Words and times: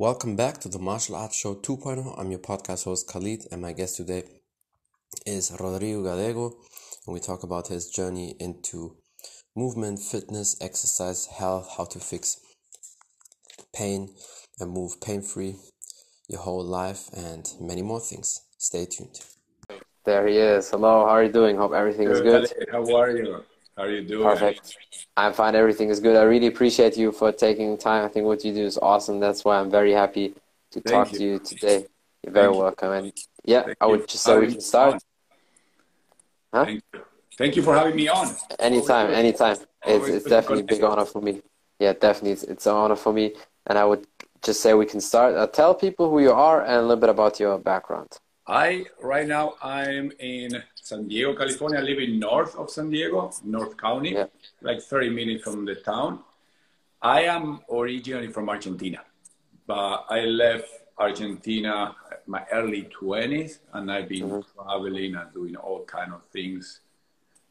Welcome 0.00 0.34
back 0.34 0.56
to 0.60 0.70
the 0.70 0.78
Martial 0.78 1.14
Arts 1.14 1.36
Show 1.36 1.56
2.0. 1.56 2.18
I'm 2.18 2.30
your 2.30 2.40
podcast 2.40 2.84
host 2.84 3.06
Khalid, 3.06 3.44
and 3.52 3.60
my 3.60 3.74
guest 3.74 3.98
today 3.98 4.22
is 5.26 5.54
Rodrigo 5.60 6.02
Gallego, 6.02 6.56
and 7.06 7.12
we 7.12 7.20
talk 7.20 7.42
about 7.42 7.68
his 7.68 7.90
journey 7.90 8.34
into 8.40 8.96
movement, 9.54 9.98
fitness, 9.98 10.56
exercise, 10.62 11.26
health, 11.26 11.74
how 11.76 11.84
to 11.84 11.98
fix 11.98 12.38
pain 13.74 14.08
and 14.58 14.70
move 14.70 14.98
pain 15.02 15.20
free 15.20 15.56
your 16.30 16.40
whole 16.40 16.64
life, 16.64 17.10
and 17.14 17.52
many 17.60 17.82
more 17.82 18.00
things. 18.00 18.40
Stay 18.56 18.86
tuned. 18.86 19.20
There 20.06 20.26
he 20.26 20.38
is. 20.38 20.70
Hello, 20.70 21.04
how 21.04 21.10
are 21.10 21.24
you 21.24 21.32
doing? 21.32 21.58
Hope 21.58 21.74
everything 21.74 22.08
is 22.08 22.22
good. 22.22 22.50
How 22.72 22.90
are 22.96 23.10
you? 23.10 23.44
How 23.80 23.86
are 23.86 23.90
you 23.90 24.02
doing? 24.02 24.22
Perfect. 24.24 24.76
I'm 25.16 25.32
fine. 25.32 25.54
Everything 25.54 25.88
is 25.88 26.00
good. 26.00 26.14
I 26.14 26.24
really 26.24 26.48
appreciate 26.48 26.98
you 26.98 27.12
for 27.12 27.32
taking 27.32 27.78
time. 27.78 28.04
I 28.04 28.08
think 28.08 28.26
what 28.26 28.44
you 28.44 28.52
do 28.52 28.62
is 28.62 28.76
awesome. 28.76 29.20
That's 29.20 29.42
why 29.42 29.58
I'm 29.58 29.70
very 29.70 29.92
happy 29.92 30.34
to 30.72 30.80
Thank 30.82 30.86
talk 30.86 31.12
you. 31.12 31.18
to 31.18 31.24
you 31.24 31.38
today. 31.38 31.86
You're 32.22 32.34
very 32.34 32.48
Thank 32.48 32.56
you. 32.56 32.60
welcome. 32.60 32.92
And 32.92 33.12
yeah, 33.46 33.62
Thank 33.62 33.78
I 33.80 33.86
would 33.86 34.06
just 34.06 34.22
say 34.22 34.38
we 34.38 34.48
can 34.48 34.60
start. 34.60 35.02
Huh? 36.52 36.66
Thank 36.66 36.82
you. 36.92 37.00
Thank 37.38 37.56
you 37.56 37.62
for 37.62 37.74
having 37.74 37.96
me 37.96 38.06
on. 38.08 38.36
Anytime, 38.58 39.06
Always- 39.06 39.18
anytime. 39.18 39.52
It's, 39.52 39.66
always 39.86 40.14
it's 40.14 40.24
good 40.24 40.30
definitely 40.30 40.60
a 40.64 40.66
big 40.74 40.84
honor 40.84 41.06
for 41.06 41.22
me. 41.22 41.40
Yeah, 41.78 41.94
definitely. 41.94 42.32
It's, 42.32 42.42
it's 42.42 42.66
an 42.66 42.74
honor 42.74 42.96
for 42.96 43.14
me. 43.14 43.32
And 43.66 43.78
I 43.78 43.86
would 43.86 44.06
just 44.42 44.60
say 44.60 44.74
we 44.74 44.84
can 44.84 45.00
start. 45.00 45.36
Uh, 45.36 45.46
tell 45.46 45.74
people 45.74 46.10
who 46.10 46.20
you 46.20 46.32
are 46.32 46.60
and 46.62 46.74
a 46.74 46.82
little 46.82 46.96
bit 47.00 47.08
about 47.08 47.40
your 47.40 47.56
background. 47.58 48.10
I 48.46 48.84
right 49.00 49.26
now 49.26 49.54
I'm 49.62 50.12
in 50.18 50.62
San 50.90 51.06
Diego, 51.06 51.34
California. 51.34 51.78
I 51.78 51.82
live 51.82 52.00
in 52.00 52.18
north 52.18 52.56
of 52.56 52.68
San 52.68 52.90
Diego, 52.90 53.30
North 53.44 53.76
County, 53.76 54.10
Yeah. 54.10 54.26
like 54.60 54.80
30 54.82 55.10
minutes 55.10 55.44
from 55.44 55.64
the 55.64 55.76
town. 55.76 56.12
I 57.00 57.22
am 57.36 57.60
originally 57.70 58.28
from 58.36 58.48
Argentina, 58.48 59.00
but 59.66 60.04
I 60.10 60.20
left 60.24 60.68
Argentina 60.98 61.94
my 62.26 62.42
early 62.52 62.82
20s, 63.00 63.52
and 63.72 63.90
I've 63.92 64.08
been 64.08 64.28
Mm-hmm. 64.28 64.42
traveling 64.54 65.14
and 65.14 65.32
doing 65.32 65.54
all 65.56 65.84
kind 65.84 66.12
of 66.12 66.22
things 66.36 66.80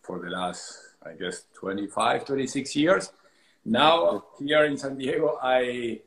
for 0.02 0.20
the 0.20 0.30
last, 0.30 0.64
I 1.10 1.12
guess, 1.14 1.46
25, 1.54 2.26
26 2.26 2.76
years. 2.76 3.12
Now 3.66 4.26
here 4.38 4.64
in 4.66 4.78
San 4.78 4.98
Diego, 4.98 5.40
I 5.42 6.02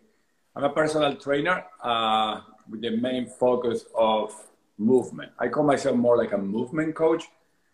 I'm 0.54 0.64
a 0.64 0.70
personal 0.80 1.16
trainer 1.16 1.64
uh, 1.82 2.40
with 2.70 2.82
the 2.82 2.90
main 2.90 3.24
focus 3.26 3.86
of 3.96 4.32
movement. 4.78 5.32
I 5.38 5.48
call 5.48 5.64
myself 5.64 5.96
more 5.96 6.16
like 6.16 6.32
a 6.32 6.38
movement 6.38 6.94
coach. 6.94 7.24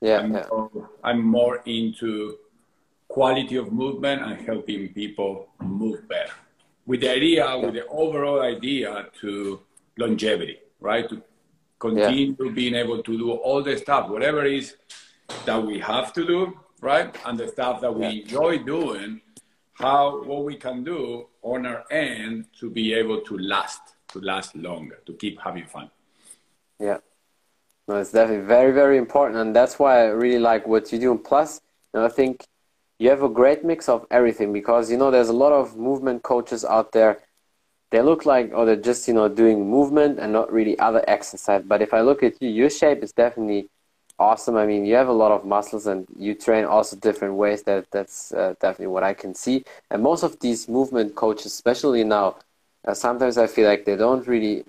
Yeah, 0.00 0.18
I'm, 0.18 0.32
yeah. 0.32 0.46
more, 0.50 0.91
I'm 1.02 1.22
more 1.22 1.62
into 1.66 2.36
quality 3.08 3.56
of 3.56 3.72
movement 3.72 4.22
and 4.22 4.41
helping 4.46 4.92
people 4.92 5.48
move 5.60 6.06
better. 6.08 6.32
With 6.86 7.00
the 7.00 7.10
idea, 7.10 7.58
with 7.58 7.74
the 7.74 7.86
overall 7.86 8.41
idea 8.41 9.06
to 9.20 9.60
longevity, 9.96 10.58
right? 10.80 11.08
To 11.08 11.22
continue 11.78 12.52
being 12.52 12.74
able 12.74 13.02
to 13.02 13.19
do 13.19 13.32
all 13.32 13.62
the 13.62 13.76
stuff, 13.76 14.08
whatever 14.08 14.44
it 14.44 14.54
is 14.54 14.76
that 15.44 15.62
we 15.64 15.78
have 15.78 16.12
to 16.14 16.26
do, 16.26 16.58
right? 16.80 17.14
And 17.26 17.38
the 17.38 17.48
stuff 17.48 17.80
that 17.80 17.94
we 17.94 18.22
enjoy 18.22 18.58
doing, 18.58 19.20
how 19.74 20.22
what 20.24 20.44
we 20.44 20.56
can 20.56 20.84
do 20.84 21.26
on 21.42 21.66
our 21.66 21.84
end 21.91 22.46
to 22.60 22.70
be 22.70 22.94
able 22.94 23.20
to 23.22 23.38
last, 23.38 23.80
to 24.08 24.20
last 24.20 24.56
longer, 24.56 25.00
to 25.06 25.12
keep 25.14 25.41
having 25.41 25.66
fun. 25.66 25.91
Yeah. 26.81 26.98
No, 27.89 27.97
it's 27.97 28.12
definitely 28.12 28.47
very, 28.47 28.73
very 28.73 28.98
important. 28.98 29.39
And 29.41 29.57
that's 29.57 29.79
why 29.79 30.03
I 30.03 30.07
really 30.07 30.39
like 30.39 30.67
what 30.67 30.93
you 30.93 30.98
do. 30.98 31.19
Plus, 31.19 31.61
you 31.95 32.01
know, 32.01 32.07
I 32.07 32.11
think 32.11 32.47
you 32.98 33.11
have 33.11 33.23
a 33.23 33.29
great 33.29 33.65
mix 33.65 33.89
of 33.89 34.07
everything 34.11 34.53
because, 34.53 34.91
you 34.91 34.97
know, 34.99 35.11
there's 35.11 35.29
a 35.29 35.34
lot 35.34 35.53
of 35.53 35.77
movement 35.77 36.23
coaches 36.23 36.65
out 36.65 36.93
there. 36.93 37.21
They 37.91 38.03
look 38.03 38.27
like, 38.27 38.53
or 38.55 38.67
they're 38.67 38.77
just, 38.77 39.09
you 39.09 39.15
know, 39.15 39.29
doing 39.29 39.71
movement 39.71 40.19
and 40.19 40.33
not 40.33 40.53
really 40.53 40.78
other 40.78 41.05
exercise. 41.09 41.62
But 41.67 41.83
if 41.83 41.94
I 41.94 42.03
look 42.03 42.22
at 42.22 42.41
you, 42.43 42.49
your 42.50 42.71
shape 42.71 43.03
is 43.03 43.12
definitely 43.12 43.69
awesome. 44.19 44.56
I 44.56 44.67
mean, 44.67 44.84
you 44.84 44.94
have 44.97 45.09
a 45.09 45.12
lot 45.12 45.33
of 45.33 45.44
muscles 45.44 45.87
and 45.87 46.06
you 46.19 46.34
train 46.34 46.65
also 46.65 46.97
different 46.97 47.34
ways. 47.34 47.62
That 47.65 47.87
That's 47.93 48.33
uh, 48.33 48.55
definitely 48.61 48.88
what 48.88 49.05
I 49.05 49.15
can 49.15 49.34
see. 49.34 49.65
And 49.91 50.03
most 50.03 50.22
of 50.25 50.41
these 50.41 50.69
movement 50.69 51.15
coaches, 51.15 51.47
especially 51.47 52.05
now, 52.05 52.37
uh, 52.87 52.94
sometimes 52.94 53.38
I 53.38 53.47
feel 53.47 53.69
like 53.69 53.84
they 53.84 53.97
don't 53.97 54.27
really 54.27 54.65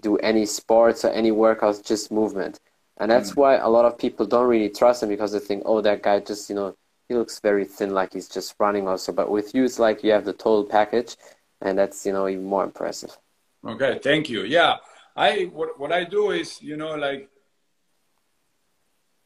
do 0.00 0.16
any 0.18 0.46
sports 0.46 1.04
or 1.04 1.10
any 1.10 1.30
workouts, 1.30 1.84
just 1.84 2.10
movement. 2.10 2.60
And 2.98 3.10
that's 3.10 3.30
hmm. 3.30 3.40
why 3.40 3.56
a 3.56 3.68
lot 3.68 3.84
of 3.84 3.98
people 3.98 4.26
don't 4.26 4.48
really 4.48 4.68
trust 4.68 5.02
him 5.02 5.08
because 5.08 5.32
they 5.32 5.38
think, 5.38 5.62
oh, 5.66 5.80
that 5.80 6.02
guy 6.02 6.20
just, 6.20 6.48
you 6.48 6.56
know, 6.56 6.76
he 7.08 7.14
looks 7.14 7.40
very 7.40 7.64
thin, 7.64 7.90
like 7.90 8.12
he's 8.12 8.28
just 8.28 8.54
running 8.58 8.88
also. 8.88 9.12
But 9.12 9.30
with 9.30 9.54
you, 9.54 9.64
it's 9.64 9.78
like 9.78 10.02
you 10.02 10.12
have 10.12 10.24
the 10.24 10.32
total 10.32 10.64
package, 10.64 11.16
and 11.60 11.78
that's, 11.78 12.06
you 12.06 12.12
know, 12.12 12.28
even 12.28 12.44
more 12.44 12.64
impressive. 12.64 13.16
Okay, 13.66 14.00
thank 14.02 14.28
you. 14.28 14.42
Yeah, 14.42 14.76
I 15.14 15.50
what 15.52 15.78
what 15.78 15.92
I 15.92 16.04
do 16.04 16.30
is 16.30 16.60
you 16.62 16.76
know 16.76 16.94
like 16.94 17.28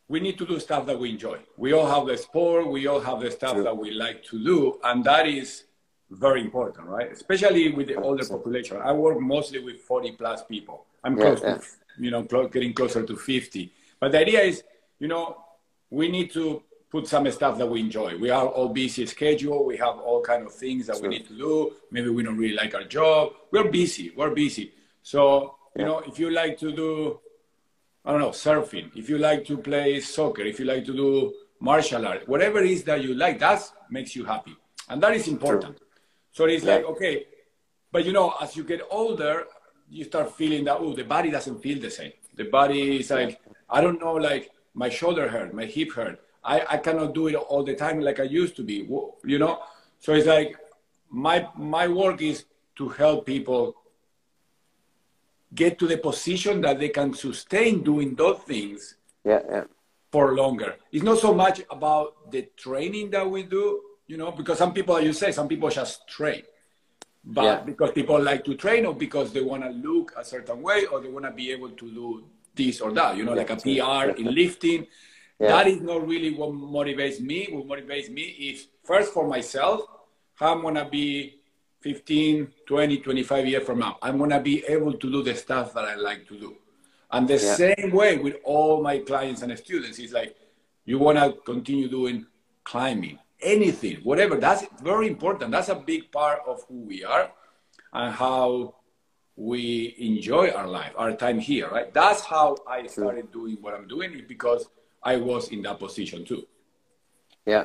we 0.08 0.20
need 0.20 0.38
to 0.38 0.46
do 0.46 0.60
stuff 0.60 0.86
that 0.86 0.98
we 0.98 1.10
enjoy. 1.10 1.38
We 1.56 1.72
all 1.72 1.86
have 1.86 2.06
the 2.06 2.16
sport, 2.16 2.68
we 2.68 2.86
all 2.86 3.00
have 3.00 3.20
the 3.20 3.30
stuff 3.30 3.54
True. 3.54 3.64
that 3.64 3.76
we 3.76 3.90
like 3.90 4.22
to 4.24 4.42
do, 4.42 4.78
and 4.84 5.02
that 5.04 5.26
is 5.26 5.64
very 6.10 6.40
important, 6.40 6.86
right? 6.88 7.10
Especially 7.10 7.72
with 7.72 7.88
the 7.88 7.96
older 7.96 8.24
population. 8.24 8.78
I 8.82 8.92
work 8.92 9.20
mostly 9.20 9.58
with 9.60 9.80
40 9.80 10.12
plus 10.12 10.44
people. 10.44 10.86
I'm 11.04 11.16
Yeah, 11.16 11.24
close 11.24 11.42
yeah. 11.42 11.54
to 11.58 11.62
you 11.98 12.10
know 12.10 12.22
getting 12.22 12.72
closer 12.72 13.04
to 13.04 13.16
50. 13.16 13.72
But 14.00 14.12
the 14.12 14.20
idea 14.20 14.40
is, 14.42 14.62
you 14.98 15.08
know, 15.08 15.36
we 15.90 16.08
need 16.08 16.30
to 16.32 16.62
put 16.90 17.06
some 17.08 17.28
stuff 17.30 17.58
that 17.58 17.66
we 17.66 17.80
enjoy. 17.80 18.16
We 18.16 18.30
are 18.30 18.46
all 18.46 18.68
busy 18.68 19.06
schedule. 19.06 19.64
We 19.64 19.76
have 19.78 19.98
all 19.98 20.20
kind 20.22 20.46
of 20.46 20.52
things 20.54 20.86
that 20.86 20.96
Sure. 20.96 21.02
we 21.08 21.08
need 21.16 21.26
to 21.28 21.36
do. 21.36 21.74
Maybe 21.90 22.10
we 22.10 22.22
don't 22.22 22.36
really 22.38 22.54
like 22.54 22.74
our 22.74 22.84
job. 22.84 23.32
We're 23.50 23.70
busy. 23.70 24.12
We're 24.16 24.30
busy. 24.30 24.72
So, 25.02 25.56
you 25.74 25.82
Yeah. 25.82 25.84
know, 25.86 25.98
if 26.00 26.18
you 26.18 26.30
like 26.30 26.58
to 26.58 26.70
do, 26.72 27.20
I 28.04 28.12
don't 28.12 28.20
know, 28.20 28.30
surfing, 28.30 28.90
if 28.94 29.08
you 29.10 29.18
like 29.18 29.44
to 29.46 29.56
play 29.58 30.00
soccer, 30.00 30.42
if 30.42 30.60
you 30.60 30.64
like 30.64 30.84
to 30.86 30.94
do 30.94 31.34
martial 31.60 32.06
art, 32.06 32.28
whatever 32.28 32.58
it 32.60 32.70
is 32.70 32.84
that 32.84 33.02
you 33.02 33.14
like, 33.14 33.38
that 33.40 33.60
makes 33.90 34.14
you 34.14 34.24
happy. 34.24 34.56
And 34.88 35.02
that 35.02 35.14
is 35.14 35.26
important. 35.26 35.78
So 36.36 36.44
it's 36.44 36.64
Yeah. 36.64 36.74
like, 36.74 36.84
okay, 36.92 37.14
but 37.92 38.04
you 38.04 38.12
know, 38.12 38.34
as 38.42 38.50
you 38.56 38.64
get 38.72 38.82
older, 38.90 39.34
you 39.88 40.04
start 40.04 40.26
feeling 40.40 40.64
that, 40.64 40.76
oh, 40.84 40.92
the 40.92 41.04
body 41.16 41.30
doesn't 41.30 41.58
feel 41.64 41.78
the 41.80 41.90
same. 41.90 42.12
The 42.34 42.44
body 42.58 42.82
is 43.00 43.10
like, 43.10 43.40
I 43.70 43.80
don't 43.80 43.98
know, 44.04 44.14
like 44.30 44.50
my 44.74 44.90
shoulder 44.90 45.28
hurt, 45.28 45.54
my 45.54 45.64
hip 45.64 45.92
hurt. 45.92 46.20
I, 46.44 46.56
I 46.74 46.76
cannot 46.76 47.14
do 47.14 47.28
it 47.28 47.36
all 47.36 47.62
the 47.64 47.74
time 47.74 48.00
like 48.00 48.20
I 48.20 48.24
used 48.42 48.54
to 48.56 48.62
be, 48.62 48.76
you 49.32 49.38
know? 49.38 49.54
So 49.98 50.12
it's 50.12 50.26
like, 50.26 50.50
my, 51.08 51.48
my 51.56 51.88
work 51.88 52.20
is 52.20 52.44
to 52.80 52.84
help 52.90 53.24
people 53.24 53.74
get 55.54 55.78
to 55.78 55.86
the 55.86 55.96
position 55.96 56.60
that 56.60 56.78
they 56.78 56.90
can 56.90 57.14
sustain 57.14 57.82
doing 57.82 58.14
those 58.14 58.40
things 58.40 58.96
Yeah, 59.24 59.40
yeah. 59.48 59.64
for 60.12 60.34
longer. 60.34 60.76
It's 60.92 61.02
not 61.10 61.18
so 61.18 61.32
much 61.32 61.62
about 61.70 62.30
the 62.30 62.42
training 62.56 63.10
that 63.12 63.26
we 63.34 63.42
do, 63.44 63.80
you 64.06 64.16
know, 64.16 64.30
because 64.30 64.58
some 64.58 64.72
people, 64.72 65.00
you 65.00 65.12
say, 65.12 65.32
some 65.32 65.48
people 65.48 65.68
just 65.68 66.06
train. 66.08 66.42
But 67.24 67.44
Yeah. 67.44 67.60
because 67.60 67.90
people 67.92 68.20
like 68.22 68.44
to 68.44 68.54
train 68.54 68.86
or 68.86 68.94
because 68.94 69.32
they 69.32 69.40
want 69.40 69.64
to 69.64 69.70
look 69.70 70.12
a 70.16 70.24
certain 70.24 70.62
way 70.62 70.86
or 70.86 71.00
they 71.00 71.08
want 71.08 71.24
to 71.24 71.32
be 71.32 71.50
able 71.50 71.70
to 71.70 71.90
do 71.90 72.24
this 72.54 72.80
or 72.80 72.92
that, 72.92 73.16
you 73.16 73.24
know, 73.24 73.34
like 73.34 73.50
a. 73.50 73.56
PR 73.56 74.10
in 74.20 74.32
lifting. 74.34 74.86
Yeah. 75.40 75.48
That 75.48 75.66
is 75.66 75.80
not 75.80 76.06
really 76.06 76.32
what 76.34 76.50
motivates 76.50 77.20
me. 77.20 77.48
What 77.50 77.66
motivates 77.66 78.08
me 78.10 78.22
is 78.22 78.68
first 78.84 79.12
for 79.12 79.26
myself, 79.26 79.82
how 80.34 80.52
I'm 80.54 80.62
going 80.62 80.76
to 80.76 80.84
be 80.86 81.40
15, 81.80 82.52
20, 82.66 82.98
25 82.98 83.46
years 83.46 83.64
from 83.64 83.80
now. 83.80 83.98
I'm 84.02 84.18
going 84.18 84.30
to 84.30 84.40
be 84.40 84.64
able 84.66 84.92
to 84.94 85.10
do 85.10 85.22
the 85.22 85.34
stuff 85.34 85.74
that 85.74 85.84
I 85.84 85.96
like 85.96 86.26
to 86.28 86.38
do. 86.38 86.56
And 87.10 87.28
the 87.28 87.34
Yeah. 87.34 87.54
same 87.54 87.90
way 87.92 88.16
with 88.18 88.36
all 88.44 88.82
my 88.82 88.98
clients 89.00 89.42
and 89.42 89.56
students, 89.58 89.98
it's 89.98 90.12
like 90.12 90.36
you 90.84 90.98
want 90.98 91.18
to 91.18 91.32
continue 91.44 91.88
doing 91.88 92.26
climbing, 92.64 93.18
anything, 93.40 93.96
whatever. 94.02 94.36
That's 94.36 94.64
very 94.82 95.08
important. 95.08 95.50
That's 95.50 95.68
a 95.68 95.74
big 95.74 96.10
part 96.12 96.40
of 96.46 96.64
who 96.68 96.80
we 96.80 97.04
are 97.04 97.30
and 97.92 98.14
how 98.14 98.74
we 99.36 99.94
enjoy 99.98 100.50
our 100.50 100.66
life, 100.66 100.92
our 100.96 101.12
time 101.12 101.38
here, 101.38 101.68
right? 101.68 101.92
That's 101.92 102.22
how 102.22 102.56
I 102.66 102.86
started 102.86 103.30
doing 103.32 103.58
what 103.60 103.74
I'm 103.74 103.86
doing 103.86 104.24
because 104.26 104.68
I 105.02 105.16
was 105.16 105.48
in 105.48 105.62
that 105.62 105.78
position 105.78 106.24
too. 106.24 106.46
Yeah. 107.44 107.64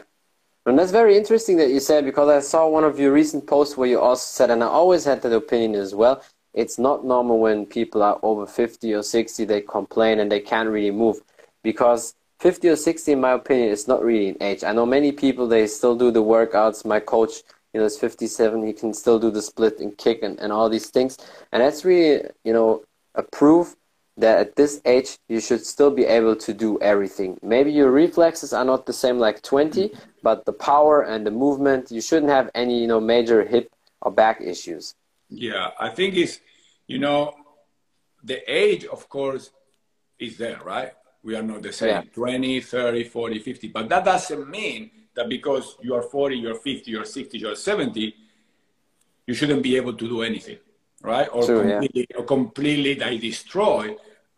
And 0.65 0.77
that's 0.77 0.91
very 0.91 1.17
interesting 1.17 1.57
that 1.57 1.69
you 1.69 1.79
said 1.79 2.05
because 2.05 2.29
I 2.29 2.39
saw 2.39 2.67
one 2.67 2.83
of 2.83 2.99
your 2.99 3.11
recent 3.11 3.47
posts 3.47 3.77
where 3.77 3.89
you 3.89 3.99
also 3.99 4.21
said, 4.21 4.51
and 4.51 4.63
I 4.63 4.67
always 4.67 5.05
had 5.05 5.21
that 5.23 5.33
opinion 5.33 5.75
as 5.75 5.95
well. 5.95 6.21
It's 6.53 6.77
not 6.77 7.05
normal 7.05 7.39
when 7.39 7.65
people 7.65 8.03
are 8.03 8.19
over 8.21 8.45
50 8.45 8.93
or 8.93 9.01
60, 9.01 9.45
they 9.45 9.61
complain 9.61 10.19
and 10.19 10.31
they 10.31 10.41
can't 10.41 10.69
really 10.69 10.91
move 10.91 11.21
because 11.63 12.13
50 12.41 12.69
or 12.69 12.75
60, 12.75 13.11
in 13.11 13.21
my 13.21 13.33
opinion, 13.33 13.69
is 13.69 13.87
not 13.87 14.03
really 14.03 14.29
an 14.29 14.37
age. 14.41 14.63
I 14.63 14.73
know 14.73 14.85
many 14.85 15.11
people, 15.11 15.47
they 15.47 15.67
still 15.67 15.95
do 15.95 16.11
the 16.11 16.23
workouts. 16.23 16.83
My 16.83 16.99
coach, 16.99 17.43
you 17.73 17.79
know, 17.79 17.85
is 17.85 17.97
57. 17.97 18.65
He 18.65 18.73
can 18.73 18.93
still 18.93 19.19
do 19.19 19.31
the 19.31 19.41
split 19.41 19.79
and 19.79 19.97
kick 19.97 20.23
and, 20.23 20.39
and 20.39 20.51
all 20.51 20.67
these 20.67 20.89
things. 20.89 21.17
And 21.51 21.61
that's 21.61 21.85
really, 21.85 22.23
you 22.43 22.51
know, 22.51 22.83
a 23.15 23.23
proof 23.23 23.75
that 24.17 24.39
at 24.39 24.55
this 24.55 24.81
age 24.85 25.17
you 25.29 25.39
should 25.39 25.65
still 25.65 25.91
be 25.91 26.03
able 26.03 26.35
to 26.35 26.53
do 26.53 26.79
everything. 26.81 27.39
Maybe 27.41 27.71
your 27.71 27.91
reflexes 27.91 28.51
are 28.53 28.65
not 28.65 28.85
the 28.85 28.93
same 28.93 29.19
like 29.19 29.41
20, 29.41 29.91
but 30.21 30.43
the 30.45 30.53
power 30.53 31.03
and 31.03 31.25
the 31.25 31.31
movement, 31.31 31.91
you 31.91 32.01
shouldn't 32.01 32.31
have 32.31 32.49
any, 32.53 32.81
you 32.81 32.87
know, 32.87 32.99
major 32.99 33.45
hip 33.45 33.71
or 34.01 34.11
back 34.11 34.41
issues. 34.41 34.95
Yeah, 35.29 35.69
I 35.79 35.89
think 35.89 36.17
it's 36.17 36.39
you 36.91 36.99
know, 36.99 37.33
the 38.21 38.39
age, 38.51 38.83
of 38.85 39.07
course, 39.07 39.51
is 40.19 40.37
there, 40.37 40.59
right? 40.65 40.91
We 41.23 41.35
are 41.35 41.43
not 41.43 41.61
the 41.61 41.71
same, 41.71 41.89
yeah. 41.89 42.01
20, 42.13 42.61
30, 42.61 43.03
40, 43.03 43.39
50. 43.39 43.67
But 43.67 43.89
that 43.89 44.05
doesn't 44.05 44.49
mean 44.49 44.89
that 45.15 45.29
because 45.29 45.75
you 45.81 45.93
are 45.93 46.01
40, 46.01 46.35
you're 46.35 46.55
50, 46.55 46.89
you're 46.89 47.05
60, 47.05 47.37
you're 47.37 47.55
70, 47.55 48.15
you 49.27 49.33
shouldn't 49.33 49.63
be 49.63 49.75
able 49.75 49.93
to 49.93 50.07
do 50.07 50.21
anything, 50.23 50.57
right? 51.01 51.27
Or 51.31 51.45
True, 51.45 51.61
completely, 51.61 52.07
yeah. 52.09 52.17
or 52.17 52.23
completely 52.23 52.95
like 52.95 53.21
destroy, 53.21 53.95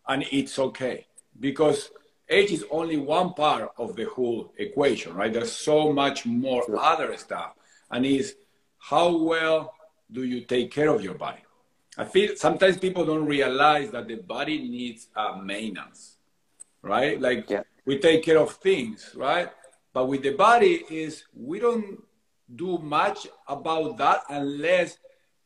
and 0.08 0.24
it's 0.30 0.58
okay 0.58 1.06
because 1.40 1.90
age 2.28 2.52
is 2.52 2.64
only 2.70 2.96
one 2.96 3.32
part 3.34 3.72
of 3.78 3.96
the 3.96 4.04
whole 4.04 4.52
equation, 4.58 5.14
right? 5.14 5.32
There's 5.32 5.52
so 5.52 5.92
much 5.92 6.26
more 6.26 6.64
True. 6.64 6.78
other 6.78 7.16
stuff, 7.16 7.54
and 7.90 8.04
is 8.04 8.36
how 8.78 9.16
well 9.16 9.74
do 10.12 10.24
you 10.24 10.42
take 10.42 10.70
care 10.70 10.88
of 10.88 11.02
your 11.02 11.14
body? 11.14 11.40
I 11.96 12.04
feel 12.04 12.36
sometimes 12.36 12.76
people 12.78 13.04
don't 13.04 13.26
realize 13.26 13.90
that 13.92 14.08
the 14.08 14.16
body 14.16 14.58
needs 14.68 15.08
uh, 15.14 15.36
maintenance, 15.36 16.13
right? 16.84 17.20
Like 17.20 17.48
yeah. 17.50 17.62
we 17.84 17.98
take 17.98 18.22
care 18.22 18.38
of 18.38 18.52
things, 18.52 19.10
right? 19.16 19.48
But 19.92 20.06
with 20.06 20.22
the 20.22 20.32
body 20.32 20.84
is 20.90 21.24
we 21.34 21.58
don't 21.58 22.02
do 22.54 22.78
much 22.78 23.26
about 23.48 23.96
that 23.98 24.22
unless 24.28 24.98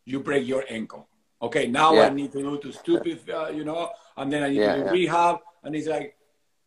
you 0.04 0.20
break 0.20 0.46
your 0.46 0.64
ankle. 0.68 1.08
Okay, 1.40 1.68
now 1.68 1.94
yeah. 1.94 2.06
I 2.06 2.08
need 2.10 2.32
to 2.32 2.42
do 2.42 2.58
to 2.58 2.72
stupid, 2.72 3.20
uh, 3.30 3.48
you 3.48 3.64
know, 3.64 3.90
and 4.16 4.32
then 4.32 4.42
I 4.42 4.48
need 4.48 4.56
yeah, 4.56 4.76
to 4.76 4.84
do 4.84 4.90
rehab, 4.90 5.36
and 5.62 5.76
it's 5.76 5.86
like, 5.86 6.16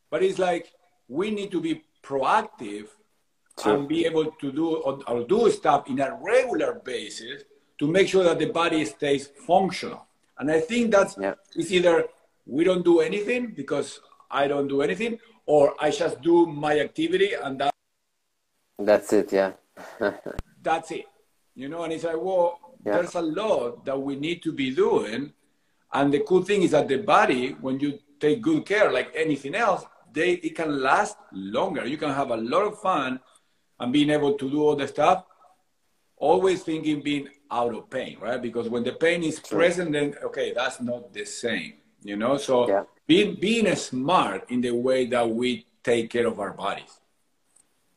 but 0.10 0.24
it's 0.24 0.40
like 0.40 0.72
we 1.10 1.30
need 1.30 1.52
to 1.52 1.60
be 1.60 1.84
proactive 2.02 2.88
True. 3.60 3.74
and 3.74 3.88
be 3.88 4.06
able 4.06 4.32
to 4.32 4.52
do 4.52 4.76
or, 4.78 5.00
or 5.08 5.26
do 5.26 5.52
stuff 5.52 5.90
in 5.90 6.00
a 6.00 6.18
regular 6.22 6.82
basis 6.86 7.44
to 7.80 7.88
make 7.88 8.08
sure 8.08 8.24
that 8.24 8.40
the 8.40 8.46
body 8.46 8.86
stays 8.86 9.28
functional. 9.28 10.08
And 10.40 10.50
I 10.50 10.62
think 10.62 10.92
that's 10.92 11.18
yeah. 11.20 11.34
it's 11.56 11.72
either 11.72 12.06
we 12.46 12.64
don't 12.64 12.86
do 12.86 13.02
anything 13.02 13.54
because 13.56 14.00
I 14.32 14.48
don't 14.48 14.68
do 14.68 14.82
anything, 14.82 15.20
or 15.46 15.76
I 15.80 15.92
just 15.92 16.22
do 16.22 16.46
my 16.46 16.80
activity 16.80 17.34
and 17.34 17.60
that. 17.60 17.74
That's 18.80 19.14
it, 19.14 19.32
yeah. 19.32 19.54
that's 20.62 20.92
it, 20.92 21.06
you 21.56 21.70
know. 21.70 21.84
And 21.84 21.94
it's 21.94 22.04
like, 22.04 22.20
well, 22.20 22.60
yeah. 22.86 22.94
there's 22.94 23.16
a 23.16 23.22
lot 23.22 23.86
that 23.86 24.00
we 24.00 24.16
need 24.16 24.42
to 24.44 24.52
be 24.52 24.74
doing, 24.74 25.34
and 25.94 26.14
the 26.14 26.22
cool 26.22 26.44
thing 26.44 26.64
is 26.64 26.72
that 26.72 26.88
the 26.88 26.98
body, 26.98 27.56
when 27.62 27.80
you 27.80 28.00
take 28.20 28.42
good 28.42 28.66
care, 28.66 28.92
like 28.92 29.12
anything 29.16 29.56
else, 29.56 29.84
they 30.14 30.34
it 30.34 30.56
can 30.56 30.82
last 30.82 31.18
longer. 31.32 31.86
You 31.86 31.98
can 31.98 32.12
have 32.12 32.32
a 32.32 32.38
lot 32.38 32.64
of 32.64 32.80
fun 32.80 33.20
and 33.80 33.92
being 33.92 34.10
able 34.10 34.34
to 34.34 34.50
do 34.50 34.64
all 34.64 34.76
the 34.76 34.88
stuff. 34.88 35.26
Always 36.18 36.62
thinking 36.64 37.02
being 37.02 37.30
out 37.50 37.74
of 37.74 37.90
pain, 37.90 38.18
right? 38.22 38.42
Because 38.42 38.70
when 38.70 38.84
the 38.84 38.94
pain 38.94 39.24
is 39.24 39.40
True. 39.40 39.58
present, 39.58 39.92
then 39.92 40.16
okay, 40.24 40.54
that's 40.54 40.80
not 40.80 41.12
the 41.14 41.26
same, 41.26 41.74
you 42.04 42.16
know. 42.16 42.38
So 42.38 42.68
yeah. 42.68 42.84
Being 43.12 43.36
being 43.36 43.76
smart 43.76 44.50
in 44.50 44.62
the 44.62 44.72
way 44.72 45.06
that 45.06 45.30
we 45.30 45.66
take 45.84 46.10
care 46.10 46.28
of 46.28 46.40
our 46.40 46.54
bodies. 46.54 46.94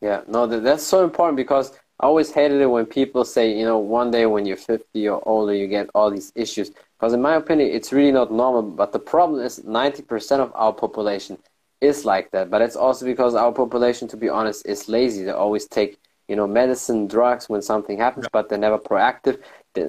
Yeah, 0.01 0.23
no, 0.27 0.41
that's 0.47 0.83
so 0.83 1.05
important 1.05 1.37
because 1.37 1.67
I 2.01 2.07
always 2.07 2.33
hated 2.33 2.61
it 2.61 2.67
when 2.67 2.87
people 2.87 3.25
say, 3.25 3.45
you 3.59 3.65
know, 3.65 3.79
one 3.79 4.11
day 4.11 4.27
when 4.27 4.45
you're 4.45 4.57
50 4.57 5.09
or 5.09 5.21
older, 5.29 5.55
you 5.55 5.69
get 5.69 5.89
all 5.95 6.11
these 6.11 6.33
issues. 6.35 6.69
Because 6.71 7.13
in 7.13 7.23
my 7.23 7.37
opinion, 7.37 7.71
it's 7.71 7.93
really 7.93 8.11
not 8.11 8.33
normal. 8.33 8.63
But 8.63 8.91
the 8.93 8.99
problem 8.99 9.41
is 9.41 9.61
90% 9.61 10.41
of 10.41 10.51
our 10.57 10.73
population 10.73 11.39
is 11.81 12.05
like 12.05 12.33
that. 12.33 12.51
But 12.51 12.61
it's 12.63 12.77
also 12.77 13.07
because 13.07 13.37
our 13.37 13.53
population, 13.53 14.09
to 14.09 14.17
be 14.17 14.29
honest, 14.29 14.67
is 14.67 14.89
lazy. 14.89 15.23
They 15.23 15.31
always 15.31 15.67
take 15.67 15.97
you 16.29 16.37
know, 16.37 16.47
medicine, 16.47 17.07
drugs 17.07 17.49
when 17.49 17.63
something 17.63 17.99
happens, 17.99 18.27
but 18.33 18.49
they're 18.49 18.59
never 18.59 18.79
proactive. 18.79 19.41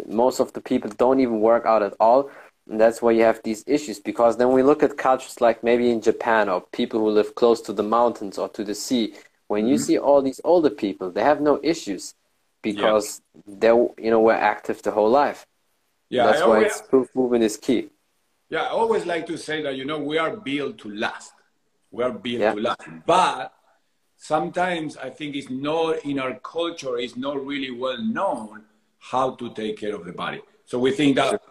most 0.08 0.40
of 0.40 0.52
the 0.54 0.62
people 0.62 0.90
don't 0.92 1.20
even 1.20 1.40
work 1.40 1.66
out 1.66 1.82
at 1.82 1.94
all. 2.00 2.30
And 2.70 2.82
that's 2.82 3.02
why 3.02 3.12
you 3.12 3.24
have 3.24 3.42
these 3.44 3.64
issues. 3.68 4.00
Because 4.00 4.38
then 4.38 4.52
we 4.52 4.64
look 4.64 4.82
at 4.84 4.98
cultures 4.98 5.40
like 5.40 5.64
maybe 5.64 5.92
in 5.92 6.02
Japan 6.02 6.50
or 6.50 6.62
people 6.62 7.00
who 7.00 7.10
live 7.10 7.36
close 7.36 7.62
to 7.62 7.74
the 7.74 7.84
mountains 7.84 8.38
or 8.38 8.50
to 8.50 8.64
the 8.64 8.76
sea. 8.76 9.14
When 9.48 9.64
mm-hmm. 9.64 9.72
you 9.72 9.78
see 9.78 9.98
all 9.98 10.22
these 10.22 10.42
older 10.44 10.72
people, 10.72 11.12
they 11.12 11.24
have 11.24 11.42
no 11.42 11.60
issues 11.64 12.16
because 12.62 13.22
yeah. 13.48 13.56
they, 13.60 13.68
you 13.68 14.10
know, 14.12 14.22
were 14.22 14.34
active 14.34 14.82
the 14.82 14.92
whole 14.92 15.10
life. 15.10 15.46
Yeah, 16.10 16.26
that's 16.28 16.42
I 16.42 16.48
why 16.48 16.56
always, 16.56 16.82
proof 16.82 17.08
movement 17.16 17.44
is 17.44 17.58
key. 17.58 17.90
Yeah, 18.50 18.64
I 18.64 18.70
always 18.70 19.06
like 19.06 19.26
to 19.28 19.38
say 19.38 19.62
that 19.64 19.76
you 19.76 19.86
know 19.86 20.00
we 20.00 20.18
are 20.18 20.36
built 20.36 20.78
to 20.80 20.90
last. 20.90 21.34
We 21.92 22.04
are 22.04 22.12
built 22.12 22.42
yeah. 22.42 22.54
to 22.54 22.62
last, 22.62 22.82
but 23.06 23.54
sometimes 24.18 24.98
I 24.98 25.10
think 25.10 25.36
it's 25.36 25.50
not 25.50 26.06
in 26.06 26.20
our 26.20 26.36
culture, 26.40 26.98
it's 26.98 27.16
not 27.16 27.44
really 27.46 27.72
well 27.72 28.02
known 28.02 28.64
how 29.00 29.36
to 29.36 29.54
take 29.54 29.78
care 29.78 29.96
of 29.96 30.06
the 30.06 30.12
body. 30.12 30.42
So 30.66 30.80
we 30.80 30.92
think 30.92 31.16
that, 31.16 31.42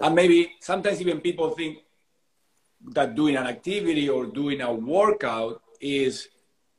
and 0.00 0.14
maybe 0.14 0.52
sometimes 0.60 1.00
even 1.00 1.20
people 1.20 1.50
think 1.50 1.78
that 2.92 3.14
doing 3.14 3.36
an 3.36 3.46
activity 3.46 4.08
or 4.08 4.26
doing 4.26 4.60
a 4.60 4.72
workout 4.72 5.62
is 5.80 6.28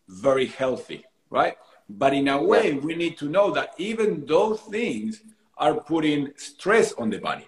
very 0.07 0.47
healthy, 0.47 1.05
right? 1.29 1.55
But 1.89 2.13
in 2.13 2.27
a 2.27 2.41
way, 2.41 2.73
we 2.73 2.95
need 2.95 3.17
to 3.19 3.29
know 3.29 3.51
that 3.51 3.71
even 3.77 4.25
those 4.25 4.59
things 4.61 5.21
are 5.57 5.75
putting 5.75 6.31
stress 6.35 6.93
on 6.93 7.09
the 7.09 7.19
body. 7.19 7.47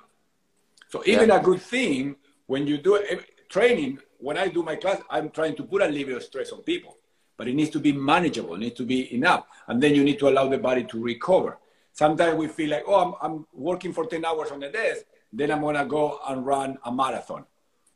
So 0.89 1.03
even 1.05 1.29
yeah. 1.29 1.39
a 1.39 1.43
good 1.43 1.61
thing, 1.61 2.15
when 2.45 2.67
you 2.67 2.77
do 2.77 3.03
training, 3.49 3.99
when 4.19 4.37
I 4.37 4.47
do 4.47 4.63
my 4.63 4.75
class, 4.75 5.01
I'm 5.09 5.29
trying 5.29 5.55
to 5.57 5.63
put 5.63 5.81
a 5.81 5.87
little 5.87 6.07
bit 6.07 6.17
of 6.17 6.23
stress 6.23 6.51
on 6.51 6.61
people 6.61 6.97
but 7.37 7.47
it 7.47 7.53
needs 7.53 7.69
to 7.71 7.79
be 7.79 7.91
manageable, 7.91 8.55
it 8.55 8.59
needs 8.59 8.75
to 8.75 8.85
be 8.85 9.13
enough. 9.13 9.45
And 9.67 9.81
then 9.81 9.95
you 9.95 10.03
need 10.03 10.19
to 10.19 10.29
allow 10.29 10.47
the 10.47 10.57
body 10.57 10.83
to 10.85 11.03
recover. 11.03 11.57
Sometimes 11.91 12.35
we 12.35 12.47
feel 12.47 12.69
like, 12.69 12.83
oh, 12.87 12.95
I'm, 12.95 13.13
I'm 13.21 13.47
working 13.53 13.93
for 13.93 14.05
10 14.05 14.25
hours 14.25 14.51
on 14.51 14.59
the 14.59 14.69
desk, 14.69 15.05
then 15.39 15.51
I'm 15.51 15.61
gonna 15.61 15.85
go 15.85 16.19
and 16.27 16.45
run 16.45 16.77
a 16.85 16.91
marathon. 16.91 17.45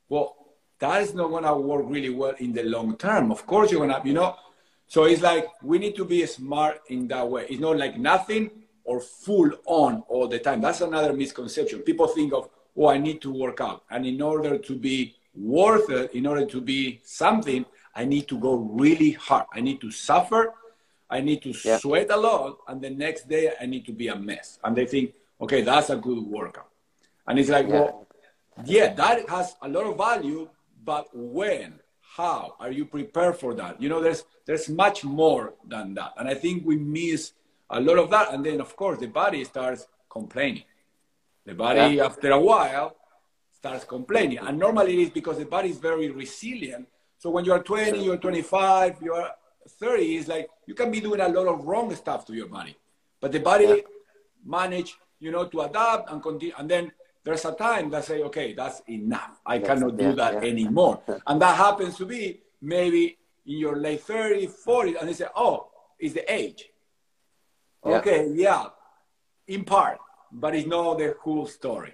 Well, 0.07 0.35
that 0.79 1.01
is 1.01 1.13
not 1.13 1.29
gonna 1.29 1.57
work 1.57 1.85
really 1.87 2.09
well 2.09 2.35
in 2.39 2.53
the 2.53 2.63
long 2.63 2.97
term. 2.97 3.31
Of 3.31 3.45
course, 3.45 3.71
you're 3.71 3.85
gonna, 3.85 4.01
you 4.05 4.13
know. 4.13 4.35
So 4.87 5.03
it's 5.03 5.21
like 5.21 5.47
we 5.61 5.77
need 5.77 5.95
to 5.97 6.05
be 6.05 6.25
smart 6.25 6.81
in 6.87 7.07
that 7.09 7.29
way. 7.29 7.45
It's 7.49 7.59
not 7.59 7.77
like 7.77 7.97
nothing 7.97 8.49
or 8.83 8.99
full 8.99 9.51
on 9.65 10.03
all 10.07 10.27
the 10.27 10.39
time. 10.39 10.61
That's 10.61 10.81
another 10.81 11.13
misconception. 11.13 11.79
People 11.81 12.07
think 12.07 12.33
of, 12.33 12.49
oh, 12.75 12.87
I 12.87 12.97
need 12.97 13.21
to 13.21 13.31
work 13.31 13.61
out. 13.61 13.83
And 13.91 14.05
in 14.05 14.21
order 14.21 14.57
to 14.57 14.75
be 14.75 15.15
worth 15.35 15.89
it, 15.91 16.13
in 16.13 16.25
order 16.25 16.45
to 16.45 16.59
be 16.59 16.99
something, 17.03 17.65
I 17.93 18.05
need 18.05 18.27
to 18.29 18.39
go 18.39 18.55
really 18.55 19.11
hard. 19.11 19.45
I 19.53 19.61
need 19.61 19.79
to 19.81 19.91
suffer. 19.91 20.53
I 21.09 21.21
need 21.21 21.41
to 21.43 21.53
yeah. 21.63 21.77
sweat 21.77 22.09
a 22.09 22.17
lot. 22.17 22.59
And 22.67 22.81
the 22.81 22.89
next 22.89 23.27
day, 23.27 23.53
I 23.61 23.65
need 23.65 23.85
to 23.85 23.91
be 23.91 24.07
a 24.07 24.15
mess. 24.15 24.57
And 24.63 24.75
they 24.75 24.85
think, 24.85 25.13
okay, 25.39 25.61
that's 25.61 25.89
a 25.89 25.95
good 25.95 26.19
workout. 26.19 26.68
And 27.27 27.39
it's 27.39 27.49
like, 27.49 27.67
yeah. 27.67 27.73
well, 27.73 28.07
yeah, 28.65 28.93
that 28.93 29.29
has 29.29 29.55
a 29.61 29.69
lot 29.69 29.85
of 29.85 29.97
value, 29.97 30.49
but 30.83 31.07
when? 31.13 31.79
How 32.01 32.55
are 32.59 32.71
you 32.71 32.85
prepared 32.85 33.37
for 33.37 33.53
that? 33.53 33.81
You 33.81 33.87
know, 33.87 34.01
there's 34.01 34.25
there's 34.45 34.67
much 34.67 35.03
more 35.03 35.53
than 35.65 35.93
that. 35.93 36.13
And 36.17 36.27
I 36.27 36.33
think 36.33 36.65
we 36.65 36.75
miss 36.75 37.33
a 37.69 37.79
lot 37.79 37.97
of 37.99 38.09
that. 38.09 38.33
And 38.33 38.43
then 38.43 38.59
of 38.59 38.75
course 38.75 38.99
the 38.99 39.07
body 39.07 39.43
starts 39.43 39.85
complaining. 40.09 40.63
The 41.45 41.53
body 41.53 41.95
yeah. 41.95 42.05
after 42.05 42.31
a 42.31 42.39
while 42.39 42.95
starts 43.53 43.85
complaining. 43.85 44.39
And 44.39 44.57
normally 44.57 44.99
it 44.99 45.01
is 45.03 45.09
because 45.11 45.37
the 45.37 45.45
body 45.45 45.69
is 45.69 45.77
very 45.77 46.09
resilient 46.09 46.87
so 47.19 47.29
when 47.29 47.43
you're 47.43 47.61
20, 47.61 48.01
you're 48.01 48.17
25, 48.17 49.01
you're 49.01 49.29
30, 49.67 50.15
it's 50.15 50.29
like 50.29 50.49
you 50.65 50.73
can 50.73 50.89
be 50.89 51.01
doing 51.01 51.19
a 51.19 51.27
lot 51.27 51.47
of 51.47 51.65
wrong 51.65 51.93
stuff 51.93 52.25
to 52.27 52.33
your 52.33 52.47
body. 52.47 52.77
But 53.19 53.33
the 53.33 53.39
body 53.39 53.65
yeah. 53.65 53.75
manage, 54.45 54.95
you 55.19 55.29
know, 55.29 55.45
to 55.45 55.61
adapt 55.61 56.09
and 56.09 56.23
continue. 56.23 56.53
And 56.57 56.69
then 56.69 56.91
there's 57.23 57.45
a 57.45 57.53
time 57.53 57.89
that 57.91 58.05
say, 58.05 58.23
okay, 58.23 58.53
that's 58.53 58.81
enough. 58.87 59.39
I 59.45 59.57
that's, 59.57 59.67
cannot 59.67 59.97
do 59.97 60.13
that 60.13 60.35
yeah. 60.35 60.49
anymore. 60.49 61.01
and 61.27 61.41
that 61.41 61.55
happens 61.55 61.97
to 61.97 62.05
be 62.05 62.41
maybe 62.61 63.17
in 63.45 63.57
your 63.57 63.75
late 63.77 64.05
30s, 64.05 64.53
40s, 64.65 64.99
and 64.99 65.09
they 65.09 65.13
say, 65.13 65.27
oh, 65.35 65.69
it's 65.99 66.13
the 66.13 66.31
age. 66.31 66.69
Okay, 67.85 68.29
yeah, 68.33 68.65
in 69.47 69.63
part, 69.63 69.99
but 70.31 70.53
it's 70.53 70.67
not 70.67 70.97
the 70.97 71.15
whole 71.21 71.45
story. 71.45 71.93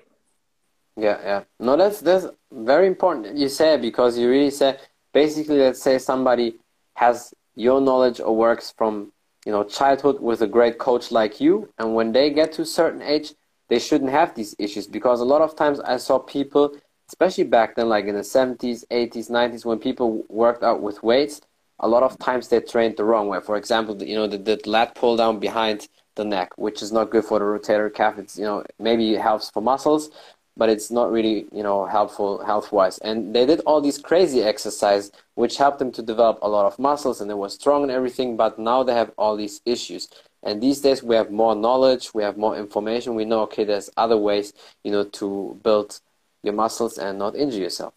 Yeah, 0.98 1.20
yeah. 1.22 1.44
No, 1.60 1.78
that's 1.78 2.00
that's 2.02 2.26
very 2.52 2.88
important. 2.88 3.38
You 3.38 3.50
say 3.50 3.78
because 3.78 4.18
you 4.18 4.30
really 4.30 4.50
say 4.50 4.78
basically 5.14 5.58
let's 5.58 5.82
say 5.82 6.00
somebody 6.00 6.56
has 6.96 7.34
your 7.56 7.82
knowledge 7.82 8.20
or 8.20 8.36
works 8.36 8.74
from 8.76 9.12
you 9.46 9.52
know 9.52 9.64
childhood 9.64 10.20
with 10.20 10.42
a 10.42 10.48
great 10.48 10.78
coach 10.78 11.12
like 11.12 11.40
you 11.40 11.70
and 11.78 11.94
when 11.94 12.12
they 12.12 12.30
get 12.30 12.52
to 12.54 12.62
a 12.64 12.66
certain 12.66 13.02
age 13.02 13.34
they 13.70 13.80
shouldn't 13.80 14.12
have 14.12 14.36
these 14.36 14.56
issues 14.60 14.88
because 14.88 15.20
a 15.22 15.26
lot 15.26 15.42
of 15.42 15.56
times 15.56 15.80
i 15.82 15.98
saw 15.98 16.20
people 16.20 16.76
especially 17.08 17.44
back 17.44 17.76
then 17.76 17.90
like 17.90 18.06
in 18.06 18.16
the 18.16 18.22
70s 18.22 18.86
80s 18.90 19.30
90s 19.30 19.66
when 19.66 19.80
people 19.80 20.24
worked 20.30 20.64
out 20.64 20.82
with 20.82 21.02
weights 21.04 21.42
a 21.80 21.88
lot 21.88 22.04
of 22.04 22.18
times 22.20 22.48
they 22.48 22.60
trained 22.62 22.96
the 22.98 23.04
wrong 23.04 23.28
way. 23.28 23.40
For 23.42 23.58
example 23.58 24.02
you 24.02 24.16
know 24.16 24.28
the, 24.28 24.38
the 24.38 24.60
lat 24.66 24.96
pull 24.96 25.18
down 25.18 25.40
behind 25.40 25.88
the 26.16 26.24
neck 26.26 26.58
which 26.58 26.82
is 26.82 26.92
not 26.92 27.10
good 27.10 27.26
for 27.26 27.40
the 27.40 27.46
rotator 27.46 27.94
cuff. 27.94 28.18
It's 28.18 28.38
you 28.38 28.46
know 28.46 28.64
maybe 28.80 29.14
it 29.14 29.22
helps 29.22 29.50
for 29.50 29.62
muscles 29.62 30.10
but 30.58 30.70
it's 30.70 30.90
not 30.90 31.12
really 31.12 31.48
you 31.52 31.64
know 31.64 31.86
helpful 31.86 32.44
health 32.46 32.72
wise 32.72 32.98
and 33.00 33.36
they 33.36 33.46
did 33.46 33.60
all 33.66 33.82
these 33.82 33.98
crazy 33.98 34.42
exercise 34.42 35.12
which 35.36 35.58
helped 35.58 35.80
them 35.80 35.92
to 35.92 36.02
develop 36.02 36.40
a 36.42 36.48
lot 36.48 36.66
of 36.66 36.80
muscles 36.80 37.20
and 37.20 37.30
they 37.30 37.34
were 37.34 37.50
strong 37.50 37.84
and 37.84 37.92
everything 37.92 38.38
but 38.38 38.58
now 38.58 38.82
they 38.82 38.94
have 38.94 39.12
all 39.18 39.36
these 39.36 39.60
issues 39.66 40.08
and 40.46 40.62
these 40.62 40.80
days 40.80 41.04
we 41.04 41.16
have 41.16 41.32
more 41.32 41.56
knowledge 41.56 42.14
we 42.14 42.24
have 42.24 42.38
more 42.38 42.56
information 42.58 43.16
we 43.16 43.26
know 43.26 43.42
okay 43.42 43.64
there's 43.64 43.90
other 43.98 44.18
ways 44.18 44.54
you 44.84 44.92
know 44.92 45.04
to 45.04 45.60
build 45.64 46.00
your 46.46 46.54
muscles 46.54 46.98
and 46.98 47.20
not 47.20 47.36
injure 47.36 47.60
yourself. 47.60 47.94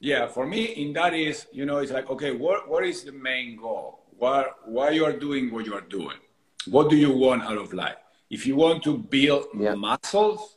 Yeah, 0.00 0.26
for 0.26 0.46
me, 0.46 0.64
in 0.64 0.94
that 0.94 1.12
is, 1.12 1.46
you 1.52 1.66
know, 1.66 1.78
it's 1.78 1.92
like, 1.92 2.08
okay, 2.10 2.32
what, 2.32 2.68
what 2.68 2.84
is 2.84 3.04
the 3.04 3.12
main 3.12 3.56
goal? 3.56 4.06
Why, 4.16 4.46
why 4.64 4.90
you 4.90 5.04
are 5.04 5.12
doing 5.12 5.52
what 5.52 5.66
you 5.66 5.74
are 5.74 5.82
doing? 5.82 6.16
What 6.66 6.88
do 6.88 6.96
you 6.96 7.12
want 7.12 7.42
out 7.42 7.58
of 7.58 7.72
life? 7.74 7.96
If 8.30 8.46
you 8.46 8.56
want 8.56 8.82
to 8.84 8.96
build 8.96 9.46
yeah. 9.54 9.74
muscles 9.74 10.56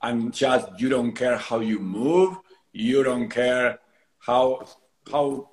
and 0.00 0.32
just 0.32 0.68
you 0.78 0.88
don't 0.88 1.12
care 1.12 1.36
how 1.36 1.60
you 1.60 1.80
move, 1.80 2.38
you 2.72 3.02
don't 3.02 3.28
care 3.28 3.80
how 4.18 4.66
how 5.10 5.48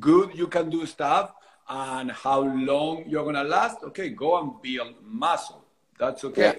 good 0.00 0.34
you 0.34 0.48
can 0.48 0.68
do 0.68 0.84
stuff 0.86 1.32
and 1.68 2.10
how 2.10 2.42
long 2.42 3.04
you're 3.06 3.24
gonna 3.24 3.44
last, 3.44 3.78
okay, 3.82 4.10
go 4.10 4.38
and 4.40 4.62
build 4.62 4.94
muscle. 5.02 5.64
That's 5.98 6.24
okay. 6.24 6.42
Yeah, 6.42 6.54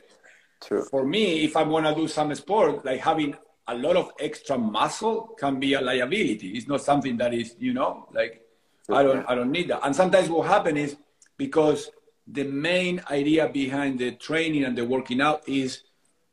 true. 0.62 0.84
For 0.84 1.06
me, 1.06 1.44
if 1.44 1.56
I 1.56 1.64
wanna 1.64 1.96
do 1.96 2.08
some 2.08 2.34
sport, 2.36 2.84
like 2.84 3.00
having 3.00 3.36
a 3.68 3.76
lot 3.76 3.96
of 3.96 4.12
extra 4.20 4.58
muscle 4.58 5.36
can 5.40 5.60
be 5.60 5.74
a 5.74 5.82
liability. 5.82 6.52
It's 6.52 6.68
not 6.68 6.82
something 6.82 7.18
that 7.18 7.34
is, 7.34 7.56
you 7.60 7.74
know, 7.74 8.08
like 8.14 8.42
I 8.90 9.04
don't 9.04 9.26
I 9.28 9.36
don't 9.36 9.52
need 9.52 9.70
that. 9.70 9.82
And 9.84 9.96
sometimes 9.96 10.30
what 10.30 10.48
happens 10.48 10.80
is 10.80 10.98
because 11.38 11.90
the 12.26 12.44
main 12.44 13.02
idea 13.12 13.48
behind 13.48 14.00
the 14.00 14.12
training 14.12 14.64
and 14.64 14.78
the 14.78 14.86
working 14.86 15.22
out 15.22 15.48
is 15.48 15.82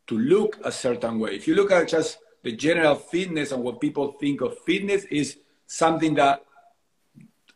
to 0.06 0.18
look 0.18 0.58
a 0.64 0.72
certain 0.72 1.18
way. 1.18 1.34
If 1.34 1.48
you 1.48 1.54
look 1.54 1.70
at 1.70 1.88
just 1.88 2.18
the 2.42 2.52
general 2.52 2.94
fitness 2.94 3.52
and 3.52 3.62
what 3.62 3.80
people 3.80 4.12
think 4.20 4.40
of 4.40 4.58
fitness 4.60 5.04
is 5.04 5.38
something 5.66 6.14
that 6.14 6.44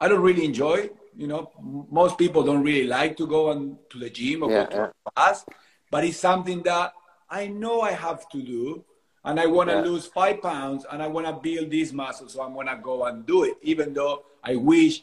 I 0.01 0.09
don't 0.09 0.23
really 0.23 0.45
enjoy. 0.45 0.91
You 1.19 1.27
know, 1.27 1.51
most 1.91 2.17
people 2.17 2.45
don't 2.45 2.63
really 2.63 2.87
like 2.87 3.17
to 3.17 3.27
go 3.27 3.51
on 3.51 3.77
to 3.91 3.99
the 3.99 4.09
gym 4.09 4.45
or 4.45 4.51
yeah, 4.53 4.65
go 4.65 4.71
to 4.71 4.77
yeah. 4.77 5.11
class, 5.13 5.45
but 5.91 6.05
it's 6.05 6.17
something 6.17 6.63
that 6.63 6.93
I 7.29 7.49
know 7.49 7.81
I 7.81 7.91
have 7.91 8.29
to 8.31 8.41
do, 8.41 8.85
and 9.25 9.41
I 9.41 9.47
want 9.47 9.69
to 9.69 9.75
yeah. 9.75 9.83
lose 9.83 10.07
five 10.07 10.41
pounds, 10.41 10.87
and 10.89 11.03
I 11.03 11.09
want 11.09 11.27
to 11.27 11.33
build 11.33 11.73
this 11.73 11.93
muscle, 11.93 12.29
so 12.29 12.41
I'm 12.41 12.55
gonna 12.55 12.79
go 12.81 13.05
and 13.05 13.27
do 13.27 13.43
it, 13.43 13.57
even 13.63 13.93
though 13.93 14.27
I 14.45 14.55
wish 14.55 15.03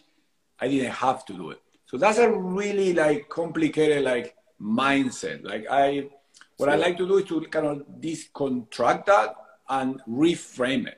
I 0.58 0.70
didn't 0.70 0.94
have 0.94 1.26
to 1.26 1.34
do 1.34 1.52
it. 1.52 1.62
So 1.86 1.98
that's 1.98 2.18
a 2.18 2.32
really 2.32 2.94
like 2.94 3.28
complicated 3.28 4.06
like 4.06 4.36
mindset. 4.62 5.44
Like 5.44 5.68
I, 5.70 6.10
what 6.56 6.70
I 6.70 6.76
like 6.76 6.98
to 6.98 7.08
do 7.08 7.18
is 7.18 7.26
to 7.26 7.42
kind 7.42 7.68
of 7.68 7.84
discontract 8.00 9.06
that 9.08 9.36
and 9.68 10.02
reframe 10.08 10.88
it, 10.88 10.98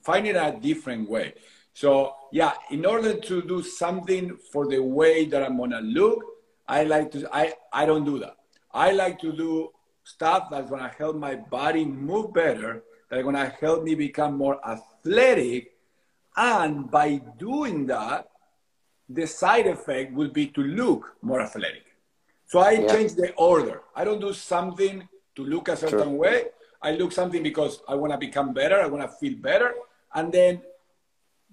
find 0.00 0.26
it 0.26 0.36
a 0.36 0.56
different 0.58 1.08
way. 1.08 1.34
So 1.74 2.14
yeah, 2.32 2.52
in 2.70 2.84
order 2.84 3.18
to 3.18 3.42
do 3.42 3.62
something 3.62 4.36
for 4.52 4.66
the 4.66 4.80
way 4.80 5.24
that 5.26 5.42
I'm 5.42 5.58
gonna 5.58 5.80
look, 5.80 6.24
I 6.66 6.84
like 6.84 7.10
to 7.12 7.28
I, 7.32 7.54
I 7.72 7.86
don't 7.86 8.04
do 8.04 8.18
that. 8.18 8.36
I 8.72 8.92
like 8.92 9.18
to 9.20 9.32
do 9.32 9.70
stuff 10.04 10.48
that's 10.50 10.70
gonna 10.70 10.92
help 10.98 11.16
my 11.16 11.36
body 11.36 11.84
move 11.84 12.32
better, 12.32 12.82
that's 13.10 13.22
gonna 13.22 13.52
help 13.60 13.84
me 13.84 13.94
become 13.94 14.36
more 14.36 14.60
athletic. 14.66 15.72
And 16.36 16.90
by 16.90 17.20
doing 17.38 17.86
that, 17.86 18.28
the 19.08 19.26
side 19.26 19.66
effect 19.66 20.12
will 20.12 20.28
be 20.28 20.46
to 20.48 20.60
look 20.62 21.16
more 21.22 21.40
athletic. 21.40 21.84
So 22.46 22.60
I 22.60 22.72
yeah. 22.72 22.92
change 22.92 23.14
the 23.14 23.32
order. 23.34 23.82
I 23.94 24.04
don't 24.04 24.20
do 24.20 24.32
something 24.32 25.08
to 25.36 25.44
look 25.44 25.68
a 25.68 25.76
certain 25.76 26.16
True. 26.16 26.22
way. 26.24 26.44
I 26.80 26.92
look 26.92 27.12
something 27.12 27.42
because 27.42 27.80
I 27.88 27.94
want 27.94 28.12
to 28.12 28.18
become 28.18 28.52
better. 28.52 28.80
I 28.80 28.86
want 28.86 29.02
to 29.02 29.16
feel 29.16 29.36
better. 29.38 29.74
And 30.14 30.32
then 30.32 30.62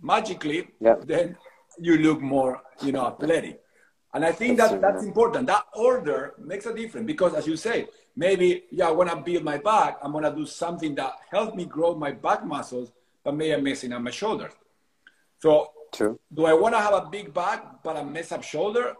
magically, 0.01 0.67
yeah. 0.79 0.95
then 1.03 1.37
you 1.79 1.97
look 1.97 2.21
more, 2.21 2.61
you 2.81 2.91
know, 2.91 3.05
athletic. 3.07 3.61
And 4.13 4.23
I 4.23 4.31
think 4.31 4.57
that's 4.57 4.71
that 4.71 4.81
that's 4.81 5.03
important. 5.03 5.47
That 5.47 5.65
order 5.75 6.35
makes 6.39 6.65
a 6.65 6.73
difference 6.73 7.05
because, 7.05 7.33
as 7.33 7.45
you 7.45 7.57
say, 7.57 7.87
maybe 8.15 8.63
yeah, 8.71 8.87
I 8.87 8.91
want 8.91 9.09
to 9.09 9.17
build 9.17 9.43
my 9.43 9.57
back. 9.57 9.97
I'm 10.01 10.13
gonna 10.13 10.33
do 10.33 10.45
something 10.45 10.95
that 10.95 11.13
helps 11.29 11.53
me 11.53 11.65
grow 11.65 11.95
my 11.95 12.11
back 12.11 12.45
muscles, 12.45 12.93
but 13.23 13.35
maybe 13.35 13.53
I'm 13.53 13.63
messing 13.63 13.91
up 13.91 14.01
my 14.01 14.11
shoulders. 14.11 14.53
So, 15.39 15.71
True. 15.91 16.17
do 16.33 16.45
I 16.45 16.53
want 16.53 16.75
to 16.75 16.79
have 16.79 16.93
a 16.93 17.09
big 17.11 17.33
back 17.33 17.83
but 17.83 17.97
a 17.97 18.05
mess 18.05 18.31
up 18.31 18.43
shoulder? 18.43 18.95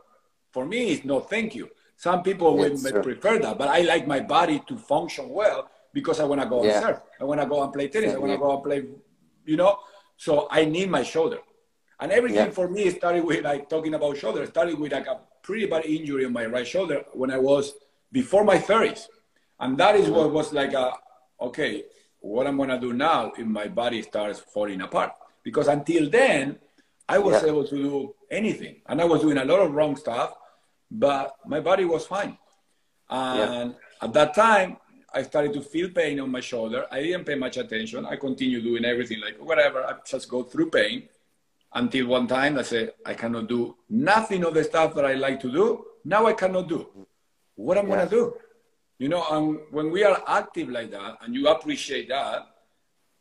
For 0.52 0.66
me, 0.66 0.92
it's 0.92 1.06
no, 1.06 1.22
thank 1.22 1.56
you. 1.56 1.70
Some 1.96 2.22
people 2.22 2.58
would 2.58 2.78
prefer 3.02 3.40
that, 3.40 3.58
but 3.58 3.70
I 3.70 3.82
like 3.82 4.06
my 4.06 4.20
body 4.20 4.62
to 4.68 4.78
function 4.78 5.30
well 5.30 5.70
because 5.94 6.20
I 6.20 6.26
want 6.26 6.42
to 6.42 6.48
go 6.48 6.64
yeah. 6.64 6.74
and 6.74 6.86
surf. 6.86 7.00
I 7.22 7.24
want 7.24 7.40
to 7.40 7.48
go 7.48 7.64
and 7.64 7.72
play 7.72 7.88
tennis. 7.88 8.14
I 8.14 8.18
want 8.18 8.34
to 8.34 8.38
go 8.38 8.54
and 8.54 8.64
play, 8.64 8.84
you 9.46 9.56
know. 9.56 9.80
So 10.18 10.48
I 10.50 10.66
need 10.66 10.90
my 10.90 11.04
shoulder. 11.04 11.40
And 12.00 12.12
everything 12.12 12.48
yeah. 12.48 12.52
for 12.52 12.68
me 12.68 12.90
started 12.90 13.24
with 13.24 13.44
like 13.44 13.70
talking 13.70 13.94
about 13.94 14.18
shoulder. 14.18 14.46
Started 14.46 14.78
with 14.80 14.92
like 14.92 15.08
a 15.08 15.20
pretty 15.42 15.66
bad 15.66 15.86
injury 15.86 16.26
on 16.26 16.34
my 16.34 16.46
right 16.46 16.68
shoulder 16.68 17.04
when 17.14 17.32
I 17.32 17.38
was 17.38 17.74
before 18.12 18.44
my 18.44 18.58
30s, 18.58 19.08
and 19.60 19.78
that 19.78 19.96
is 19.96 20.10
what 20.10 20.32
was 20.32 20.52
like 20.54 20.74
a 20.74 20.94
okay. 21.40 21.84
What 22.20 22.48
I'm 22.48 22.58
gonna 22.58 22.80
do 22.80 22.92
now 22.92 23.32
if 23.38 23.46
my 23.46 23.68
body 23.68 24.02
starts 24.02 24.40
falling 24.40 24.82
apart? 24.82 25.12
Because 25.44 25.68
until 25.68 26.10
then, 26.10 26.58
I 27.08 27.20
was 27.20 27.42
yeah. 27.42 27.50
able 27.50 27.68
to 27.68 27.76
do 27.76 28.16
anything, 28.32 28.82
and 28.88 29.00
I 29.00 29.06
was 29.06 29.22
doing 29.22 29.38
a 29.38 29.46
lot 29.46 29.60
of 29.60 29.72
wrong 29.72 29.96
stuff, 29.96 30.34
but 30.90 31.36
my 31.46 31.60
body 31.60 31.86
was 31.86 32.06
fine. 32.08 32.38
And 33.10 33.72
yeah. 33.72 33.78
at 34.02 34.14
that 34.14 34.34
time, 34.34 34.78
I 35.16 35.24
started 35.24 35.54
to 35.54 35.62
feel 35.62 35.90
pain 35.90 36.20
on 36.20 36.30
my 36.30 36.42
shoulder. 36.42 36.86
I 36.92 37.02
didn't 37.02 37.24
pay 37.24 37.36
much 37.36 37.56
attention. 37.56 38.06
I 38.06 38.18
continued 38.18 38.66
doing 38.66 38.84
everything 38.84 39.22
like 39.22 39.38
whatever. 39.38 39.86
I 39.86 39.94
just 40.06 40.28
go 40.28 40.44
through 40.44 40.70
pain 40.72 41.08
until 41.74 42.08
one 42.08 42.28
time 42.28 42.60
I 42.60 42.64
said, 42.64 42.92
I 43.06 43.14
cannot 43.14 43.48
do 43.48 43.78
nothing 43.90 44.44
of 44.44 44.54
the 44.54 44.64
stuff 44.66 44.94
that 44.96 45.06
I 45.06 45.14
like 45.14 45.40
to 45.40 45.52
do. 45.52 45.86
Now 46.04 46.26
I 46.26 46.34
cannot 46.34 46.68
do. 46.68 47.08
What 47.56 47.78
am 47.78 47.86
I 47.86 47.96
gonna 47.96 48.10
do? 48.10 48.34
You 49.00 49.08
know, 49.08 49.26
and 49.32 49.60
when 49.72 49.90
we 49.90 50.04
are 50.04 50.22
active 50.28 50.68
like 50.70 50.92
that 50.92 51.18
and 51.22 51.34
you 51.34 51.48
appreciate 51.48 52.10
that, 52.10 52.48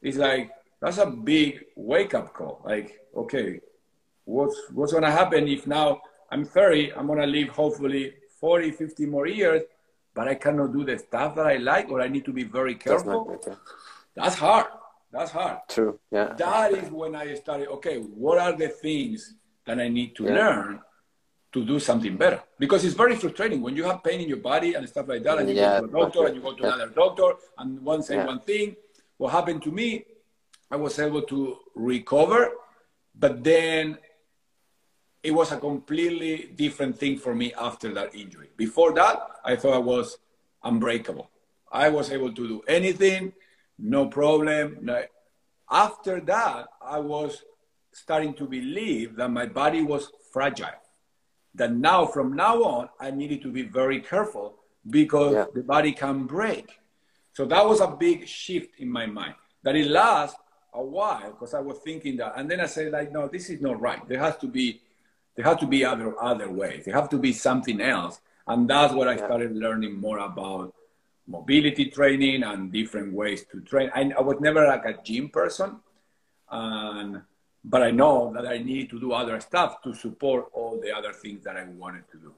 it's 0.03 0.17
like 0.17 0.51
that's 0.81 0.99
a 0.99 1.07
big 1.07 1.61
wake 1.77 2.15
up 2.15 2.35
call. 2.35 2.61
Like, 2.65 2.99
okay, 3.17 3.61
what's 4.25 4.57
what's 4.73 4.93
gonna 4.93 5.13
happen 5.13 5.47
if 5.47 5.69
now 5.69 6.01
I'm 6.33 6.45
30, 6.45 6.93
I'm 6.95 7.07
gonna 7.07 7.27
live 7.27 7.51
hopefully 7.51 8.15
40, 8.41 8.73
50 8.73 9.07
more 9.07 9.29
years 9.29 9.63
but 10.15 10.29
I 10.29 10.37
cannot 10.37 10.73
do 10.73 10.85
the 10.85 10.97
stuff 10.99 11.35
that 11.35 11.47
I 11.47 11.57
like, 11.57 11.91
or 11.91 12.01
I 12.01 12.09
need 12.09 12.25
to 12.25 12.33
be 12.33 12.45
very 12.45 12.77
careful. 12.77 13.41
That's, 14.15 14.37
hard. 14.37 14.67
That's 15.13 15.33
hard. 15.33 15.59
True. 15.69 15.99
Yeah. 16.11 16.35
That 16.35 16.73
is 16.73 16.91
when 16.91 17.17
I 17.17 17.35
started. 17.35 17.69
Okay, 17.69 17.99
what 17.99 18.39
are 18.39 18.53
the 18.53 18.69
things 18.69 19.35
that 19.67 19.81
I 19.81 19.89
need 19.89 20.15
to 20.17 20.25
yeah. 20.25 20.35
learn 20.35 20.81
to 21.53 21.65
do 21.65 21.81
something 21.81 22.17
better? 22.17 22.41
Because 22.59 22.85
it's 22.85 22.95
very 22.95 23.17
frustrating 23.17 23.61
when 23.61 23.75
you 23.77 23.85
have 23.85 24.05
pain 24.05 24.21
in 24.21 24.29
your 24.29 24.39
body 24.39 24.75
and 24.75 24.89
stuff 24.89 25.09
like 25.09 25.25
that, 25.25 25.39
and 25.39 25.49
you 25.49 25.57
yeah, 25.57 25.81
go 25.81 25.87
to 25.87 25.97
a 25.97 26.01
doctor 26.01 26.27
and 26.27 26.37
you 26.37 26.43
go 26.43 26.53
to 26.55 26.63
another 26.65 26.91
doctor, 26.91 27.35
and 27.59 27.81
one 27.81 28.03
say 28.03 28.25
one 28.25 28.41
thing. 28.41 28.77
What 29.17 29.33
happened 29.33 29.63
to 29.63 29.73
me? 29.73 30.05
I 30.71 30.77
was 30.77 30.99
able 30.99 31.23
to 31.23 31.57
recover, 31.75 32.53
but 33.15 33.45
then 33.45 33.99
it 35.25 35.33
was 35.33 35.51
a 35.53 35.57
completely 35.57 36.51
different 36.55 36.99
thing 36.99 37.17
for 37.17 37.35
me 37.35 37.53
after 37.55 37.93
that 37.95 38.15
injury. 38.15 38.51
Before 38.59 38.93
that, 38.93 39.27
I 39.43 39.57
thought 39.57 39.73
I 39.73 39.79
was 39.79 40.19
unbreakable. 40.63 41.31
I 41.73 41.89
was 41.89 42.13
able 42.13 42.33
to 42.35 42.47
do 42.47 42.63
anything, 42.69 43.33
no 43.79 44.07
problem. 44.07 44.89
After 45.71 46.21
that, 46.21 46.67
I 46.83 46.99
was 46.99 47.43
starting 47.93 48.35
to 48.35 48.45
believe 48.45 49.17
that 49.17 49.31
my 49.31 49.47
body 49.47 49.81
was 49.81 50.13
fragile. 50.31 50.81
That 51.55 51.73
now, 51.73 52.05
from 52.05 52.37
now 52.37 52.63
on, 52.63 52.91
I 53.01 53.11
needed 53.11 53.41
to 53.43 53.51
be 53.51 53.63
very 53.63 54.01
careful 54.01 54.57
because 54.91 55.33
yeah. 55.33 55.47
the 55.55 55.63
body 55.63 55.93
can 55.93 56.27
break. 56.27 56.81
So 57.33 57.47
that 57.47 57.65
was 57.67 57.81
a 57.81 57.89
big 57.89 58.29
shift 58.29 58.79
in 58.79 58.91
my 58.91 59.07
mind. 59.07 59.35
That 59.63 59.75
it 59.75 59.87
lasts 59.87 60.39
a 60.75 60.85
while 60.85 61.31
because 61.31 61.55
I 61.55 61.61
was 61.61 61.79
thinking 61.79 62.19
that. 62.19 62.35
And 62.37 62.51
then 62.51 62.61
I 62.61 62.67
said, 62.67 62.93
like, 62.93 63.11
no, 63.11 63.27
this 63.29 63.49
is 63.49 63.63
not 63.63 63.81
right. 63.81 64.07
There 64.07 64.19
has 64.19 64.37
to 64.39 64.49
be 64.49 64.83
there 65.35 65.45
have 65.45 65.59
to 65.61 65.67
be 65.67 65.85
other 65.85 66.21
other 66.23 66.51
ways. 66.51 66.85
There 66.85 66.95
have 66.95 67.09
to 67.11 67.19
be 67.19 67.33
something 67.33 67.81
else, 67.81 68.21
and 68.47 68.69
that's 68.69 68.95
what 68.95 69.09
I 69.09 69.17
started 69.17 69.57
learning 69.57 70.01
more 70.01 70.19
about 70.19 70.75
mobility 71.27 71.87
training 71.87 72.43
and 72.43 72.71
different 72.73 73.13
ways 73.13 73.45
to 73.51 73.61
train. 73.61 73.91
I, 73.95 74.13
I 74.17 74.21
was 74.21 74.41
never 74.41 74.67
like 74.67 74.85
a 74.85 74.99
gym 75.03 75.29
person, 75.29 75.77
and 76.51 77.23
but 77.65 77.83
I 77.83 77.91
know 77.91 78.33
that 78.35 78.47
I 78.47 78.59
need 78.59 78.91
to 78.91 79.01
do 79.01 79.13
other 79.13 79.41
stuff 79.41 79.83
to 79.83 79.95
support 79.95 80.47
all 80.53 80.79
the 80.81 80.93
other 80.93 81.13
things 81.13 81.43
that 81.45 81.57
I 81.57 81.65
wanted 81.65 82.05
to 82.13 82.19
do. 82.19 82.35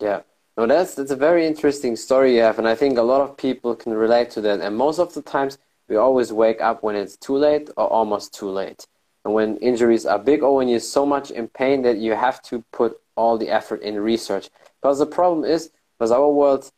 Yeah. 0.00 0.20
No, 0.56 0.66
that's 0.66 0.94
that's 0.94 1.10
a 1.10 1.16
very 1.16 1.46
interesting 1.46 1.96
story 1.96 2.36
you 2.36 2.42
have, 2.42 2.58
and 2.58 2.68
I 2.68 2.74
think 2.74 2.98
a 2.98 3.02
lot 3.02 3.22
of 3.22 3.36
people 3.36 3.74
can 3.74 3.92
relate 3.94 4.30
to 4.32 4.40
that. 4.42 4.60
And 4.60 4.76
most 4.76 4.98
of 4.98 5.14
the 5.14 5.22
times, 5.22 5.58
we 5.88 5.96
always 5.96 6.32
wake 6.32 6.60
up 6.60 6.82
when 6.82 6.94
it's 6.94 7.16
too 7.16 7.36
late 7.36 7.70
or 7.76 7.86
almost 7.88 8.34
too 8.34 8.50
late 8.50 8.86
and 9.24 9.34
when 9.34 9.56
injuries 9.58 10.06
are 10.06 10.18
big 10.18 10.42
or 10.42 10.56
when 10.56 10.68
you're 10.68 10.80
so 10.80 11.06
much 11.06 11.30
in 11.30 11.48
pain 11.48 11.82
that 11.82 11.98
you 11.98 12.14
have 12.14 12.42
to 12.42 12.64
put 12.72 12.98
all 13.16 13.38
the 13.38 13.48
effort 13.48 13.82
in 13.82 13.98
research. 13.98 14.50
Because 14.80 14.98
the 14.98 15.06
problem 15.06 15.44
is, 15.44 15.70
because 15.98 16.10
our 16.10 16.28
world, 16.30 16.70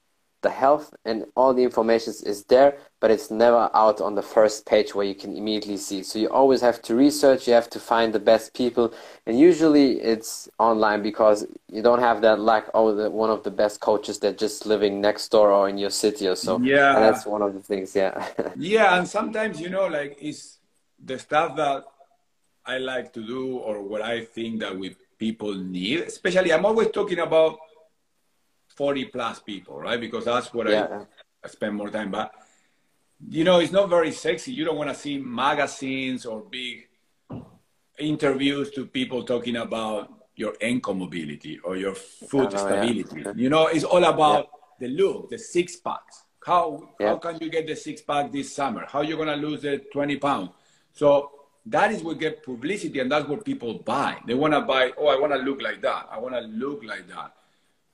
the 0.42 0.50
health 0.50 0.94
and 1.06 1.24
all 1.34 1.54
the 1.54 1.62
information 1.64 2.12
is 2.24 2.44
there, 2.44 2.76
but 3.00 3.10
it's 3.10 3.30
never 3.30 3.70
out 3.74 4.00
on 4.00 4.14
the 4.14 4.22
first 4.22 4.66
page 4.66 4.94
where 4.94 5.06
you 5.06 5.14
can 5.14 5.34
immediately 5.34 5.78
see. 5.78 6.02
So 6.02 6.18
you 6.18 6.28
always 6.28 6.60
have 6.60 6.82
to 6.82 6.94
research, 6.94 7.48
you 7.48 7.54
have 7.54 7.70
to 7.70 7.80
find 7.80 8.12
the 8.12 8.20
best 8.20 8.52
people, 8.54 8.92
and 9.26 9.38
usually 9.38 10.00
it's 10.00 10.48
online 10.58 11.02
because 11.02 11.46
you 11.72 11.80
don't 11.82 12.00
have 12.00 12.20
that 12.20 12.38
like 12.38 12.66
oh 12.74 12.94
the, 12.94 13.10
one 13.10 13.30
of 13.30 13.42
the 13.42 13.50
best 13.50 13.80
coaches 13.80 14.18
that 14.18 14.36
just 14.36 14.66
living 14.66 15.00
next 15.00 15.30
door 15.30 15.50
or 15.50 15.68
in 15.68 15.78
your 15.78 15.90
city 15.90 16.28
or 16.28 16.36
so. 16.36 16.60
Yeah, 16.60 16.94
and 16.94 17.02
that's 17.02 17.24
one 17.24 17.42
of 17.42 17.54
the 17.54 17.60
things. 17.60 17.96
Yeah. 17.96 18.28
yeah, 18.56 18.98
and 18.98 19.08
sometimes 19.08 19.60
you 19.60 19.70
know 19.70 19.86
like 19.86 20.18
it's 20.20 20.58
the 21.02 21.18
stuff 21.18 21.56
that 21.56 21.84
I 22.66 22.78
like 22.78 23.12
to 23.14 23.26
do 23.26 23.58
or 23.58 23.82
what 23.82 24.02
I 24.02 24.24
think 24.24 24.60
that 24.60 24.76
we 24.76 24.96
people 25.18 25.54
need. 25.54 26.00
Especially, 26.00 26.52
I'm 26.52 26.64
always 26.64 26.90
talking 26.90 27.18
about 27.18 27.58
40 28.68 29.06
plus 29.06 29.38
people, 29.40 29.78
right? 29.78 30.00
Because 30.00 30.24
that's 30.24 30.52
what 30.52 30.68
yeah. 30.68 30.86
I, 30.90 31.04
I 31.44 31.48
spend 31.48 31.76
more 31.76 31.90
time. 31.90 32.10
But 32.10 32.32
you 33.28 33.44
know, 33.44 33.58
it's 33.60 33.72
not 33.72 33.88
very 33.88 34.12
sexy. 34.12 34.52
You 34.52 34.64
don't 34.64 34.76
want 34.76 34.90
to 34.90 34.94
see 34.94 35.18
magazines 35.18 36.26
or 36.26 36.40
big 36.42 36.88
interviews 37.98 38.70
to 38.72 38.86
people 38.86 39.22
talking 39.22 39.56
about 39.56 40.12
your 40.36 40.54
ankle 40.60 40.94
mobility 40.94 41.60
or 41.60 41.76
your 41.76 41.94
foot 41.94 42.48
oh, 42.48 42.56
know, 42.56 42.56
stability. 42.56 43.22
Yeah. 43.24 43.32
You 43.36 43.48
know, 43.48 43.68
it's 43.68 43.84
all 43.84 44.04
about 44.04 44.48
yeah. 44.80 44.88
the 44.88 44.94
look, 44.94 45.30
the 45.30 45.38
six 45.38 45.76
packs. 45.76 46.24
How 46.44 46.90
yeah. 47.00 47.08
how 47.08 47.16
can 47.16 47.38
you 47.40 47.50
get 47.50 47.66
the 47.66 47.76
six 47.76 48.02
pack 48.02 48.32
this 48.32 48.54
summer? 48.54 48.84
How 48.88 48.98
are 48.98 49.04
you 49.04 49.16
gonna 49.16 49.36
lose 49.36 49.62
the 49.62 49.78
20 49.92 50.16
pounds? 50.16 50.50
So 50.92 51.30
that 51.66 51.92
is 51.92 52.02
what 52.02 52.18
get 52.18 52.42
publicity 52.42 53.00
and 53.00 53.10
that's 53.10 53.28
what 53.28 53.44
people 53.44 53.78
buy. 53.78 54.18
They 54.26 54.34
wanna 54.34 54.60
buy, 54.60 54.92
oh, 54.98 55.08
I 55.08 55.18
wanna 55.18 55.38
look 55.38 55.62
like 55.62 55.80
that. 55.82 56.08
I 56.10 56.18
wanna 56.18 56.42
look 56.42 56.84
like 56.84 57.08
that. 57.08 57.34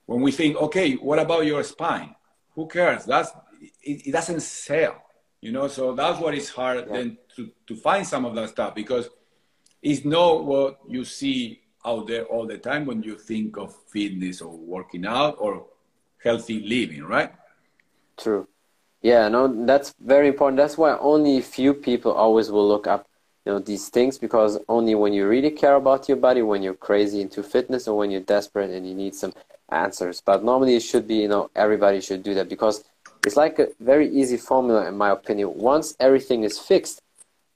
When 0.06 0.20
we 0.20 0.32
think, 0.32 0.56
okay, 0.56 0.94
what 0.94 1.18
about 1.18 1.46
your 1.46 1.62
spine? 1.62 2.14
Who 2.54 2.66
cares? 2.66 3.04
That's 3.04 3.30
it, 3.82 4.08
it 4.08 4.12
doesn't 4.12 4.40
sell 4.40 5.02
you 5.40 5.52
know 5.52 5.68
so 5.68 5.94
that's 5.94 6.20
what 6.20 6.34
is 6.34 6.50
hard 6.50 6.86
yeah. 6.86 6.96
then 6.96 7.18
to, 7.36 7.50
to 7.66 7.74
find 7.74 8.06
some 8.06 8.24
of 8.24 8.34
that 8.34 8.48
stuff 8.50 8.74
because 8.74 9.08
it's 9.82 10.04
not 10.04 10.44
what 10.44 10.78
you 10.88 11.04
see 11.04 11.60
out 11.84 12.06
there 12.06 12.24
all 12.24 12.46
the 12.46 12.58
time 12.58 12.84
when 12.84 13.02
you 13.02 13.16
think 13.16 13.56
of 13.56 13.74
fitness 13.88 14.40
or 14.42 14.54
working 14.56 15.06
out 15.06 15.36
or 15.38 15.66
healthy 16.22 16.60
living 16.60 17.02
right 17.02 17.32
true 18.18 18.46
yeah 19.00 19.28
no 19.28 19.64
that's 19.64 19.94
very 20.00 20.28
important 20.28 20.58
that's 20.58 20.76
why 20.76 20.96
only 20.98 21.40
few 21.40 21.72
people 21.72 22.12
always 22.12 22.50
will 22.50 22.68
look 22.68 22.86
up 22.86 23.06
you 23.44 23.52
know 23.52 23.58
these 23.58 23.88
things 23.88 24.18
because 24.18 24.58
only 24.68 24.94
when 24.94 25.12
you 25.12 25.26
really 25.26 25.50
care 25.50 25.76
about 25.76 26.08
your 26.08 26.16
body 26.16 26.42
when 26.42 26.62
you're 26.62 26.74
crazy 26.74 27.20
into 27.20 27.42
fitness 27.42 27.88
or 27.88 27.96
when 27.96 28.10
you're 28.10 28.20
desperate 28.20 28.70
and 28.70 28.86
you 28.86 28.94
need 28.94 29.14
some 29.14 29.32
answers 29.70 30.20
but 30.20 30.44
normally 30.44 30.74
it 30.76 30.82
should 30.82 31.06
be 31.06 31.14
you 31.14 31.28
know 31.28 31.50
everybody 31.54 32.00
should 32.00 32.22
do 32.22 32.34
that 32.34 32.48
because 32.48 32.84
it's 33.26 33.36
like 33.36 33.58
a 33.58 33.68
very 33.80 34.08
easy 34.08 34.36
formula, 34.36 34.88
in 34.88 34.96
my 34.96 35.10
opinion. 35.10 35.54
Once 35.54 35.94
everything 36.00 36.44
is 36.44 36.58
fixed 36.58 37.02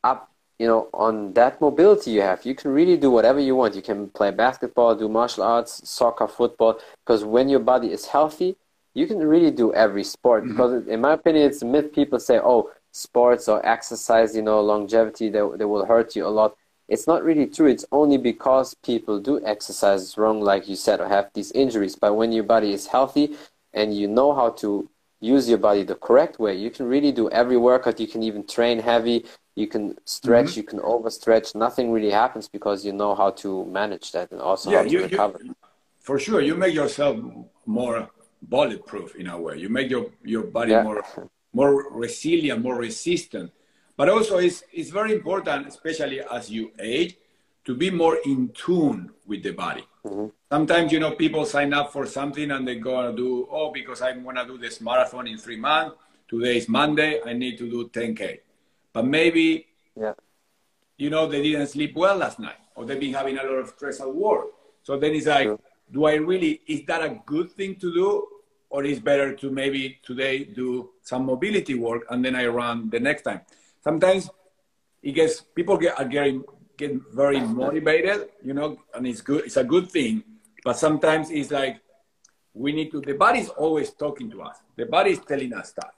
up, 0.02 0.30
you 0.58 0.66
know, 0.66 0.88
on 0.92 1.32
that 1.32 1.60
mobility 1.60 2.10
you 2.12 2.20
have, 2.20 2.44
you 2.44 2.54
can 2.54 2.70
really 2.70 2.96
do 2.96 3.10
whatever 3.10 3.40
you 3.40 3.56
want. 3.56 3.74
You 3.74 3.82
can 3.82 4.08
play 4.10 4.30
basketball, 4.30 4.94
do 4.94 5.08
martial 5.08 5.42
arts, 5.42 5.88
soccer, 5.88 6.28
football, 6.28 6.78
because 7.04 7.24
when 7.24 7.48
your 7.48 7.60
body 7.60 7.90
is 7.92 8.06
healthy, 8.06 8.56
you 8.92 9.06
can 9.06 9.18
really 9.18 9.50
do 9.50 9.72
every 9.74 10.04
sport. 10.04 10.44
Mm-hmm. 10.44 10.52
Because 10.52 10.86
in 10.86 11.00
my 11.00 11.14
opinion, 11.14 11.46
it's 11.46 11.62
a 11.62 11.66
myth. 11.66 11.92
People 11.92 12.20
say, 12.20 12.38
oh, 12.38 12.70
sports 12.94 13.48
or 13.48 13.64
exercise, 13.66 14.36
you 14.36 14.42
know, 14.42 14.60
longevity, 14.60 15.28
they, 15.28 15.42
they 15.56 15.64
will 15.64 15.84
hurt 15.84 16.14
you 16.14 16.24
a 16.26 16.28
lot. 16.28 16.56
It's 16.88 17.06
not 17.06 17.24
really 17.24 17.46
true. 17.46 17.66
It's 17.66 17.84
only 17.90 18.18
because 18.18 18.74
people 18.74 19.18
do 19.18 19.44
exercise 19.44 20.16
wrong, 20.16 20.40
like 20.40 20.68
you 20.68 20.76
said, 20.76 21.00
or 21.00 21.08
have 21.08 21.30
these 21.34 21.50
injuries. 21.52 21.96
But 21.96 22.14
when 22.14 22.30
your 22.30 22.44
body 22.44 22.72
is 22.72 22.86
healthy 22.86 23.36
and 23.72 23.96
you 23.96 24.06
know 24.06 24.32
how 24.32 24.50
to 24.62 24.88
use 25.20 25.48
your 25.48 25.58
body 25.58 25.82
the 25.82 25.96
correct 25.96 26.38
way, 26.38 26.54
you 26.54 26.70
can 26.70 26.86
really 26.86 27.10
do 27.10 27.28
every 27.30 27.56
workout. 27.56 27.98
You 27.98 28.06
can 28.06 28.22
even 28.22 28.46
train 28.46 28.78
heavy. 28.78 29.24
You 29.56 29.66
can 29.66 29.96
stretch. 30.04 30.50
Mm-hmm. 30.50 30.60
You 30.60 30.64
can 30.64 30.78
overstretch. 30.80 31.54
Nothing 31.56 31.90
really 31.90 32.10
happens 32.10 32.48
because 32.48 32.84
you 32.84 32.92
know 32.92 33.14
how 33.16 33.30
to 33.42 33.64
manage 33.64 34.12
that 34.12 34.30
and 34.30 34.40
also 34.40 34.70
yeah, 34.70 34.78
how 34.78 34.84
to 34.84 34.90
you, 34.90 35.02
recover. 35.02 35.38
You, 35.42 35.56
for 35.98 36.18
sure, 36.20 36.40
you 36.42 36.54
make 36.54 36.74
yourself 36.74 37.18
more 37.66 38.08
bulletproof 38.42 39.16
in 39.16 39.28
a 39.28 39.40
way. 39.40 39.56
You 39.56 39.68
make 39.68 39.90
your 39.90 40.06
your 40.22 40.44
body 40.44 40.72
yeah. 40.72 40.82
more 40.82 41.02
more 41.54 41.90
resilient, 41.92 42.62
more 42.62 42.76
resistant. 42.76 43.50
But 43.96 44.08
also, 44.08 44.38
it's 44.38 44.64
it's 44.72 44.90
very 44.90 45.12
important, 45.12 45.68
especially 45.68 46.20
as 46.20 46.50
you 46.50 46.72
age, 46.78 47.16
to 47.64 47.74
be 47.74 47.90
more 47.90 48.18
in 48.26 48.50
tune 48.50 49.10
with 49.26 49.42
the 49.42 49.52
body. 49.52 49.86
Mm-hmm. 50.04 50.26
Sometimes, 50.50 50.92
you 50.92 51.00
know, 51.00 51.12
people 51.12 51.46
sign 51.46 51.72
up 51.72 51.92
for 51.92 52.04
something 52.06 52.50
and 52.50 52.68
they 52.68 52.76
go 52.76 53.00
and 53.00 53.16
do, 53.16 53.48
oh, 53.50 53.72
because 53.72 54.02
I'm 54.02 54.22
going 54.22 54.36
to 54.36 54.44
do 54.44 54.58
this 54.58 54.80
marathon 54.80 55.26
in 55.26 55.38
three 55.38 55.56
months. 55.56 55.96
Today 56.28 56.58
is 56.58 56.68
Monday. 56.68 57.20
I 57.24 57.32
need 57.32 57.56
to 57.58 57.70
do 57.70 57.88
10K. 57.88 58.40
But 58.92 59.06
maybe, 59.06 59.66
yeah. 59.98 60.12
you 60.98 61.08
know, 61.10 61.26
they 61.26 61.42
didn't 61.42 61.68
sleep 61.68 61.96
well 61.96 62.16
last 62.16 62.38
night 62.38 62.58
or 62.74 62.84
they've 62.84 63.00
been 63.00 63.14
having 63.14 63.38
a 63.38 63.42
lot 63.42 63.58
of 63.64 63.68
stress 63.70 64.00
at 64.00 64.12
work. 64.12 64.46
So 64.82 64.98
then 64.98 65.14
it's 65.14 65.26
like, 65.26 65.48
do 65.90 66.04
I 66.04 66.14
really, 66.14 66.60
is 66.66 66.84
that 66.86 67.02
a 67.02 67.20
good 67.24 67.50
thing 67.52 67.76
to 67.76 67.92
do? 67.94 68.26
Or 68.74 68.82
is 68.82 68.98
better 68.98 69.28
to 69.40 69.46
maybe 69.60 69.82
today 70.02 70.34
do 70.42 70.90
some 71.10 71.22
mobility 71.32 71.74
work 71.86 72.02
and 72.10 72.24
then 72.24 72.34
I 72.34 72.46
run 72.60 72.90
the 72.90 72.98
next 72.98 73.22
time? 73.22 73.42
Sometimes 73.86 74.28
it 75.00 75.12
gets, 75.12 75.34
people 75.58 75.76
get, 75.76 75.94
are 76.00 76.10
getting 76.16 76.42
get 76.76 76.92
very 77.12 77.40
motivated, 77.40 78.30
you 78.42 78.54
know, 78.58 78.78
and 78.94 79.06
it's 79.06 79.20
good. 79.20 79.44
It's 79.44 79.56
a 79.56 79.62
good 79.74 79.90
thing. 79.90 80.24
But 80.64 80.76
sometimes 80.76 81.30
it's 81.30 81.50
like 81.50 81.78
we 82.52 82.72
need 82.72 82.90
to. 82.90 83.00
The 83.00 83.14
body 83.14 83.40
is 83.40 83.48
always 83.50 83.92
talking 83.92 84.28
to 84.30 84.42
us. 84.42 84.56
The 84.74 84.86
body 84.86 85.12
is 85.12 85.20
telling 85.20 85.52
us 85.54 85.70
stuff. 85.70 85.92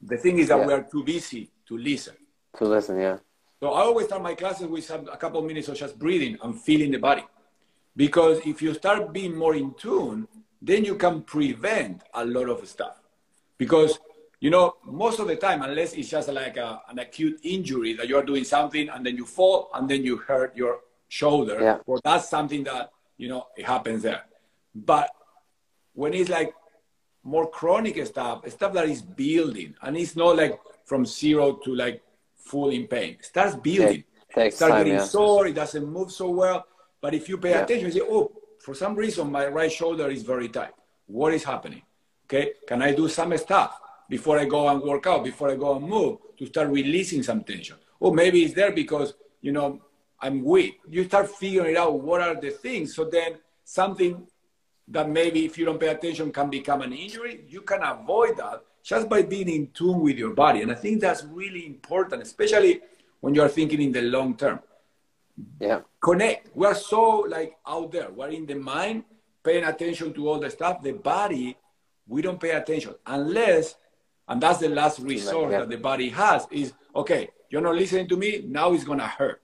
The 0.00 0.16
thing 0.16 0.38
is 0.38 0.46
that 0.48 0.58
yeah. 0.58 0.66
we 0.66 0.72
are 0.74 0.82
too 0.82 1.02
busy 1.02 1.50
to 1.66 1.76
listen. 1.76 2.14
To 2.58 2.64
listen, 2.66 3.00
yeah. 3.00 3.18
So 3.60 3.72
I 3.72 3.80
always 3.80 4.06
start 4.06 4.22
my 4.22 4.34
classes 4.34 4.68
with 4.68 4.84
some, 4.84 5.08
a 5.08 5.16
couple 5.16 5.40
of 5.40 5.46
minutes 5.46 5.68
of 5.68 5.76
just 5.76 5.98
breathing 5.98 6.38
and 6.42 6.60
feeling 6.60 6.90
the 6.92 6.98
body, 6.98 7.24
because 7.96 8.38
if 8.46 8.62
you 8.62 8.74
start 8.74 9.12
being 9.12 9.34
more 9.34 9.56
in 9.56 9.74
tune, 9.74 10.28
then 10.60 10.84
you 10.84 10.96
can 10.96 11.22
prevent 11.22 12.02
a 12.14 12.24
lot 12.24 12.48
of 12.48 12.66
stuff. 12.66 13.00
Because 13.58 13.98
you 14.40 14.50
know, 14.50 14.76
most 14.84 15.18
of 15.18 15.28
the 15.28 15.36
time, 15.36 15.62
unless 15.62 15.94
it's 15.94 16.10
just 16.10 16.28
like 16.28 16.56
a, 16.56 16.82
an 16.88 16.98
acute 16.98 17.40
injury 17.42 17.94
that 17.94 18.08
you're 18.08 18.22
doing 18.22 18.44
something 18.44 18.88
and 18.88 19.04
then 19.04 19.16
you 19.16 19.24
fall 19.24 19.70
and 19.74 19.88
then 19.88 20.04
you 20.04 20.18
hurt 20.18 20.54
your 20.56 20.80
shoulder, 21.08 21.58
yeah. 21.60 21.78
well, 21.86 22.00
that's 22.04 22.28
something 22.28 22.62
that, 22.64 22.90
you 23.16 23.28
know, 23.28 23.46
it 23.56 23.64
happens 23.64 24.02
there. 24.02 24.24
But 24.74 25.10
when 25.94 26.12
it's 26.12 26.28
like 26.28 26.52
more 27.24 27.48
chronic 27.50 28.04
stuff, 28.06 28.48
stuff 28.50 28.74
that 28.74 28.88
is 28.88 29.00
building, 29.00 29.74
and 29.80 29.96
it's 29.96 30.16
not 30.16 30.36
like 30.36 30.60
from 30.84 31.06
zero 31.06 31.54
to 31.64 31.74
like 31.74 32.02
full 32.36 32.68
in 32.68 32.86
pain, 32.86 33.16
it 33.18 33.24
starts 33.24 33.56
building. 33.56 34.04
It 34.36 34.52
starts 34.54 34.58
time, 34.58 34.84
getting 34.84 34.98
yeah. 34.98 35.04
sore, 35.04 35.46
it 35.46 35.54
doesn't 35.54 35.86
move 35.86 36.12
so 36.12 36.28
well. 36.28 36.66
But 37.00 37.14
if 37.14 37.26
you 37.28 37.38
pay 37.38 37.50
yeah. 37.50 37.62
attention, 37.62 37.86
you 37.86 37.92
say, 37.92 38.00
oh, 38.02 38.30
for 38.66 38.74
some 38.74 38.94
reason, 38.96 39.30
my 39.30 39.46
right 39.46 39.72
shoulder 39.80 40.08
is 40.10 40.22
very 40.32 40.48
tight. 40.48 40.74
What 41.06 41.32
is 41.32 41.44
happening? 41.52 41.82
Okay, 42.24 42.46
can 42.68 42.82
I 42.82 42.90
do 43.00 43.08
some 43.08 43.36
stuff? 43.38 43.72
before 44.08 44.38
I 44.38 44.44
go 44.44 44.68
and 44.68 44.80
work 44.82 45.06
out, 45.06 45.24
before 45.24 45.50
I 45.50 45.56
go 45.56 45.76
and 45.76 45.88
move, 45.88 46.18
to 46.38 46.46
start 46.46 46.68
releasing 46.68 47.22
some 47.22 47.42
tension. 47.42 47.76
Or 47.98 48.14
maybe 48.14 48.44
it's 48.44 48.54
there 48.54 48.72
because, 48.72 49.14
you 49.40 49.52
know, 49.52 49.80
I'm 50.20 50.44
weak. 50.44 50.80
You 50.88 51.04
start 51.04 51.28
figuring 51.30 51.76
out 51.76 52.00
what 52.00 52.20
are 52.20 52.34
the 52.34 52.50
things. 52.50 52.94
So 52.94 53.04
then 53.04 53.38
something 53.64 54.26
that 54.88 55.08
maybe 55.08 55.44
if 55.44 55.58
you 55.58 55.64
don't 55.64 55.80
pay 55.80 55.88
attention 55.88 56.32
can 56.32 56.50
become 56.50 56.82
an 56.82 56.92
injury, 56.92 57.44
you 57.48 57.62
can 57.62 57.82
avoid 57.82 58.36
that 58.36 58.62
just 58.82 59.08
by 59.08 59.22
being 59.22 59.48
in 59.48 59.68
tune 59.72 60.00
with 60.00 60.16
your 60.16 60.34
body. 60.34 60.62
And 60.62 60.70
I 60.70 60.76
think 60.76 61.00
that's 61.00 61.24
really 61.24 61.66
important, 61.66 62.22
especially 62.22 62.80
when 63.20 63.34
you 63.34 63.42
are 63.42 63.48
thinking 63.48 63.82
in 63.82 63.92
the 63.92 64.02
long 64.02 64.36
term. 64.36 64.60
Yeah. 65.60 65.80
Connect. 66.00 66.54
We 66.56 66.66
are 66.66 66.74
so 66.74 67.26
like 67.28 67.56
out 67.66 67.92
there. 67.92 68.10
We're 68.10 68.28
in 68.28 68.46
the 68.46 68.54
mind, 68.54 69.04
paying 69.42 69.64
attention 69.64 70.12
to 70.14 70.28
all 70.28 70.38
the 70.38 70.50
stuff. 70.50 70.82
The 70.82 70.92
body, 70.92 71.56
we 72.06 72.22
don't 72.22 72.40
pay 72.40 72.50
attention 72.50 72.94
unless 73.06 73.74
and 74.28 74.42
that's 74.42 74.58
the 74.58 74.68
last 74.68 74.98
resort 75.00 75.52
yeah. 75.52 75.60
that 75.60 75.70
the 75.70 75.76
body 75.76 76.08
has 76.10 76.46
is, 76.50 76.72
okay, 76.94 77.30
you're 77.48 77.60
not 77.60 77.76
listening 77.76 78.08
to 78.08 78.16
me. 78.16 78.42
Now 78.46 78.72
it's 78.72 78.84
going 78.84 78.98
to 78.98 79.06
hurt. 79.06 79.40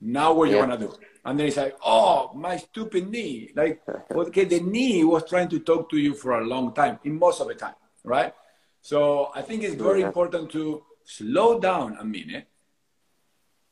Now 0.00 0.32
what 0.32 0.50
yeah. 0.50 0.64
you 0.64 0.70
to 0.70 0.78
do? 0.78 0.94
And 1.24 1.38
then 1.38 1.48
it's 1.48 1.56
like, 1.56 1.76
oh, 1.84 2.32
my 2.34 2.56
stupid 2.56 3.10
knee. 3.10 3.50
Like, 3.54 3.82
okay, 4.10 4.44
the 4.44 4.60
knee 4.60 5.04
was 5.04 5.28
trying 5.28 5.48
to 5.48 5.58
talk 5.58 5.90
to 5.90 5.98
you 5.98 6.14
for 6.14 6.38
a 6.38 6.44
long 6.44 6.72
time, 6.72 6.98
in 7.04 7.18
most 7.18 7.40
of 7.40 7.48
the 7.48 7.54
time, 7.54 7.74
right? 8.04 8.32
So 8.80 9.30
I 9.34 9.42
think 9.42 9.62
it's 9.62 9.74
very 9.74 10.00
yeah. 10.00 10.06
important 10.06 10.50
to 10.52 10.82
slow 11.04 11.58
down 11.58 11.96
a 12.00 12.04
minute, 12.04 12.46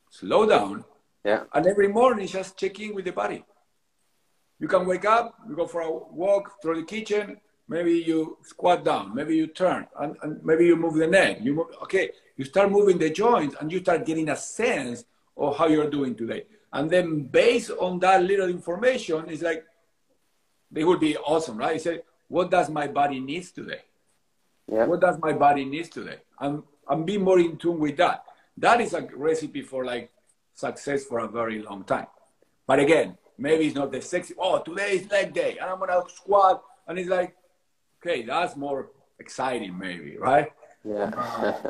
slow 0.09 0.45
down, 0.45 0.83
yeah. 1.29 1.43
and 1.53 1.63
every 1.67 1.87
morning 1.87 2.27
just 2.27 2.57
check 2.57 2.79
in 2.79 2.95
with 2.95 3.05
the 3.05 3.11
body. 3.11 3.43
You 4.59 4.67
can 4.67 4.85
wake 4.85 5.05
up, 5.05 5.35
you 5.47 5.55
go 5.55 5.67
for 5.67 5.81
a 5.81 5.91
walk 5.91 6.61
through 6.61 6.77
the 6.81 6.87
kitchen, 6.95 7.25
maybe 7.67 7.93
you 8.09 8.37
squat 8.43 8.83
down, 8.83 9.15
maybe 9.15 9.35
you 9.35 9.47
turn, 9.47 9.87
and, 10.01 10.17
and 10.21 10.43
maybe 10.43 10.65
you 10.65 10.75
move 10.75 10.95
the 10.95 11.07
neck. 11.07 11.37
You 11.41 11.53
move, 11.53 11.67
okay, 11.83 12.09
you 12.35 12.43
start 12.45 12.71
moving 12.71 12.97
the 12.97 13.09
joints, 13.09 13.55
and 13.59 13.71
you 13.71 13.79
start 13.79 14.05
getting 14.05 14.29
a 14.29 14.35
sense 14.35 15.05
of 15.37 15.57
how 15.57 15.67
you're 15.67 15.89
doing 15.89 16.15
today. 16.15 16.43
And 16.73 16.89
then 16.89 17.23
based 17.23 17.71
on 17.71 17.99
that 17.99 18.23
little 18.23 18.49
information, 18.49 19.29
it's 19.29 19.41
like 19.41 19.63
they 20.71 20.83
would 20.83 20.99
be 20.99 21.15
awesome, 21.17 21.57
right? 21.57 21.75
You 21.75 21.79
say, 21.79 22.01
what 22.27 22.51
does 22.51 22.69
my 22.69 22.87
body 22.87 23.19
needs 23.19 23.51
today? 23.51 23.81
Yeah. 24.71 24.85
What 24.85 25.01
does 25.01 25.17
my 25.19 25.33
body 25.33 25.65
needs 25.65 25.89
today? 25.89 26.17
And 26.39 26.63
and 26.87 27.05
be 27.05 27.17
more 27.17 27.39
in 27.39 27.57
tune 27.57 27.79
with 27.79 27.97
that. 27.97 28.23
That 28.57 28.81
is 28.81 28.93
a 28.93 29.01
recipe 29.15 29.61
for 29.61 29.85
like 29.85 30.11
success 30.59 31.05
for 31.05 31.19
a 31.19 31.27
very 31.27 31.61
long 31.61 31.83
time. 31.83 32.07
But 32.67 32.79
again, 32.79 33.17
maybe 33.37 33.65
it's 33.67 33.75
not 33.75 33.91
the 33.91 34.01
sexy. 34.01 34.33
Oh, 34.37 34.61
today 34.61 34.91
is 34.97 35.09
leg 35.09 35.33
day, 35.33 35.57
and 35.59 35.69
I'm 35.69 35.79
gonna 35.79 36.03
squat, 36.13 36.61
and 36.87 36.99
it's 36.99 37.09
like, 37.09 37.35
okay, 37.99 38.23
that's 38.23 38.55
more 38.55 38.91
exciting, 39.19 39.77
maybe, 39.77 40.17
right? 40.17 40.51
Yeah. 40.83 41.09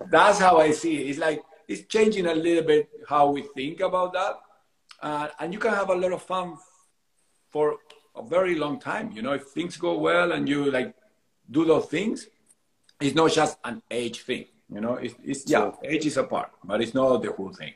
that's 0.11 0.39
how 0.39 0.57
I 0.57 0.71
see 0.71 1.01
it. 1.01 1.09
It's 1.09 1.19
like 1.19 1.41
it's 1.67 1.83
changing 1.85 2.25
a 2.25 2.33
little 2.33 2.63
bit 2.63 2.89
how 3.07 3.29
we 3.31 3.43
think 3.55 3.79
about 3.79 4.13
that, 4.13 4.33
uh, 5.01 5.27
and 5.39 5.53
you 5.53 5.59
can 5.59 5.73
have 5.73 5.89
a 5.89 5.95
lot 5.95 6.11
of 6.11 6.21
fun 6.23 6.57
for 7.49 7.77
a 8.15 8.23
very 8.23 8.55
long 8.55 8.79
time. 8.79 9.11
You 9.11 9.21
know, 9.21 9.33
if 9.33 9.43
things 9.43 9.77
go 9.77 9.97
well 9.97 10.31
and 10.31 10.49
you 10.49 10.71
like 10.71 10.93
do 11.49 11.65
those 11.65 11.85
things, 11.85 12.27
it's 12.99 13.15
not 13.15 13.31
just 13.31 13.57
an 13.63 13.81
age 13.89 14.21
thing. 14.21 14.45
You 14.71 14.81
know, 14.81 14.95
it's, 14.95 15.15
it's 15.23 15.49
yeah, 15.49 15.71
age 15.83 16.05
is 16.05 16.17
a 16.17 16.23
part, 16.23 16.51
but 16.63 16.81
it's 16.81 16.93
not 16.93 17.21
the 17.23 17.31
whole 17.31 17.53
thing. 17.53 17.73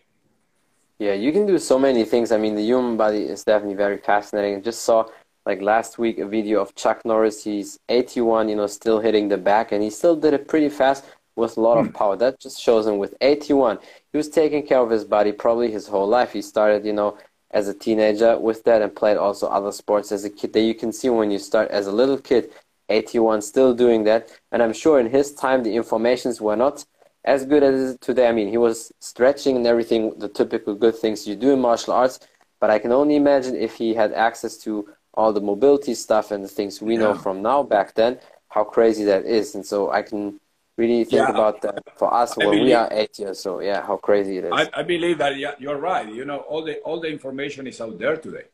Yeah, 1.04 1.16
you 1.16 1.34
can 1.34 1.46
do 1.46 1.60
so 1.60 1.78
many 1.78 2.06
things. 2.06 2.32
I 2.32 2.38
mean, 2.38 2.56
the 2.56 2.62
human 2.62 2.96
body 2.96 3.24
is 3.24 3.44
definitely 3.44 3.76
very 3.76 3.98
fascinating. 3.98 4.56
I 4.56 4.62
just 4.62 4.84
saw 4.84 5.06
like 5.46 5.62
last 5.62 5.98
week 5.98 6.18
a 6.18 6.26
video 6.26 6.62
of 6.62 6.76
Chuck 6.76 7.04
Norris. 7.04 7.44
He's 7.44 7.78
81, 7.90 8.48
you 8.48 8.56
know, 8.56 8.68
still 8.68 9.02
hitting 9.02 9.28
the 9.28 9.38
back, 9.38 9.74
and 9.74 9.84
he 9.84 9.90
still 9.90 10.16
did 10.16 10.34
it 10.34 10.48
pretty 10.48 10.70
fast 10.70 11.04
with 11.36 11.58
a 11.58 11.60
lot 11.60 11.78
of 11.78 11.88
hmm. 11.88 11.92
power. 11.92 12.16
That 12.16 12.40
just 12.40 12.58
shows 12.58 12.88
him 12.88 13.00
with 13.00 13.16
81, 13.20 13.80
he 14.14 14.18
was 14.18 14.30
taking 14.30 14.66
care 14.66 14.80
of 14.80 14.90
his 14.90 15.04
body 15.04 15.34
probably 15.34 15.70
his 15.70 15.88
whole 15.88 16.08
life. 16.08 16.32
He 16.32 16.42
started, 16.42 16.86
you 16.86 16.94
know, 16.94 17.18
as 17.52 17.68
a 17.68 17.74
teenager 17.74 18.40
with 18.40 18.64
that 18.64 18.82
and 18.82 18.96
played 18.96 19.18
also 19.18 19.48
other 19.48 19.74
sports 19.74 20.14
as 20.14 20.24
a 20.24 20.30
kid. 20.30 20.54
That 20.54 20.62
you 20.62 20.74
can 20.74 20.94
see 20.94 21.10
when 21.10 21.32
you 21.32 21.40
start 21.40 21.70
as 21.70 21.88
a 21.88 21.92
little 21.92 22.18
kid, 22.18 22.54
81 22.88 23.42
still 23.42 23.74
doing 23.74 24.06
that. 24.06 24.30
And 24.54 24.64
I'm 24.64 24.74
sure 24.74 25.02
in 25.02 25.08
his 25.08 25.34
time 25.34 25.64
the 25.64 25.76
informations 25.76 26.40
were 26.40 26.56
not 26.56 26.86
as 27.26 27.46
good 27.46 27.64
as 27.64 27.98
today. 28.00 28.28
I 28.28 28.32
mean, 28.32 28.50
he 28.50 28.58
was 28.58 28.92
stretching 29.00 29.56
and 29.56 29.68
everything, 29.68 30.18
the 30.20 30.30
typical 30.30 30.76
good 30.76 30.96
things 30.96 31.28
you 31.28 31.36
do 31.36 31.52
in 31.52 31.62
martial 31.62 31.94
arts. 31.94 32.20
But 32.60 32.70
I 32.70 32.80
can 32.80 32.92
only 32.92 33.16
imagine 33.16 33.56
if 33.56 33.76
he 33.76 33.94
had 33.94 34.14
access 34.14 34.58
to 34.60 34.90
all 35.14 35.32
the 35.32 35.42
mobility 35.42 35.94
stuff 35.94 36.32
and 36.32 36.44
the 36.44 36.48
things 36.48 36.82
we 36.82 36.94
yeah. 36.94 37.02
know 37.02 37.14
from 37.16 37.42
now 37.42 37.64
back 37.64 37.94
then, 37.94 38.20
how 38.50 38.64
crazy 38.64 39.04
that 39.06 39.26
is. 39.26 39.56
And 39.56 39.66
so 39.66 39.92
I 39.92 40.02
can 40.02 40.40
really 40.78 41.04
think 41.04 41.28
yeah. 41.28 41.30
about 41.30 41.62
that 41.62 41.84
for 41.98 42.14
us 42.14 42.36
when 42.36 42.50
believe, 42.50 42.66
we 42.66 42.74
are 42.74 42.88
eight 42.92 43.18
years 43.20 43.40
so 43.40 43.60
yeah 43.60 43.86
how 43.86 43.98
crazy 43.98 44.38
it 44.38 44.46
is 44.46 44.52
I, 44.54 44.70
I, 44.74 44.84
believe 44.84 45.20
that 45.20 45.38
yeah, 45.38 45.54
you're 45.60 45.78
right 45.78 46.12
you 46.12 46.26
know 46.26 46.38
all 46.38 46.64
the 46.64 46.80
all 46.80 47.00
the 47.00 47.10
information 47.10 47.68
is 47.68 47.80
out 47.80 48.00
there 48.00 48.18
today 48.18 48.46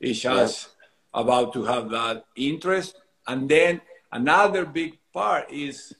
it's 0.00 0.20
just 0.20 0.70
yeah. 1.14 1.20
about 1.20 1.52
to 1.52 1.64
have 1.64 1.90
that 1.90 2.24
interest 2.34 2.96
and 3.26 3.48
then 3.48 3.82
another 4.10 4.64
big 4.64 4.98
part 5.12 5.50
is 5.50 5.92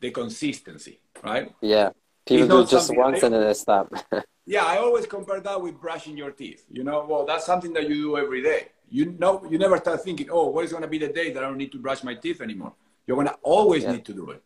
the 0.00 0.10
consistency 0.10 0.98
right? 1.24 1.54
Yeah. 1.60 1.90
People 2.26 2.48
do 2.48 2.66
just 2.66 2.94
once 2.94 3.22
and 3.22 3.34
then 3.34 3.42
they 3.42 3.54
stop. 3.54 3.92
Yeah 4.46 4.66
i 4.66 4.76
always 4.76 5.06
compare 5.06 5.40
that 5.40 5.62
with 5.62 5.80
brushing 5.80 6.18
your 6.18 6.30
teeth 6.30 6.66
you 6.70 6.84
know? 6.84 7.06
Well 7.08 7.24
that's 7.24 7.46
something 7.46 7.72
that 7.72 7.88
you 7.88 7.94
do 7.94 8.18
every 8.18 8.42
day. 8.42 8.68
You 8.90 9.16
know 9.18 9.42
you 9.50 9.56
never 9.56 9.78
start 9.78 10.04
thinking 10.04 10.28
oh 10.30 10.48
what 10.48 10.66
is 10.66 10.70
going 10.70 10.82
to 10.82 10.88
be 10.96 10.98
the 10.98 11.08
day 11.08 11.32
that 11.32 11.42
i 11.42 11.46
don't 11.46 11.56
need 11.56 11.72
to 11.72 11.78
brush 11.78 12.04
my 12.04 12.14
teeth 12.14 12.42
anymore? 12.42 12.74
You're 13.06 13.16
going 13.16 13.28
to 13.28 13.38
always 13.42 13.84
yeah. 13.84 13.92
need 13.92 14.04
to 14.04 14.12
do 14.12 14.30
it. 14.30 14.42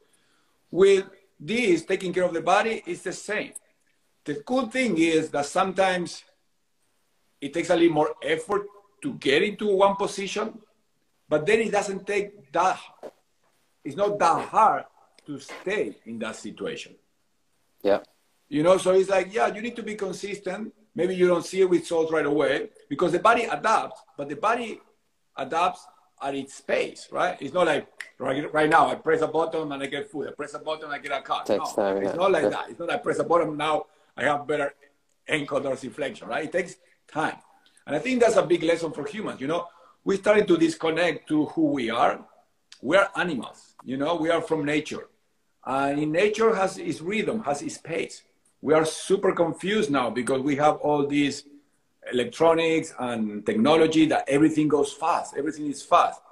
With 0.71 1.07
this, 1.41 1.85
taking 1.85 2.13
care 2.13 2.25
of 2.25 2.33
the 2.33 2.41
body 2.41 2.83
is 2.87 3.03
the 3.03 3.13
same. 3.13 3.53
The 4.25 4.37
cool 4.37 4.67
thing 4.67 4.99
is 4.99 5.31
that 5.31 5.47
sometimes 5.47 6.23
it 7.41 7.55
takes 7.55 7.71
a 7.71 7.77
little 7.77 7.95
more 7.95 8.15
effort 8.23 8.67
to 9.03 9.15
get 9.15 9.43
into 9.43 9.75
one 9.75 9.97
position, 9.97 10.59
but 11.29 11.47
then 11.47 11.61
it 11.61 11.71
doesn't 11.71 12.07
take 12.07 12.53
that, 12.53 12.79
it's 13.85 13.97
not 13.97 14.19
that 14.19 14.49
hard 14.49 14.85
to 15.29 15.39
stay 15.39 15.95
in 16.07 16.19
that 16.19 16.37
situation. 16.37 16.95
Yeah. 17.83 18.01
You 18.49 18.63
know, 18.63 18.79
so 18.79 18.93
it's 18.95 19.11
like, 19.11 19.33
yeah, 19.33 19.49
you 19.55 19.61
need 19.61 19.77
to 19.77 19.83
be 19.83 19.95
consistent. 19.95 20.73
Maybe 20.95 21.15
you 21.15 21.29
don't 21.29 21.45
see 21.45 21.61
it 21.61 21.69
with 21.69 21.83
results 21.83 22.11
right 22.11 22.25
away 22.25 22.71
because 22.89 23.13
the 23.13 23.19
body 23.19 23.45
adapts, 23.45 24.01
but 24.17 24.31
the 24.31 24.37
body 24.37 24.81
adapts 25.37 25.87
at 26.23 26.35
its 26.35 26.61
pace, 26.63 27.09
right? 27.13 27.37
It's 27.41 27.53
not 27.53 27.67
like 27.67 27.87
right, 28.19 28.53
right 28.55 28.71
now 28.71 28.89
I 28.89 28.95
press 28.95 29.21
a 29.21 29.29
button 29.29 29.71
and 29.71 29.83
I 29.83 29.87
get 29.87 30.11
food. 30.11 30.29
I 30.29 30.33
press 30.33 30.55
a 30.55 30.59
button 30.59 30.91
I 30.91 30.99
get 30.99 31.13
a 31.13 31.21
car. 31.21 31.45
Takes 31.45 31.77
no, 31.77 31.83
time, 31.83 31.97
it's 31.99 32.07
yeah. 32.07 32.17
not 32.17 32.33
like 32.33 32.51
that. 32.51 32.71
It's 32.71 32.79
not 32.79 32.89
like 32.89 33.01
I 33.01 33.03
press 33.03 33.19
a 33.19 33.25
button 33.25 33.55
now 33.57 33.85
I 34.17 34.25
have 34.25 34.47
better 34.47 34.75
ankle 35.29 35.61
dorsiflexion, 35.61 36.27
right? 36.27 36.47
It 36.47 36.53
takes 36.53 36.77
time. 37.07 37.37
And 37.87 37.95
I 37.95 37.99
think 37.99 38.21
that's 38.21 38.37
a 38.37 38.43
big 38.43 38.63
lesson 38.63 38.93
for 38.93 39.07
humans. 39.07 39.43
You 39.43 39.47
know, 39.47 39.67
we're 40.05 40.17
starting 40.17 40.47
to 40.47 40.57
disconnect 40.57 41.29
to 41.29 41.45
who 41.47 41.67
we 41.67 41.91
are. 41.91 42.25
We 42.81 42.97
are 42.97 43.11
animals, 43.15 43.75
you 43.85 43.99
know, 43.99 44.15
we 44.15 44.31
are 44.31 44.41
from 44.41 44.65
nature. 44.65 45.09
And 45.69 46.01
in 46.01 46.11
nature 46.11 46.55
has 46.55 46.79
its 46.79 47.03
rhythm, 47.03 47.43
has 47.45 47.61
its 47.61 47.77
pace. 47.77 48.23
We 48.63 48.73
are 48.73 48.87
super 48.87 49.33
confused 49.33 49.91
now 49.91 50.09
because 50.09 50.41
we 50.41 50.57
have 50.57 50.77
all 50.77 51.07
these 51.07 51.45
electronics 52.11 52.95
and 52.99 53.45
technology 53.45 54.07
that 54.07 54.25
everything 54.27 54.67
goes 54.67 54.95
fast, 54.95 55.37
everything 55.37 55.67
is 55.67 55.83
fast. 55.83 56.23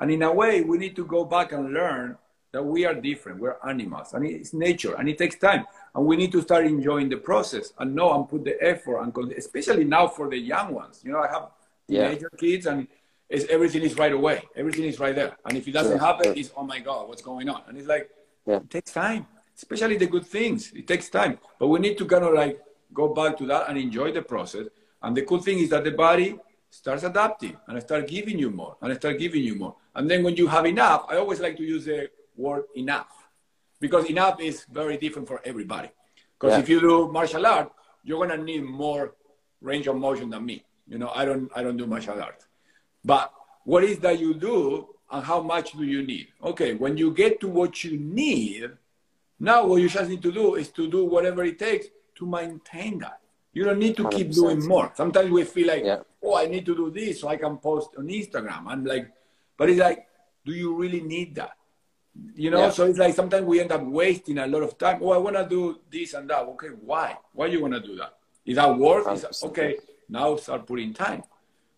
And 0.00 0.10
in 0.10 0.22
a 0.22 0.32
way, 0.32 0.62
we 0.62 0.76
need 0.76 0.96
to 0.96 1.04
go 1.06 1.24
back 1.24 1.52
and 1.52 1.72
learn 1.72 2.18
that 2.50 2.64
we 2.64 2.84
are 2.84 2.94
different, 2.94 3.40
we're 3.40 3.56
animals, 3.66 4.12
and 4.12 4.26
it's 4.26 4.52
nature, 4.52 4.94
and 4.94 5.08
it 5.08 5.18
takes 5.18 5.36
time. 5.36 5.66
And 5.94 6.04
we 6.04 6.16
need 6.16 6.32
to 6.32 6.42
start 6.42 6.66
enjoying 6.66 7.08
the 7.08 7.16
process 7.16 7.72
and 7.78 7.94
know 7.94 8.12
and 8.14 8.28
put 8.28 8.42
the 8.44 8.60
effort, 8.60 8.98
and 8.98 9.32
especially 9.32 9.84
now 9.84 10.08
for 10.08 10.28
the 10.28 10.38
young 10.38 10.74
ones. 10.74 11.00
You 11.04 11.12
know, 11.12 11.20
I 11.20 11.28
have 11.28 11.50
teenager 11.88 12.28
yeah. 12.32 12.38
kids, 12.40 12.66
and 12.66 12.88
it's, 13.28 13.44
everything 13.46 13.82
is 13.82 13.96
right 13.96 14.12
away, 14.12 14.42
everything 14.56 14.84
is 14.84 14.98
right 14.98 15.14
there. 15.14 15.36
And 15.44 15.56
if 15.56 15.68
it 15.68 15.72
doesn't 15.72 15.98
sure. 15.98 16.06
happen, 16.06 16.36
it's, 16.36 16.50
oh 16.56 16.64
my 16.64 16.80
God, 16.80 17.08
what's 17.08 17.22
going 17.22 17.48
on? 17.48 17.62
And 17.68 17.78
it's 17.78 17.88
like, 17.88 18.10
yeah. 18.46 18.56
it 18.56 18.70
takes 18.70 18.92
time, 18.92 19.26
especially 19.56 19.96
the 19.96 20.06
good 20.06 20.26
things. 20.26 20.72
It 20.72 20.86
takes 20.86 21.08
time. 21.08 21.38
But 21.58 21.68
we 21.68 21.78
need 21.80 21.98
to 21.98 22.06
kind 22.06 22.24
of 22.24 22.34
like 22.34 22.60
go 22.92 23.12
back 23.12 23.36
to 23.38 23.46
that 23.46 23.68
and 23.68 23.78
enjoy 23.78 24.12
the 24.12 24.22
process 24.22 24.66
and 25.04 25.14
the 25.14 25.22
cool 25.22 25.38
thing 25.38 25.58
is 25.58 25.68
that 25.68 25.84
the 25.84 25.90
body 25.90 26.38
starts 26.70 27.02
adapting 27.04 27.56
and 27.68 27.80
start 27.82 28.08
giving 28.08 28.38
you 28.38 28.50
more 28.50 28.76
and 28.80 28.96
start 28.96 29.18
giving 29.18 29.44
you 29.44 29.54
more. 29.54 29.76
And 29.94 30.10
then 30.10 30.24
when 30.24 30.34
you 30.34 30.46
have 30.46 30.64
enough, 30.64 31.04
I 31.10 31.18
always 31.18 31.40
like 31.40 31.58
to 31.58 31.62
use 31.62 31.84
the 31.84 32.08
word 32.36 32.64
enough 32.74 33.12
because 33.80 34.06
enough 34.06 34.40
is 34.40 34.64
very 34.72 34.96
different 34.96 35.28
for 35.28 35.42
everybody. 35.44 35.90
Because 36.40 36.56
yeah. 36.56 36.62
if 36.62 36.68
you 36.70 36.80
do 36.80 37.12
martial 37.12 37.44
art, 37.44 37.70
you're 38.02 38.26
gonna 38.26 38.42
need 38.42 38.64
more 38.64 39.14
range 39.60 39.86
of 39.86 39.96
motion 39.96 40.30
than 40.30 40.46
me. 40.46 40.64
You 40.88 40.98
know, 40.98 41.12
I 41.14 41.26
don't 41.26 41.50
I 41.54 41.62
don't 41.62 41.76
do 41.76 41.86
martial 41.86 42.20
art. 42.20 42.42
But 43.04 43.30
what 43.64 43.84
is 43.84 43.98
that 43.98 44.18
you 44.18 44.32
do 44.32 44.88
and 45.14 45.24
how 45.24 45.40
much 45.40 45.72
do 45.72 45.84
you 45.84 46.02
need? 46.02 46.26
Okay, 46.42 46.74
when 46.74 46.96
you 46.96 47.12
get 47.12 47.40
to 47.40 47.48
what 47.48 47.84
you 47.84 47.96
need, 47.96 48.68
now 49.38 49.64
what 49.64 49.80
you 49.80 49.88
just 49.88 50.10
need 50.10 50.22
to 50.22 50.32
do 50.32 50.56
is 50.56 50.68
to 50.70 50.90
do 50.90 51.04
whatever 51.04 51.44
it 51.44 51.56
takes 51.56 51.86
to 52.16 52.26
maintain 52.26 52.98
that. 52.98 53.20
You 53.52 53.62
don't 53.62 53.78
need 53.78 53.96
to 53.98 54.04
100%. 54.04 54.10
keep 54.16 54.32
doing 54.32 54.66
more. 54.66 54.90
Sometimes 54.96 55.30
we 55.30 55.44
feel 55.44 55.68
like, 55.68 55.84
yeah. 55.84 56.00
oh, 56.20 56.34
I 56.36 56.46
need 56.46 56.66
to 56.66 56.74
do 56.74 56.90
this 56.90 57.20
so 57.20 57.28
I 57.28 57.36
can 57.36 57.58
post 57.58 57.90
on 57.96 58.08
Instagram. 58.08 58.66
I'm 58.66 58.84
like, 58.84 59.08
but 59.56 59.70
it's 59.70 59.78
like, 59.78 60.08
do 60.44 60.52
you 60.52 60.74
really 60.74 61.00
need 61.00 61.36
that? 61.36 61.52
You 62.34 62.50
know, 62.50 62.64
yeah. 62.64 62.70
so 62.70 62.86
it's 62.86 62.98
like 62.98 63.14
sometimes 63.14 63.46
we 63.46 63.60
end 63.60 63.70
up 63.70 63.82
wasting 63.82 64.38
a 64.38 64.46
lot 64.48 64.64
of 64.64 64.76
time. 64.76 64.98
Oh, 65.00 65.10
I 65.10 65.18
want 65.18 65.36
to 65.36 65.48
do 65.48 65.78
this 65.90 66.14
and 66.14 66.28
that. 66.30 66.42
Okay, 66.54 66.68
why? 66.80 67.16
Why 67.32 67.46
you 67.46 67.62
want 67.62 67.74
to 67.74 67.80
do 67.80 67.94
that? 67.96 68.14
Is 68.44 68.56
that 68.56 68.76
worth? 68.76 69.06
Is 69.12 69.22
that, 69.22 69.48
okay, 69.48 69.76
now 70.08 70.34
start 70.36 70.66
putting 70.66 70.92
time. 70.92 71.22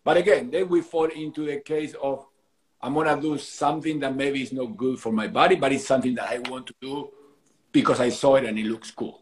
But 0.03 0.17
again, 0.17 0.49
then 0.49 0.69
we 0.69 0.81
fall 0.81 1.05
into 1.05 1.45
the 1.45 1.59
case 1.59 1.93
of 2.01 2.26
I'm 2.81 2.93
gonna 2.93 3.19
do 3.19 3.37
something 3.37 3.99
that 3.99 4.15
maybe 4.15 4.41
is 4.41 4.53
not 4.53 4.77
good 4.77 4.99
for 4.99 5.11
my 5.11 5.27
body, 5.27 5.55
but 5.55 5.71
it's 5.71 5.85
something 5.85 6.15
that 6.15 6.29
I 6.29 6.39
want 6.49 6.67
to 6.67 6.75
do 6.81 7.09
because 7.71 7.99
I 7.99 8.09
saw 8.09 8.35
it 8.35 8.45
and 8.45 8.57
it 8.57 8.65
looks 8.65 8.91
cool. 8.91 9.21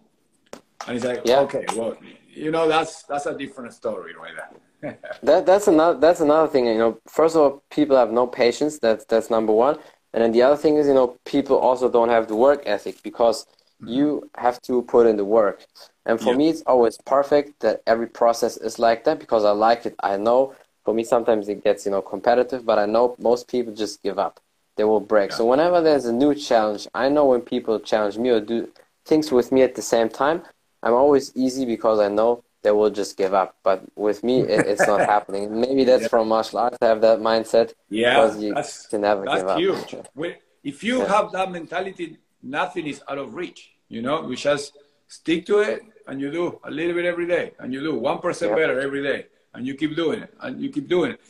And 0.88 0.96
it's 0.96 1.06
like, 1.06 1.22
yeah. 1.26 1.39
okay, 1.39 1.65
well, 1.76 1.98
you 2.30 2.52
know 2.52 2.68
that's 2.68 3.04
that's 3.04 3.26
a 3.26 3.38
different 3.38 3.74
story 3.74 4.13
right 4.15 4.34
there. 4.36 5.00
that 5.24 5.46
that's 5.46 5.68
another 5.68 6.00
that's 6.00 6.20
another 6.20 6.48
thing. 6.48 6.65
You 6.68 6.78
know, 6.78 7.00
first 7.08 7.36
of 7.36 7.41
all, 7.41 7.63
people 7.72 7.96
have 7.96 8.12
no 8.12 8.28
patience. 8.28 8.80
That's 8.80 9.06
that's 9.06 9.30
number 9.30 9.54
one. 9.54 9.78
And 10.13 10.24
then 10.24 10.32
the 10.32 10.41
other 10.44 10.56
thing 10.56 10.78
is, 10.78 10.88
you 10.88 10.94
know, 10.94 11.18
people 11.26 11.58
also 11.58 11.89
don't 11.89 12.10
have 12.10 12.28
the 12.28 12.36
work 12.36 12.63
ethic 12.65 13.02
because 13.04 13.46
mm-hmm. 13.82 13.89
you 13.89 14.30
have 14.38 14.62
to 14.63 14.82
put 14.84 15.08
in 15.08 15.18
the 15.18 15.26
work. 15.26 15.65
And 16.06 16.20
for 16.20 16.32
yeah. 16.32 16.38
me, 16.38 16.50
it's 16.50 16.62
always 16.68 16.98
perfect 17.06 17.60
that 17.62 17.82
every 17.88 18.08
process 18.08 18.58
is 18.58 18.80
like 18.80 19.04
that 19.06 19.20
because 19.20 19.44
I 19.44 19.52
like 19.52 19.86
it. 19.86 19.96
I 20.02 20.18
know 20.18 20.56
for 20.86 20.93
me, 20.93 21.04
sometimes 21.04 21.50
it 21.50 21.63
gets, 21.63 21.86
you 21.86 21.91
know, 21.91 22.02
competitive, 22.02 22.65
but 22.65 22.78
I 22.78 22.86
know 22.86 23.15
most 23.19 23.48
people 23.48 23.74
just 23.74 24.04
give 24.04 24.19
up. 24.19 24.39
They 24.78 24.84
will 24.84 25.00
break. 25.00 25.32
Yeah. 25.32 25.38
So 25.38 25.45
whenever 25.45 25.82
there's 25.82 26.06
a 26.06 26.13
new 26.13 26.36
challenge, 26.36 26.88
I 26.93 27.10
know 27.10 27.26
when 27.26 27.41
people 27.41 27.80
challenge 27.80 28.17
me 28.17 28.30
or 28.30 28.39
do 28.39 28.69
things 29.04 29.32
with 29.32 29.52
me 29.52 29.63
at 29.63 29.76
the 29.76 29.82
same 29.82 30.10
time, 30.10 30.43
I'm 30.84 30.93
always 30.93 31.36
easy 31.36 31.65
because 31.65 32.00
I 32.00 32.10
know 32.10 32.43
they 32.62 32.71
will 32.71 32.91
just 32.91 33.17
give 33.17 33.34
up. 33.34 33.56
But 33.63 33.84
with 33.95 34.24
me, 34.24 34.41
it, 34.41 34.67
it's 34.67 34.86
not 34.86 35.00
happening. 35.15 35.60
Maybe 35.60 35.86
that's 35.86 36.04
yeah. 36.04 36.08
from 36.10 36.28
martial 36.28 36.60
arts. 36.60 36.78
I 36.82 36.88
have 36.88 37.02
that 37.02 37.19
mindset. 37.19 37.74
Yeah, 37.89 38.21
because 38.21 38.43
you 38.43 38.54
that's, 38.54 38.86
can 38.88 39.02
never 39.02 39.26
that's 39.26 39.41
give 39.41 39.50
up. 39.50 39.58
huge. 39.58 39.95
if 40.63 40.84
you 40.84 41.00
yeah. 41.00 41.08
have 41.08 41.32
that 41.32 41.52
mentality, 41.52 42.17
nothing 42.43 42.86
is 42.86 43.02
out 43.10 43.17
of 43.17 43.34
reach. 43.34 43.71
You 43.88 44.02
know, 44.02 44.21
we 44.21 44.36
just 44.36 44.78
stick 45.08 45.45
to 45.48 45.60
it, 45.60 45.82
and 46.08 46.21
you 46.21 46.32
do 46.32 46.60
a 46.63 46.69
little 46.69 46.93
bit 46.93 47.06
every 47.06 47.28
day, 47.28 47.54
and 47.60 47.74
you 47.74 47.82
do 47.82 47.95
one 47.95 48.19
percent 48.19 48.52
yeah. 48.52 48.58
better 48.58 48.80
every 48.80 49.02
day, 49.02 49.28
and 49.56 49.65
you 49.65 49.76
keep 49.76 49.96
doing 49.96 50.22
it, 50.24 50.34
and 50.41 50.62
you 50.62 50.70
keep 50.70 50.88
doing 50.88 51.12
it. 51.12 51.22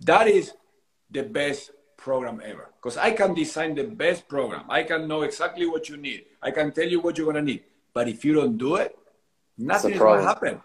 That 0.00 0.28
is 0.28 0.52
the 1.10 1.22
best 1.22 1.70
program 1.96 2.40
ever 2.44 2.70
because 2.76 2.96
I 2.96 3.10
can 3.12 3.34
design 3.34 3.74
the 3.74 3.84
best 3.84 4.28
program. 4.28 4.64
I 4.68 4.82
can 4.82 5.08
know 5.08 5.22
exactly 5.22 5.66
what 5.66 5.88
you 5.88 5.96
need. 5.96 6.24
I 6.42 6.50
can 6.50 6.72
tell 6.72 6.88
you 6.88 7.00
what 7.00 7.16
you're 7.16 7.26
gonna 7.26 7.42
need. 7.42 7.64
But 7.92 8.08
if 8.08 8.24
you 8.24 8.34
don't 8.34 8.58
do 8.58 8.76
it, 8.76 8.96
nothing 9.56 9.94
is 9.94 9.98
gonna 9.98 10.22
happen. 10.22 10.60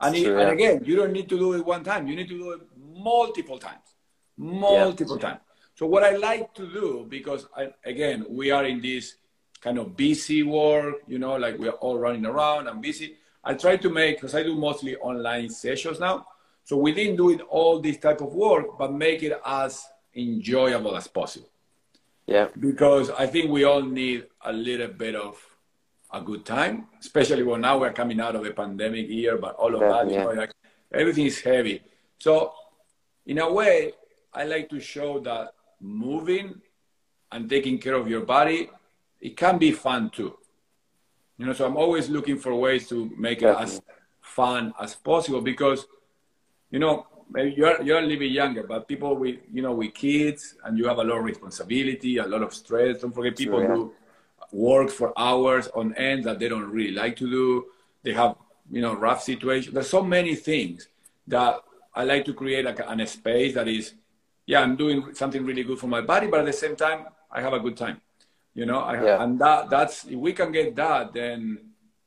And, 0.00 0.16
true, 0.16 0.38
it, 0.38 0.42
and 0.42 0.50
again, 0.50 0.82
you 0.84 0.96
don't 0.96 1.12
need 1.12 1.28
to 1.28 1.38
do 1.38 1.54
it 1.54 1.64
one 1.64 1.84
time. 1.84 2.08
You 2.08 2.16
need 2.16 2.28
to 2.28 2.38
do 2.38 2.50
it 2.52 2.60
multiple 2.76 3.58
times, 3.58 3.94
multiple 4.36 5.16
yeah. 5.16 5.28
times. 5.28 5.40
So 5.74 5.86
what 5.86 6.04
I 6.04 6.16
like 6.16 6.52
to 6.54 6.66
do, 6.66 7.06
because 7.08 7.46
I, 7.56 7.70
again, 7.84 8.26
we 8.28 8.50
are 8.50 8.64
in 8.64 8.82
this 8.82 9.14
kind 9.60 9.78
of 9.78 9.96
busy 9.96 10.42
work, 10.42 10.96
you 11.06 11.18
know, 11.18 11.36
like 11.36 11.58
we're 11.58 11.70
all 11.70 11.98
running 11.98 12.26
around 12.26 12.68
and 12.68 12.82
busy. 12.82 13.16
I 13.44 13.54
try 13.54 13.76
to 13.76 13.90
make, 13.90 14.16
because 14.16 14.34
I 14.34 14.42
do 14.42 14.54
mostly 14.54 14.96
online 14.96 15.48
sessions 15.48 15.98
now. 16.00 16.26
So 16.64 16.76
we 16.76 16.92
didn't 16.92 17.16
do 17.16 17.30
it 17.30 17.40
all 17.48 17.80
this 17.80 17.98
type 17.98 18.20
of 18.20 18.32
work, 18.32 18.78
but 18.78 18.92
make 18.92 19.22
it 19.22 19.40
as 19.44 19.84
enjoyable 20.14 20.96
as 20.96 21.08
possible. 21.08 21.48
Yeah. 22.26 22.48
Because 22.58 23.10
I 23.10 23.26
think 23.26 23.50
we 23.50 23.64
all 23.64 23.82
need 23.82 24.26
a 24.44 24.52
little 24.52 24.88
bit 24.88 25.14
of 25.14 25.38
a 26.12 26.20
good 26.20 26.44
time, 26.44 26.86
especially 27.00 27.42
when 27.42 27.62
now 27.62 27.78
we're 27.78 27.92
coming 27.92 28.20
out 28.20 28.36
of 28.36 28.44
a 28.44 28.50
pandemic 28.52 29.08
year, 29.08 29.38
but 29.38 29.54
all 29.56 29.74
of 29.74 29.80
yeah, 29.80 29.88
that, 29.88 30.10
you 30.10 30.18
know, 30.18 30.30
like 30.32 30.52
everything 30.92 31.26
is 31.26 31.40
heavy. 31.40 31.82
So 32.18 32.52
in 33.26 33.38
a 33.38 33.52
way, 33.52 33.92
I 34.32 34.44
like 34.44 34.68
to 34.70 34.80
show 34.80 35.18
that 35.20 35.54
moving 35.80 36.60
and 37.32 37.48
taking 37.48 37.78
care 37.78 37.94
of 37.94 38.08
your 38.08 38.20
body, 38.20 38.70
it 39.20 39.36
can 39.36 39.58
be 39.58 39.72
fun 39.72 40.10
too. 40.10 40.36
You 41.38 41.46
know, 41.46 41.52
so 41.54 41.66
I'm 41.66 41.76
always 41.76 42.08
looking 42.08 42.38
for 42.38 42.54
ways 42.54 42.88
to 42.90 43.10
make 43.16 43.42
it 43.42 43.56
as 43.56 43.80
fun 44.20 44.72
as 44.80 44.94
possible 44.94 45.40
because, 45.40 45.86
you 46.72 46.78
know, 46.80 47.06
maybe 47.30 47.54
you're 47.56 47.80
you're 47.82 47.98
a 47.98 48.02
little 48.02 48.18
bit 48.18 48.32
younger, 48.32 48.64
but 48.64 48.88
people 48.88 49.14
with 49.14 49.36
you 49.52 49.62
know 49.62 49.72
with 49.72 49.94
kids 49.94 50.56
and 50.64 50.76
you 50.76 50.88
have 50.88 50.98
a 50.98 51.04
lot 51.04 51.18
of 51.18 51.24
responsibility, 51.24 52.16
a 52.16 52.26
lot 52.26 52.42
of 52.42 52.52
stress. 52.52 53.00
Don't 53.02 53.14
forget, 53.14 53.36
people 53.36 53.60
sure, 53.60 53.68
yeah. 53.68 53.74
do 53.74 53.92
work 54.52 54.90
for 54.90 55.12
hours 55.16 55.68
on 55.68 55.94
end 55.94 56.24
that 56.24 56.38
they 56.38 56.48
don't 56.48 56.70
really 56.70 56.92
like 56.92 57.16
to 57.16 57.30
do. 57.30 57.66
They 58.02 58.14
have 58.14 58.36
you 58.70 58.80
know 58.80 58.94
rough 58.94 59.22
situations. 59.22 59.74
There's 59.74 59.88
so 59.88 60.02
many 60.02 60.34
things 60.34 60.88
that 61.28 61.60
I 61.94 62.04
like 62.04 62.24
to 62.24 62.34
create 62.34 62.64
a, 62.66 62.90
a 62.90 63.06
space 63.06 63.54
that 63.54 63.68
is, 63.68 63.92
yeah, 64.46 64.60
I'm 64.60 64.76
doing 64.76 65.14
something 65.14 65.44
really 65.44 65.62
good 65.62 65.78
for 65.78 65.86
my 65.86 66.00
body, 66.00 66.26
but 66.26 66.40
at 66.40 66.46
the 66.46 66.52
same 66.52 66.74
time, 66.74 67.04
I 67.30 67.42
have 67.42 67.52
a 67.52 67.60
good 67.60 67.76
time. 67.76 68.00
You 68.54 68.66
know, 68.66 68.80
I, 68.80 69.02
yeah. 69.02 69.22
and 69.22 69.38
that 69.40 69.68
that's 69.68 70.04
if 70.04 70.16
we 70.16 70.32
can 70.32 70.52
get 70.52 70.74
that, 70.76 71.12
then 71.12 71.58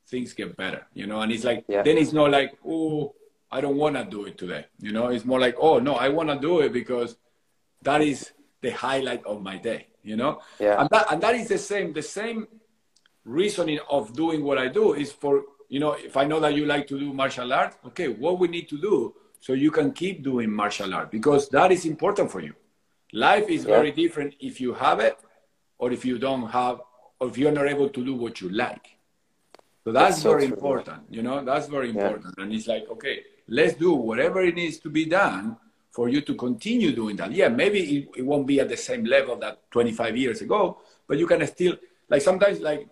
things 0.08 0.34
get 0.34 0.58
better. 0.58 0.88
You 0.93 1.06
know, 1.06 1.21
and 1.21 1.32
it's 1.32 1.43
like 1.43 1.65
yeah. 1.67 1.84
then 1.84 1.97
it's 1.97 2.13
not 2.13 2.32
like 2.32 2.58
oh 2.65 3.13
I 3.56 3.62
don't 3.62 3.78
want 3.78 3.96
to 3.96 4.04
do 4.04 4.26
it 4.26 4.38
today. 4.38 4.65
You 4.80 4.91
know, 4.91 5.08
it's 5.08 5.26
more 5.32 5.39
like, 5.39 5.56
oh 5.68 5.80
no, 5.80 5.94
I 6.06 6.10
want 6.10 6.30
to 6.30 6.38
do 6.50 6.60
it 6.60 6.72
because 6.74 7.15
that 7.88 8.02
is 8.02 8.32
the 8.62 8.72
highlight 8.72 9.24
of 9.26 9.41
my 9.50 9.58
day. 9.58 9.88
You 10.04 10.18
know, 10.22 10.41
yeah. 10.60 10.82
And 10.82 10.89
that 10.89 11.06
and 11.12 11.22
that 11.24 11.36
is 11.36 11.48
the 11.48 11.58
same. 11.58 11.94
The 11.94 12.08
same 12.20 12.48
reasoning 13.24 13.80
of 13.89 14.13
doing 14.13 14.44
what 14.44 14.58
I 14.58 14.68
do 14.68 14.94
is 14.94 15.12
for 15.12 15.44
you 15.70 15.80
know, 15.80 15.94
if 15.94 16.15
I 16.18 16.26
know 16.26 16.39
that 16.41 16.54
you 16.54 16.65
like 16.65 16.86
to 16.88 17.00
do 17.00 17.13
martial 17.13 17.52
art, 17.52 17.76
okay, 17.88 18.08
what 18.08 18.39
we 18.39 18.48
need 18.48 18.68
to 18.70 18.78
do 18.78 19.15
so 19.39 19.54
you 19.54 19.72
can 19.72 19.91
keep 19.91 20.24
doing 20.24 20.52
martial 20.52 20.94
art 20.94 21.12
because 21.12 21.50
that 21.50 21.72
is 21.72 21.86
important 21.86 22.32
for 22.32 22.41
you. 22.41 22.54
Life 23.13 23.48
is 23.50 23.63
yeah. 23.63 23.76
very 23.78 23.91
different 23.91 24.36
if 24.39 24.60
you 24.60 24.74
have 24.74 25.00
it 25.00 25.18
or 25.78 25.91
if 25.91 26.06
you 26.06 26.18
don't 26.18 26.48
have, 26.50 26.82
or 27.20 27.28
if 27.30 27.38
you're 27.38 27.52
not 27.52 27.68
able 27.68 27.89
to 27.89 28.06
do 28.06 28.13
what 28.15 28.41
you 28.41 28.50
like. 28.50 28.98
So 29.84 29.91
that's, 29.91 30.15
that's 30.15 30.24
very 30.24 30.48
true. 30.48 30.56
important. 30.56 31.02
You 31.10 31.22
know, 31.22 31.44
that's 31.46 31.68
very 31.68 31.89
important. 31.89 32.34
Yeah. 32.38 32.44
And 32.44 32.54
it's 32.54 32.68
like, 32.68 32.86
okay, 32.89 33.24
let's 33.48 33.74
do 33.76 33.94
whatever 33.94 34.42
it 34.42 34.56
needs 34.56 34.78
to 34.80 34.90
be 34.90 35.06
done 35.06 35.58
for 35.92 36.10
you 36.10 36.22
to 36.22 36.36
continue 36.36 36.94
doing 36.94 37.16
that. 37.16 37.32
Yeah, 37.32 37.48
maybe 37.48 37.80
it, 37.80 38.10
it 38.18 38.22
won't 38.26 38.46
be 38.46 38.60
at 38.60 38.70
the 38.70 38.78
same 38.78 39.06
level 39.06 39.36
that 39.38 39.72
25 39.72 40.18
years 40.18 40.42
ago, 40.42 40.80
but 41.08 41.18
you 41.18 41.28
can 41.28 41.46
still, 41.48 41.78
like 42.10 42.22
sometimes, 42.22 42.60
like 42.60 42.88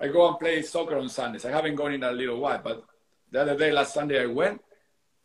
I 0.00 0.08
go 0.08 0.28
and 0.28 0.38
play 0.38 0.62
soccer 0.62 0.98
on 0.98 1.08
Sundays. 1.08 1.44
I 1.44 1.50
haven't 1.50 1.76
gone 1.76 1.92
in 1.92 2.02
a 2.02 2.12
little 2.12 2.40
while, 2.40 2.60
but 2.62 2.84
the 3.30 3.42
other 3.42 3.56
day, 3.56 3.72
last 3.72 3.94
Sunday, 3.94 4.22
I 4.22 4.26
went, 4.26 4.60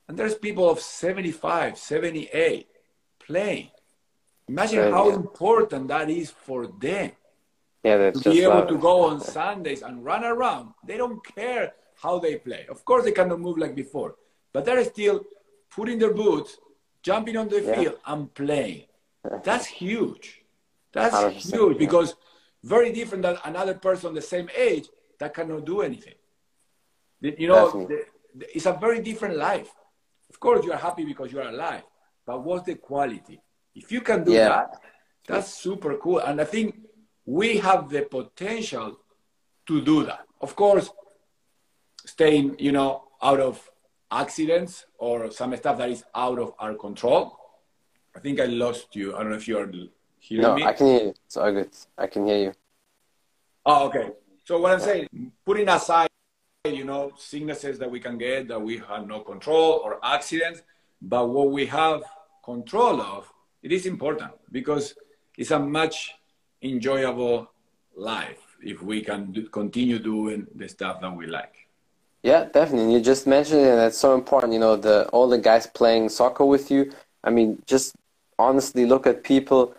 and 0.07 0.17
there's 0.17 0.35
people 0.35 0.69
of 0.69 0.79
75, 0.79 1.77
78 1.77 2.67
playing. 3.19 3.69
Imagine 4.47 4.91
how 4.91 5.09
important 5.09 5.87
that 5.87 6.09
is 6.09 6.29
for 6.29 6.67
them. 6.67 7.11
Yeah, 7.83 7.97
that's 7.97 8.21
to 8.21 8.29
be 8.29 8.43
able 8.43 8.67
to 8.67 8.77
go 8.77 9.05
on 9.05 9.21
Sundays 9.21 9.81
and 9.81 10.03
run 10.03 10.23
around. 10.23 10.73
They 10.85 10.97
don't 10.97 11.23
care 11.25 11.73
how 12.01 12.19
they 12.19 12.35
play. 12.35 12.65
Of 12.69 12.83
course, 12.85 13.05
they 13.05 13.11
cannot 13.11 13.39
move 13.39 13.57
like 13.57 13.75
before, 13.75 14.15
but 14.53 14.65
they're 14.65 14.83
still 14.85 15.23
putting 15.69 15.99
their 15.99 16.13
boots, 16.13 16.57
jumping 17.03 17.37
on 17.37 17.47
the 17.47 17.61
yeah. 17.61 17.75
field, 17.75 17.97
and 18.05 18.33
playing. 18.33 18.85
That's 19.43 19.65
huge. 19.65 20.41
That's 20.93 21.45
huge 21.45 21.77
because 21.77 22.15
very 22.63 22.91
different 22.91 23.23
than 23.23 23.37
another 23.45 23.75
person 23.75 24.13
the 24.13 24.21
same 24.21 24.49
age 24.55 24.87
that 25.19 25.33
cannot 25.33 25.65
do 25.65 25.81
anything. 25.81 26.15
You 27.21 27.47
know, 27.47 27.87
the, 27.87 28.03
the, 28.35 28.55
it's 28.55 28.65
a 28.65 28.73
very 28.73 29.01
different 29.01 29.37
life. 29.37 29.71
Of 30.29 30.39
course, 30.39 30.65
you 30.65 30.71
are 30.71 30.77
happy 30.77 31.05
because 31.05 31.31
you 31.31 31.39
are 31.39 31.49
alive, 31.49 31.83
but 32.25 32.43
what's 32.43 32.65
the 32.65 32.75
quality? 32.75 33.39
If 33.75 33.91
you 33.91 34.01
can 34.01 34.23
do 34.23 34.33
yeah. 34.33 34.49
that, 34.49 34.81
that's 35.27 35.53
super 35.53 35.97
cool. 35.97 36.19
And 36.19 36.41
I 36.41 36.45
think 36.45 36.75
we 37.25 37.57
have 37.57 37.89
the 37.89 38.01
potential 38.01 38.97
to 39.67 39.81
do 39.81 40.03
that. 40.05 40.25
Of 40.41 40.55
course, 40.55 40.89
staying, 42.05 42.57
you 42.59 42.71
know, 42.71 43.03
out 43.21 43.39
of 43.39 43.70
accidents 44.11 44.85
or 44.97 45.31
some 45.31 45.55
stuff 45.55 45.77
that 45.77 45.89
is 45.89 46.03
out 46.13 46.37
of 46.37 46.53
our 46.59 46.73
control. 46.75 47.37
I 48.15 48.19
think 48.19 48.39
I 48.39 48.45
lost 48.45 48.95
you. 48.95 49.15
I 49.15 49.19
don't 49.19 49.29
know 49.31 49.37
if 49.37 49.47
you're 49.47 49.71
hearing 50.19 50.43
no, 50.43 50.55
me. 50.55 50.65
I 50.65 50.73
can 50.73 50.87
hear 50.87 51.03
you. 51.05 51.13
It's 51.25 51.37
all 51.37 51.51
good. 51.51 51.69
I 51.97 52.07
can 52.07 52.27
hear 52.27 52.37
you. 52.37 52.53
Oh, 53.65 53.87
okay. 53.87 54.09
So 54.43 54.59
what 54.59 54.73
I'm 54.73 54.79
saying, 54.79 55.07
putting 55.45 55.69
aside, 55.69 56.09
you 56.65 56.83
know, 56.83 57.11
sicknesses 57.17 57.79
that 57.79 57.89
we 57.89 57.99
can 57.99 58.17
get 58.17 58.47
that 58.49 58.61
we 58.61 58.79
have 58.79 59.07
no 59.07 59.21
control 59.21 59.81
or 59.83 59.99
accidents, 60.03 60.61
but 61.01 61.29
what 61.29 61.51
we 61.51 61.65
have 61.67 62.03
control 62.43 63.01
of, 63.01 63.31
it 63.63 63.71
is 63.71 63.85
important 63.85 64.31
because 64.51 64.95
it's 65.37 65.51
a 65.51 65.59
much 65.59 66.13
enjoyable 66.61 67.49
life 67.95 68.39
if 68.61 68.81
we 68.81 69.01
can 69.01 69.31
do, 69.31 69.47
continue 69.47 69.99
doing 69.99 70.47
the 70.55 70.67
stuff 70.67 71.01
that 71.01 71.15
we 71.15 71.27
like. 71.27 71.60
Yeah, 72.23 72.45
definitely. 72.45 72.93
You 72.93 73.01
just 73.01 73.25
mentioned 73.25 73.61
it, 73.61 73.69
and 73.69 73.79
that's 73.79 73.97
so 73.97 74.13
important. 74.13 74.53
You 74.53 74.59
know, 74.59 74.75
the 74.75 75.07
all 75.09 75.27
the 75.27 75.37
guys 75.39 75.65
playing 75.67 76.09
soccer 76.09 76.45
with 76.45 76.69
you. 76.69 76.91
I 77.23 77.29
mean, 77.31 77.61
just 77.65 77.95
honestly 78.37 78.85
look 78.85 79.07
at 79.07 79.23
people 79.23 79.73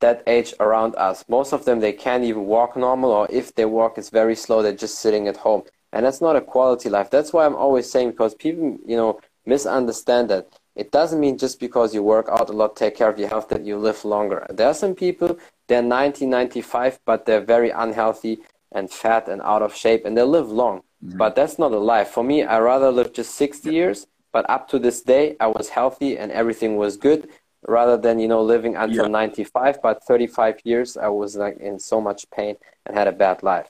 that 0.00 0.22
age 0.26 0.54
around 0.60 0.94
us. 0.96 1.24
Most 1.28 1.52
of 1.52 1.64
them 1.64 1.80
they 1.80 1.92
can't 1.92 2.24
even 2.24 2.46
walk 2.46 2.76
normal, 2.76 3.10
or 3.12 3.26
if 3.30 3.54
they 3.54 3.64
walk, 3.64 3.96
it's 3.98 4.10
very 4.10 4.34
slow. 4.36 4.62
They're 4.62 4.74
just 4.86 4.98
sitting 4.98 5.26
at 5.28 5.38
home, 5.38 5.62
and 5.92 6.04
that's 6.04 6.20
not 6.20 6.36
a 6.36 6.40
quality 6.42 6.90
life. 6.90 7.10
That's 7.10 7.32
why 7.32 7.46
I'm 7.46 7.56
always 7.56 7.90
saying 7.90 8.10
because 8.10 8.34
people, 8.34 8.78
you 8.86 8.96
know, 8.96 9.20
misunderstand 9.46 10.30
that. 10.30 10.48
It 10.76 10.92
doesn't 10.92 11.20
mean 11.20 11.36
just 11.36 11.60
because 11.60 11.94
you 11.94 12.02
work 12.02 12.28
out 12.30 12.48
a 12.48 12.52
lot, 12.52 12.76
take 12.76 12.96
care 12.96 13.08
of 13.10 13.18
your 13.18 13.28
health, 13.28 13.48
that 13.48 13.64
you 13.64 13.76
live 13.76 14.04
longer. 14.04 14.46
There 14.50 14.68
are 14.68 14.74
some 14.74 14.94
people 14.94 15.36
they're 15.68 15.82
90, 15.82 16.26
95, 16.26 17.00
but 17.04 17.26
they're 17.26 17.40
very 17.40 17.70
unhealthy 17.70 18.38
and 18.72 18.90
fat 18.90 19.28
and 19.28 19.42
out 19.42 19.62
of 19.62 19.74
shape, 19.74 20.04
and 20.04 20.16
they 20.16 20.22
live 20.22 20.50
long. 20.50 20.82
Mm-hmm. 21.04 21.18
But 21.18 21.34
that's 21.34 21.58
not 21.58 21.72
a 21.72 21.78
life. 21.78 22.08
For 22.08 22.22
me, 22.22 22.42
I 22.42 22.58
rather 22.58 22.90
live 22.90 23.12
just 23.12 23.34
60 23.34 23.72
years, 23.72 24.06
but 24.32 24.48
up 24.48 24.68
to 24.68 24.78
this 24.78 25.02
day, 25.02 25.36
I 25.40 25.46
was 25.46 25.68
healthy 25.68 26.18
and 26.18 26.30
everything 26.30 26.76
was 26.76 26.96
good 26.96 27.28
rather 27.66 27.96
than, 27.96 28.18
you 28.18 28.28
know, 28.28 28.42
living 28.42 28.76
until 28.76 29.06
yeah. 29.06 29.10
95, 29.10 29.82
but 29.82 30.02
35 30.04 30.60
years, 30.64 30.96
I 30.96 31.08
was 31.08 31.36
like 31.36 31.58
in 31.58 31.78
so 31.78 32.00
much 32.00 32.30
pain 32.30 32.56
and 32.86 32.96
had 32.96 33.08
a 33.08 33.12
bad 33.12 33.42
life. 33.42 33.68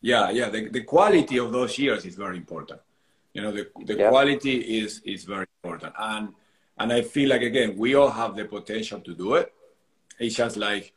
Yeah, 0.00 0.30
yeah. 0.30 0.50
The, 0.50 0.68
the 0.68 0.82
quality 0.82 1.38
of 1.38 1.52
those 1.52 1.78
years 1.78 2.04
is 2.04 2.14
very 2.14 2.36
important. 2.36 2.80
You 3.32 3.42
know, 3.42 3.52
the, 3.52 3.68
the 3.84 3.96
yeah. 3.96 4.08
quality 4.10 4.78
is, 4.78 5.00
is 5.04 5.24
very 5.24 5.46
important. 5.62 5.94
And, 5.98 6.34
and 6.78 6.92
I 6.92 7.02
feel 7.02 7.30
like, 7.30 7.42
again, 7.42 7.76
we 7.76 7.94
all 7.94 8.10
have 8.10 8.36
the 8.36 8.44
potential 8.44 9.00
to 9.00 9.14
do 9.14 9.34
it. 9.34 9.52
It's 10.18 10.36
just 10.36 10.56
like, 10.56 10.92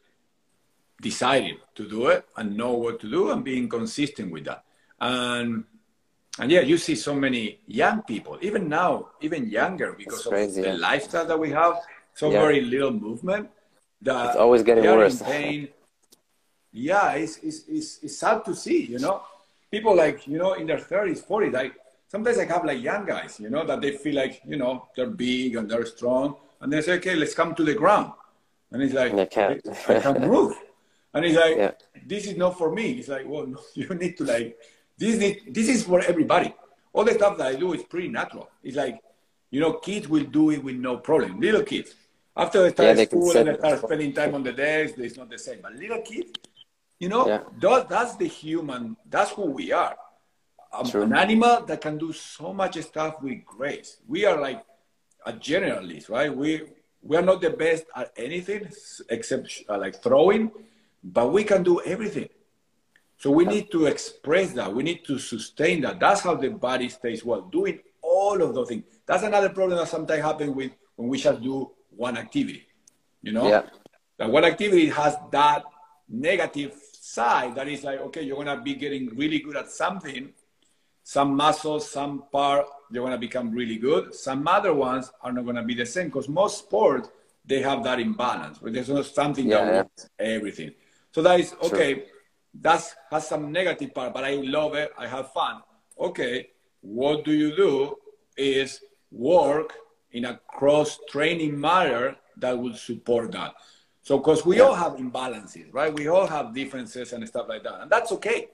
deciding 1.01 1.57
to 1.75 1.88
do 1.88 2.07
it 2.07 2.25
and 2.38 2.57
know 2.57 2.73
what 2.73 2.99
to 3.01 3.10
do 3.10 3.31
and 3.31 3.43
being 3.43 3.69
consistent 3.69 4.31
with 4.31 4.45
that. 4.45 4.63
And 4.99 5.65
and 6.39 6.51
yeah, 6.51 6.62
you 6.62 6.77
see 6.77 6.95
so 6.95 7.15
many 7.15 7.60
young 7.65 8.03
people, 8.03 8.38
even 8.41 8.69
now, 8.69 9.10
even 9.21 9.49
younger, 9.49 9.93
because 9.93 10.25
of 10.25 10.33
the 10.33 10.77
lifestyle 10.77 11.25
that 11.25 11.39
we 11.39 11.49
have, 11.51 11.79
so 12.13 12.29
yeah. 12.29 12.41
very 12.41 12.62
little 12.62 12.91
movement. 12.91 13.49
That 14.01 14.27
it's 14.27 14.36
always 14.36 14.62
getting 14.62 14.83
worse. 14.83 15.21
pain. 15.21 15.69
yeah, 16.71 17.13
it's, 17.13 17.38
it's, 17.38 17.63
it's, 17.67 17.99
it's 18.03 18.17
sad 18.17 18.45
to 18.45 18.55
see, 18.55 18.86
you 18.86 18.99
know. 18.99 19.23
People 19.71 19.95
like, 19.95 20.27
you 20.27 20.38
know, 20.38 20.53
in 20.53 20.67
their 20.67 20.77
30s, 20.77 21.25
40s, 21.25 21.53
like 21.53 21.73
sometimes 22.07 22.38
I 22.38 22.45
have 22.45 22.63
like 22.63 22.81
young 22.81 23.05
guys, 23.05 23.39
you 23.39 23.49
know, 23.49 23.65
that 23.65 23.81
they 23.81 23.97
feel 23.97 24.15
like, 24.15 24.41
you 24.45 24.57
know, 24.57 24.88
they're 24.95 25.07
big 25.07 25.55
and 25.55 25.69
they're 25.69 25.88
strong. 25.88 26.36
And 26.62 26.71
they 26.71 26.81
say, 26.81 26.93
okay, 26.93 27.15
let's 27.15 27.33
come 27.33 27.55
to 27.55 27.63
the 27.63 27.73
ground. 27.73 28.12
And 28.71 28.83
it's 28.83 28.93
like, 28.93 29.13
I 29.13 29.25
can't, 29.25 29.62
I 29.89 29.99
can't 29.99 30.21
move. 30.21 30.55
And 31.17 31.25
he's 31.25 31.36
like, 31.36 31.58
yeah. 31.58 31.71
this 32.06 32.27
is 32.27 32.38
not 32.38 32.60
for 32.60 32.71
me. 32.71 32.93
He's 32.93 33.10
like, 33.10 33.27
well, 33.27 33.47
no, 33.47 33.60
you 33.73 33.89
need 33.95 34.17
to 34.17 34.23
like, 34.23 34.58
this, 34.97 35.17
need, 35.17 35.41
this 35.49 35.67
is 35.67 35.84
for 35.84 35.99
everybody. 36.01 36.53
All 36.93 37.03
the 37.03 37.13
stuff 37.13 37.39
that 37.39 37.47
I 37.47 37.56
do 37.56 37.73
is 37.73 37.82
pretty 37.84 38.08
natural. 38.08 38.51
It's 38.63 38.77
like, 38.77 39.01
you 39.49 39.60
know, 39.60 39.73
kids 39.73 40.08
will 40.08 40.25
do 40.25 40.51
it 40.51 40.63
with 40.63 40.75
no 40.75 40.97
problem. 40.97 41.39
Little 41.39 41.63
kids. 41.63 41.95
After 42.36 42.62
they 42.62 42.69
start 42.69 42.97
yeah, 42.97 43.06
school 43.06 43.36
and 43.36 43.47
they 43.47 43.58
start 43.58 43.82
spending 43.82 44.13
time 44.13 44.36
on 44.36 44.43
the 44.43 44.53
desk, 44.53 44.93
it's 44.99 45.17
not 45.17 45.30
the 45.30 45.39
same. 45.39 45.60
But 45.63 45.73
little 45.73 46.01
kids, 46.01 46.32
you 46.99 47.10
know, 47.10 47.27
yeah. 47.27 47.41
that, 47.62 47.89
that's 47.89 48.15
the 48.15 48.27
human, 48.27 48.95
that's 49.10 49.32
who 49.32 49.45
we 49.45 49.71
are. 49.71 49.95
Um, 50.71 50.86
an 51.01 51.13
animal 51.13 51.65
that 51.65 51.82
can 51.82 51.97
do 51.97 52.13
so 52.13 52.53
much 52.53 52.77
stuff 52.82 53.23
with 53.23 53.43
grace. 53.43 53.97
We 54.08 54.25
are 54.25 54.39
like 54.39 54.63
a 55.25 55.34
generalist, 55.34 56.10
right? 56.10 56.36
We 56.36 56.62
we 57.01 57.15
are 57.15 57.21
not 57.21 57.41
the 57.41 57.51
best 57.51 57.86
at 57.95 58.12
anything 58.17 58.69
except 59.10 59.63
uh, 59.69 59.77
like 59.77 60.03
throwing, 60.03 60.51
but 61.13 61.32
we 61.32 61.43
can 61.43 61.63
do 61.63 61.82
everything. 61.82 62.30
So 63.17 63.32
we 63.32 63.46
need 63.46 63.72
to 63.72 63.88
express 63.88 64.52
that. 64.54 64.74
We 64.74 64.84
need 64.84 65.04
to 65.06 65.17
sustain 65.17 65.82
that. 65.82 66.00
That's 66.00 66.22
how 66.22 66.36
the 66.36 66.50
body 66.50 66.89
stays 66.89 67.26
well, 67.26 67.41
doing 67.41 67.80
all 68.02 68.41
of 68.41 68.54
those 68.54 68.67
things. 68.70 68.84
That's 69.06 69.24
another 69.24 69.50
problem 69.50 69.80
that 69.80 69.88
sometimes 69.88 70.22
happens 70.22 70.52
with 70.56 70.72
when 70.96 71.08
we 71.10 71.17
just 71.17 71.41
do 71.41 71.72
one 71.89 72.17
activity. 72.17 72.67
You 73.24 73.32
know, 73.32 73.48
yeah. 73.48 73.63
that 74.17 74.30
one 74.30 74.46
activity 74.46 74.88
has 74.89 75.15
that 75.32 75.63
negative 76.08 76.74
side 76.93 77.56
that 77.56 77.67
is 77.67 77.84
like, 77.84 78.00
okay, 78.02 78.22
you're 78.22 78.38
gonna 78.38 78.62
be 78.62 78.76
getting 78.76 79.15
really 79.15 79.39
good 79.39 79.58
at 79.58 79.72
something. 79.72 80.30
Some 81.04 81.36
muscles, 81.36 81.89
some 81.89 82.26
part, 82.32 82.67
you're 82.91 83.04
gonna 83.04 83.17
become 83.17 83.52
really 83.52 83.78
good. 83.78 84.13
Some 84.13 84.48
other 84.48 84.74
ones 84.74 85.12
are 85.22 85.32
not 85.32 85.46
gonna 85.46 85.63
be 85.63 85.74
the 85.74 85.86
same 85.86 86.08
because 86.08 86.30
most 86.30 86.60
sports 86.60 87.10
they 87.46 87.62
have 87.62 87.84
that 87.86 88.00
imbalance. 88.00 88.62
Where 88.62 88.72
there's 88.72 88.89
not 88.89 89.06
something 89.06 89.48
yeah, 89.48 89.65
that 89.65 89.74
works 89.74 90.10
everything. 90.20 90.74
So 91.17 91.23
that 91.23 91.39
is 91.39 91.56
okay. 91.63 91.95
Sure 91.95 92.03
that 92.62 92.93
has 93.10 93.27
some 93.27 93.51
negative 93.51 93.91
part, 93.91 94.13
but 94.13 94.23
I 94.23 94.36
love 94.36 94.75
it. 94.75 94.91
I 94.99 95.08
have 95.08 95.32
fun. 95.32 95.63
Okay, 95.99 96.49
what 96.82 97.25
do 97.25 97.32
you 97.32 97.56
do 97.56 97.95
is 98.38 98.82
work 99.12 99.73
in 100.12 100.25
a 100.25 100.39
cross 100.47 100.99
training 101.10 101.60
manner 101.60 102.15
that 102.38 102.56
will 102.56 102.75
support 102.75 103.32
that. 103.32 103.56
So, 104.03 104.19
because 104.19 104.45
we 104.45 104.58
yeah. 104.58 104.63
all 104.65 104.75
have 104.75 104.93
imbalances, 104.93 105.73
right? 105.73 105.91
We 105.91 106.08
all 106.08 106.27
have 106.27 106.53
differences 106.53 107.13
and 107.13 107.27
stuff 107.27 107.47
like 107.49 107.63
that. 107.63 107.82
And 107.82 107.91
that's 107.91 108.12
okay. 108.12 108.49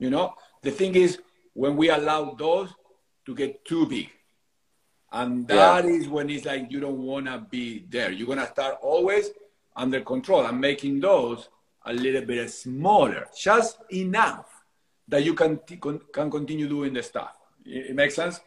You 0.00 0.10
know, 0.10 0.34
the 0.62 0.72
thing 0.72 0.96
is, 0.96 1.20
when 1.54 1.76
we 1.76 1.90
allow 1.90 2.34
those 2.34 2.74
to 3.26 3.36
get 3.36 3.64
too 3.64 3.86
big, 3.86 4.10
and 5.12 5.46
that 5.46 5.84
yeah. 5.84 5.90
is 5.90 6.08
when 6.08 6.28
it's 6.28 6.44
like 6.44 6.72
you 6.72 6.80
don't 6.80 6.98
want 6.98 7.26
to 7.26 7.38
be 7.38 7.86
there. 7.88 8.10
You're 8.10 8.26
going 8.26 8.38
to 8.38 8.46
start 8.48 8.78
always 8.82 9.30
under 9.76 10.00
control 10.00 10.46
and 10.46 10.60
making 10.60 10.98
those 10.98 11.48
a 11.90 11.92
little 11.92 12.24
bit 12.24 12.50
smaller, 12.50 13.26
just 13.36 13.78
enough 13.92 14.46
that 15.08 15.24
you 15.24 15.34
can 15.34 15.58
can 16.12 16.30
continue 16.30 16.68
doing 16.68 16.92
the 16.94 17.02
stuff. 17.02 17.34
It, 17.64 17.94
makes 17.94 18.14
sense. 18.14 18.40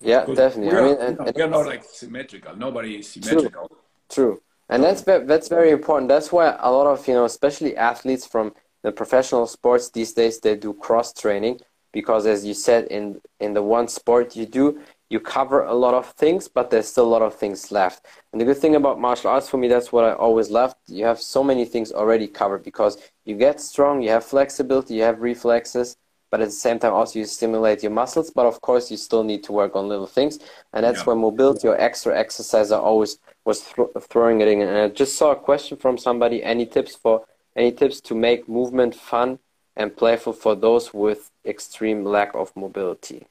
Yeah, 0.00 0.24
definitely. 0.24 0.70
Are, 0.70 0.80
I 0.80 0.88
mean, 0.88 0.96
and, 1.00 1.18
and 1.18 1.36
we 1.36 1.42
are 1.42 1.48
not 1.48 1.66
like 1.66 1.84
symmetrical. 1.84 2.56
Nobody 2.56 2.96
is 3.00 3.08
symmetrical. 3.08 3.68
True. 3.68 3.78
True. 4.08 4.42
And 4.70 4.82
that's 4.84 5.02
that's 5.02 5.48
very 5.48 5.70
important. 5.70 6.08
That's 6.08 6.30
why 6.30 6.56
a 6.58 6.70
lot 6.70 6.86
of 6.86 7.06
you 7.08 7.14
know, 7.14 7.24
especially 7.24 7.76
athletes 7.76 8.26
from 8.26 8.54
the 8.82 8.92
professional 8.92 9.46
sports 9.46 9.90
these 9.90 10.12
days, 10.12 10.40
they 10.40 10.56
do 10.56 10.74
cross 10.74 11.12
training 11.12 11.60
because, 11.92 12.26
as 12.26 12.44
you 12.44 12.54
said, 12.54 12.84
in 12.96 13.20
in 13.40 13.54
the 13.54 13.62
one 13.62 13.88
sport 13.88 14.36
you 14.36 14.46
do, 14.46 14.80
you 15.10 15.20
cover 15.20 15.64
a 15.64 15.74
lot 15.74 15.94
of 15.94 16.06
things, 16.12 16.48
but 16.48 16.70
there's 16.70 16.88
still 16.88 17.06
a 17.06 17.08
lot 17.08 17.22
of 17.22 17.34
things 17.34 17.72
left. 17.72 18.06
And 18.32 18.40
the 18.40 18.44
good 18.44 18.58
thing 18.58 18.76
about 18.76 19.00
martial 19.00 19.30
arts 19.30 19.48
for 19.48 19.56
me, 19.56 19.68
that's 19.68 19.90
what 19.90 20.04
I 20.04 20.12
always 20.12 20.50
loved. 20.50 20.76
You 20.86 21.04
have 21.06 21.20
so 21.20 21.42
many 21.42 21.64
things 21.64 21.92
already 21.92 22.26
covered 22.26 22.62
because 22.62 22.98
you 23.24 23.36
get 23.36 23.60
strong, 23.60 24.02
you 24.02 24.10
have 24.10 24.24
flexibility, 24.24 24.94
you 24.94 25.02
have 25.02 25.20
reflexes, 25.20 25.96
but 26.30 26.40
at 26.40 26.46
the 26.46 26.52
same 26.52 26.78
time 26.78 26.92
also 26.92 27.18
you 27.18 27.24
stimulate 27.24 27.82
your 27.82 27.92
muscles. 27.92 28.30
But 28.30 28.46
of 28.46 28.60
course, 28.60 28.90
you 28.90 28.98
still 28.98 29.24
need 29.24 29.42
to 29.44 29.52
work 29.52 29.74
on 29.74 29.88
little 29.88 30.06
things, 30.06 30.38
and 30.72 30.84
that's 30.84 30.98
yeah. 31.00 31.04
where 31.04 31.16
mobility 31.16 31.68
or 31.68 31.78
extra 31.80 32.18
exercise 32.18 32.70
I 32.70 32.78
always 32.78 33.18
was 33.44 33.62
th- 33.62 33.88
throwing 34.10 34.42
it 34.42 34.48
in. 34.48 34.60
And 34.60 34.76
I 34.76 34.88
just 34.88 35.16
saw 35.16 35.30
a 35.32 35.36
question 35.36 35.78
from 35.78 35.96
somebody: 35.96 36.42
any 36.42 36.66
tips 36.66 36.94
for 36.96 37.24
any 37.56 37.72
tips 37.72 38.00
to 38.02 38.14
make 38.14 38.48
movement 38.48 38.94
fun 38.94 39.38
and 39.74 39.96
playful 39.96 40.34
for 40.34 40.54
those 40.54 40.92
with 40.92 41.30
extreme 41.46 42.04
lack 42.04 42.34
of 42.34 42.54
mobility? 42.54 43.26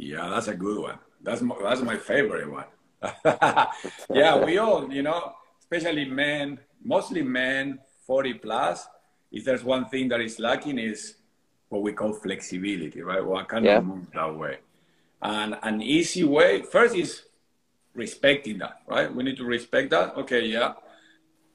Yeah, 0.00 0.30
that's 0.30 0.48
a 0.48 0.54
good 0.54 0.80
one. 0.80 0.98
That's 1.20 1.42
my, 1.42 1.54
that's 1.62 1.82
my 1.82 1.96
favorite 1.98 2.50
one. 2.50 2.64
yeah, 4.10 4.42
we 4.42 4.56
all, 4.56 4.90
you 4.90 5.02
know, 5.02 5.34
especially 5.60 6.06
men, 6.06 6.58
mostly 6.82 7.22
men, 7.22 7.78
40 8.06 8.34
plus. 8.34 8.88
If 9.30 9.44
there's 9.44 9.62
one 9.62 9.90
thing 9.90 10.08
that 10.08 10.22
is 10.22 10.38
lacking 10.38 10.78
is 10.78 11.16
what 11.68 11.82
we 11.82 11.92
call 11.92 12.14
flexibility, 12.14 13.02
right? 13.02 13.24
Well, 13.24 13.36
I 13.36 13.44
cannot 13.44 13.64
yeah. 13.64 13.80
move 13.80 14.06
that 14.14 14.34
way. 14.34 14.58
And 15.20 15.58
an 15.62 15.82
easy 15.82 16.24
way, 16.24 16.62
first 16.62 16.96
is 16.96 17.24
respecting 17.92 18.58
that, 18.58 18.80
right? 18.86 19.14
We 19.14 19.22
need 19.22 19.36
to 19.36 19.44
respect 19.44 19.90
that. 19.90 20.16
Okay, 20.16 20.46
yeah. 20.46 20.72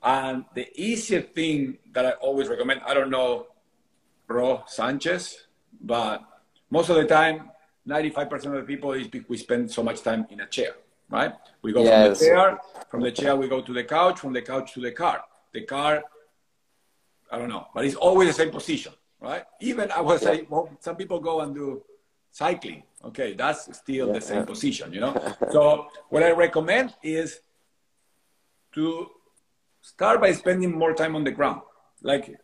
And 0.03 0.45
the 0.53 0.69
easiest 0.79 1.29
thing 1.29 1.79
that 1.93 2.05
I 2.05 2.11
always 2.11 2.47
recommend, 2.47 2.81
I 2.85 2.93
don't 2.93 3.09
know, 3.09 3.47
Ro 4.27 4.63
Sanchez, 4.67 5.47
but 5.81 6.21
most 6.69 6.89
of 6.89 6.97
the 6.97 7.05
time 7.05 7.49
95% 7.87 8.45
of 8.45 8.53
the 8.53 8.61
people 8.63 8.93
is 8.93 9.07
we 9.27 9.37
spend 9.37 9.69
so 9.69 9.83
much 9.83 10.01
time 10.01 10.25
in 10.29 10.41
a 10.41 10.47
chair, 10.47 10.73
right? 11.09 11.33
We 11.61 11.71
go 11.71 11.83
yes. 11.83 12.19
from 12.19 12.27
the 12.27 12.33
chair, 12.33 12.59
from 12.89 13.01
the 13.01 13.11
chair 13.11 13.35
we 13.35 13.47
go 13.47 13.61
to 13.61 13.73
the 13.73 13.83
couch, 13.83 14.19
from 14.19 14.33
the 14.33 14.41
couch 14.41 14.73
to 14.73 14.81
the 14.81 14.91
car. 14.91 15.23
The 15.53 15.61
car, 15.61 16.03
I 17.31 17.37
don't 17.37 17.49
know, 17.49 17.67
but 17.73 17.85
it's 17.85 17.95
always 17.95 18.27
the 18.29 18.33
same 18.33 18.51
position, 18.51 18.93
right? 19.21 19.43
Even 19.61 19.91
I 19.91 20.01
was 20.01 20.23
yeah. 20.23 20.29
say, 20.29 20.47
well, 20.49 20.69
some 20.79 20.95
people 20.95 21.19
go 21.19 21.41
and 21.41 21.53
do 21.53 21.83
cycling. 22.31 22.83
Okay, 23.03 23.33
that's 23.33 23.77
still 23.77 24.07
yeah, 24.07 24.13
the 24.13 24.21
same 24.21 24.45
position, 24.45 24.91
you 24.91 24.99
know. 24.99 25.35
so 25.51 25.87
what 26.09 26.23
I 26.23 26.31
recommend 26.31 26.93
is 27.03 27.39
to 28.73 29.09
start 29.81 30.19
by 30.19 30.31
spending 30.31 30.75
more 30.77 30.93
time 30.93 31.15
on 31.15 31.23
the 31.23 31.31
ground. 31.31 31.61
Like, 32.01 32.35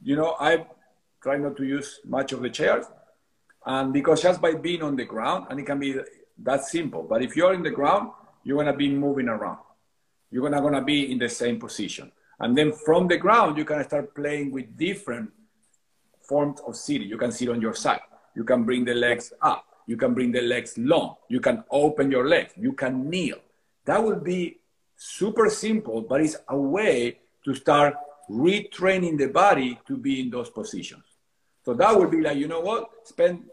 you 0.00 0.14
know, 0.16 0.36
I 0.38 0.64
try 1.20 1.36
not 1.36 1.56
to 1.56 1.64
use 1.64 2.00
much 2.04 2.32
of 2.32 2.40
the 2.40 2.48
chairs 2.48 2.86
and 3.66 3.92
because 3.92 4.22
just 4.22 4.40
by 4.40 4.54
being 4.54 4.82
on 4.82 4.96
the 4.96 5.04
ground, 5.04 5.46
and 5.50 5.60
it 5.60 5.66
can 5.66 5.78
be 5.78 5.96
that 6.42 6.64
simple, 6.64 7.02
but 7.02 7.22
if 7.22 7.36
you're 7.36 7.54
in 7.54 7.62
the 7.62 7.70
ground, 7.70 8.10
you're 8.44 8.56
gonna 8.56 8.76
be 8.76 8.88
moving 8.88 9.28
around. 9.28 9.58
You're 10.30 10.48
not 10.48 10.62
gonna 10.62 10.82
be 10.82 11.12
in 11.12 11.18
the 11.18 11.28
same 11.28 11.58
position. 11.58 12.10
And 12.38 12.56
then 12.56 12.72
from 12.72 13.06
the 13.06 13.18
ground, 13.18 13.58
you 13.58 13.64
can 13.64 13.84
start 13.84 14.14
playing 14.14 14.50
with 14.50 14.76
different 14.76 15.30
forms 16.22 16.60
of 16.66 16.74
sitting. 16.76 17.08
You 17.08 17.18
can 17.18 17.32
sit 17.32 17.50
on 17.50 17.60
your 17.60 17.74
side. 17.74 18.00
You 18.34 18.44
can 18.44 18.64
bring 18.64 18.84
the 18.84 18.94
legs 18.94 19.32
up. 19.42 19.64
You 19.86 19.96
can 19.96 20.14
bring 20.14 20.32
the 20.32 20.40
legs 20.40 20.78
long. 20.78 21.16
You 21.28 21.40
can 21.40 21.64
open 21.70 22.10
your 22.10 22.26
legs. 22.26 22.52
You 22.56 22.72
can 22.72 23.10
kneel. 23.10 23.38
That 23.84 24.02
will 24.02 24.20
be 24.20 24.60
super 24.96 25.50
simple, 25.50 26.00
but 26.02 26.20
it's 26.20 26.36
a 26.48 26.56
way 26.56 27.18
to 27.44 27.54
start 27.54 27.94
retraining 28.30 29.18
the 29.18 29.26
body 29.26 29.78
to 29.88 29.96
be 29.96 30.20
in 30.20 30.30
those 30.30 30.48
positions. 30.48 31.02
So 31.70 31.74
that 31.74 31.96
would 31.96 32.10
be 32.10 32.20
like, 32.20 32.36
you 32.36 32.48
know 32.48 32.58
what? 32.58 33.06
Spend 33.06 33.44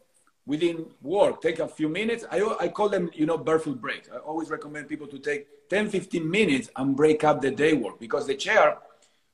within 0.48 0.88
work, 1.04 1.40
take 1.40 1.60
a 1.60 1.68
few 1.68 1.88
minutes. 1.88 2.26
I, 2.32 2.42
I 2.60 2.68
call 2.68 2.90
them, 2.90 3.12
you 3.14 3.28
know, 3.28 3.38
barefoot 3.38 3.80
breaks. 3.80 4.10
I 4.12 4.18
always 4.18 4.50
recommend 4.50 4.90
people 4.90 5.06
to 5.06 5.20
take 5.20 5.70
10, 5.70 5.92
15 5.92 6.28
minutes 6.28 6.72
and 6.76 6.96
break 6.96 7.24
up 7.24 7.44
the 7.44 7.52
day 7.52 7.74
work 7.74 8.00
because 8.00 8.26
the 8.26 8.34
chair, 8.34 8.80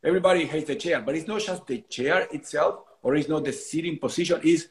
everybody 0.03 0.43
hates 0.43 0.67
the 0.67 0.75
chair, 0.75 0.99
but 0.99 1.15
it's 1.15 1.29
not 1.29 1.39
just 1.39 1.65
the 1.65 1.79
chair 1.87 2.27
itself 2.33 2.81
or 3.03 3.15
it's 3.15 3.29
not 3.29 3.45
the 3.45 3.53
sitting 3.53 3.99
position, 3.99 4.41
is 4.43 4.67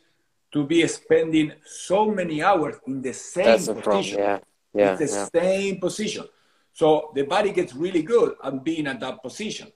to 0.50 0.66
be 0.66 0.86
spending 0.88 1.52
so 1.64 2.04
many 2.04 2.42
hours 2.42 2.76
in 2.86 3.00
the 3.00 3.14
same 3.14 3.46
That's 3.46 3.68
position. 3.68 4.18
yeah. 4.18 4.38
Yeah, 4.74 4.92
it's 5.00 5.14
the 5.14 5.38
yeah. 5.40 5.40
same 5.42 5.80
position. 5.80 6.26
So 6.74 7.12
the 7.14 7.22
body 7.22 7.50
gets 7.50 7.74
really 7.74 8.02
good 8.02 8.34
at 8.44 8.62
being 8.62 8.86
at 8.88 9.00
that 9.00 9.22
position. 9.22 9.72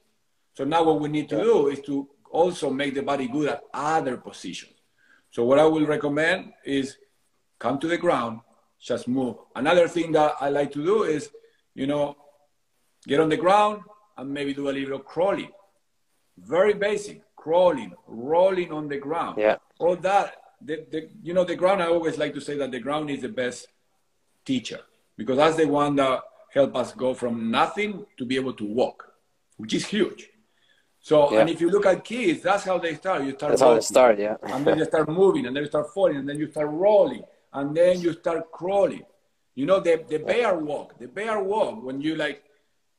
So 0.52 0.64
now 0.64 0.84
what 0.84 1.00
we 1.00 1.08
need 1.08 1.30
to 1.30 1.42
do 1.42 1.68
is 1.68 1.80
to 1.86 2.06
also 2.36 2.70
make 2.70 2.94
the 2.94 3.02
body 3.02 3.26
good 3.28 3.48
at 3.48 3.62
other 3.72 4.16
positions. 4.18 4.76
So 5.30 5.44
what 5.44 5.58
I 5.58 5.64
will 5.64 5.86
recommend 5.86 6.52
is 6.64 6.96
come 7.58 7.78
to 7.80 7.88
the 7.88 7.96
ground, 7.96 8.40
just 8.80 9.08
move. 9.08 9.36
Another 9.54 9.88
thing 9.88 10.12
that 10.12 10.34
I 10.40 10.50
like 10.50 10.70
to 10.72 10.84
do 10.84 11.04
is, 11.04 11.30
you 11.74 11.86
know, 11.86 12.16
get 13.06 13.20
on 13.20 13.30
the 13.30 13.36
ground 13.36 13.82
and 14.18 14.32
maybe 14.32 14.52
do 14.52 14.68
a 14.68 14.74
little 14.78 14.98
crawling. 14.98 15.52
Very 16.38 16.74
basic, 16.74 17.22
crawling, 17.36 17.94
rolling 18.06 18.70
on 18.70 18.88
the 18.88 18.98
ground. 18.98 19.38
Yeah. 19.38 19.56
All 19.78 19.96
that, 19.96 20.34
the, 20.60 20.84
the, 20.92 21.08
you 21.22 21.32
know, 21.32 21.44
the 21.44 21.56
ground, 21.56 21.82
I 21.82 21.86
always 21.86 22.18
like 22.18 22.34
to 22.34 22.40
say 22.40 22.56
that 22.58 22.70
the 22.70 22.80
ground 22.80 23.10
is 23.10 23.22
the 23.22 23.30
best 23.30 23.68
teacher 24.44 24.80
because 25.16 25.38
that's 25.38 25.56
the 25.56 25.66
one 25.66 25.96
that 25.96 26.20
help 26.52 26.76
us 26.76 26.92
go 26.92 27.14
from 27.14 27.50
nothing 27.50 28.04
to 28.18 28.24
be 28.26 28.36
able 28.36 28.52
to 28.54 28.64
walk, 28.64 29.12
which 29.56 29.72
is 29.72 29.86
huge. 29.86 30.30
So, 31.06 31.32
yeah. 31.32 31.38
and 31.38 31.48
if 31.48 31.60
you 31.60 31.70
look 31.70 31.86
at 31.86 32.02
kids, 32.02 32.42
that's 32.42 32.64
how 32.64 32.78
they 32.78 32.96
start. 32.96 33.22
You 33.22 33.30
start. 33.30 33.52
That's 33.52 33.62
walking, 33.62 33.74
how 33.74 33.78
they 33.78 33.86
start, 33.94 34.18
yeah. 34.18 34.36
and 34.42 34.66
then 34.66 34.76
you 34.76 34.84
start 34.86 35.08
moving, 35.08 35.46
and 35.46 35.54
then 35.54 35.62
you 35.62 35.68
start 35.68 35.94
falling, 35.94 36.16
and 36.16 36.28
then 36.28 36.36
you 36.36 36.50
start 36.50 36.68
rolling, 36.68 37.22
and 37.52 37.76
then 37.76 38.00
you 38.00 38.12
start 38.12 38.50
crawling. 38.50 39.04
You 39.54 39.66
know 39.66 39.78
the 39.78 40.04
the 40.08 40.18
bear 40.18 40.58
walk. 40.58 40.98
The 40.98 41.06
bear 41.06 41.40
walk 41.40 41.84
when 41.84 42.00
you 42.00 42.16
like 42.16 42.42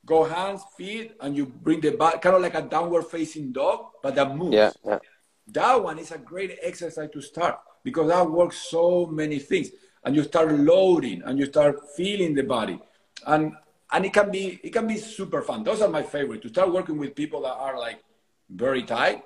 go 0.06 0.24
hands, 0.24 0.62
feet, 0.78 1.18
and 1.20 1.36
you 1.36 1.48
bring 1.48 1.82
the 1.82 1.92
back, 1.92 2.22
kind 2.22 2.38
of 2.38 2.42
like 2.42 2.56
a 2.56 2.62
downward 2.62 3.08
facing 3.08 3.52
dog, 3.52 3.88
but 4.02 4.16
that 4.16 4.34
moves. 4.38 4.56
Yeah, 4.56 4.72
yeah. 4.86 5.00
That 5.48 5.84
one 5.84 6.00
is 6.00 6.14
a 6.14 6.18
great 6.18 6.58
exercise 6.62 7.10
to 7.12 7.22
start 7.22 7.60
because 7.84 8.08
that 8.08 8.32
works 8.32 8.58
so 8.72 9.06
many 9.08 9.40
things, 9.40 9.72
and 10.06 10.16
you 10.16 10.24
start 10.24 10.50
loading, 10.54 11.24
and 11.26 11.38
you 11.38 11.46
start 11.46 11.76
feeling 11.98 12.36
the 12.36 12.44
body, 12.44 12.80
and 13.26 13.52
and 13.92 14.06
it 14.06 14.14
can 14.14 14.32
be 14.32 14.60
it 14.64 14.72
can 14.74 14.88
be 14.88 14.98
super 14.98 15.42
fun. 15.42 15.64
Those 15.64 15.82
are 15.82 15.90
my 15.90 16.04
favorite. 16.04 16.42
To 16.42 16.50
start 16.50 16.72
working 16.72 16.98
with 16.98 17.16
people 17.16 17.42
that 17.42 17.54
are 17.54 17.78
like 17.78 18.04
very 18.50 18.84
tight, 18.84 19.24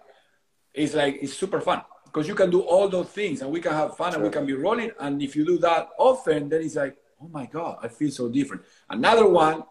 it's 0.73 0.93
like 0.93 1.19
it's 1.21 1.33
super 1.33 1.61
fun 1.61 1.81
because 2.05 2.27
you 2.27 2.35
can 2.35 2.49
do 2.49 2.61
all 2.61 2.87
those 2.87 3.07
things 3.07 3.41
and 3.41 3.51
we 3.51 3.59
can 3.59 3.71
have 3.71 3.97
fun 3.97 4.13
and 4.13 4.23
we 4.23 4.29
can 4.29 4.45
be 4.45 4.53
rolling. 4.53 4.91
And 4.99 5.21
if 5.21 5.35
you 5.35 5.45
do 5.45 5.57
that 5.59 5.89
often, 5.97 6.49
then 6.49 6.61
it's 6.61 6.75
like, 6.75 6.95
oh 7.21 7.27
my 7.29 7.45
god, 7.45 7.79
I 7.81 7.87
feel 7.87 8.11
so 8.11 8.29
different. 8.29 8.63
Another 8.89 9.27
one, 9.27 9.63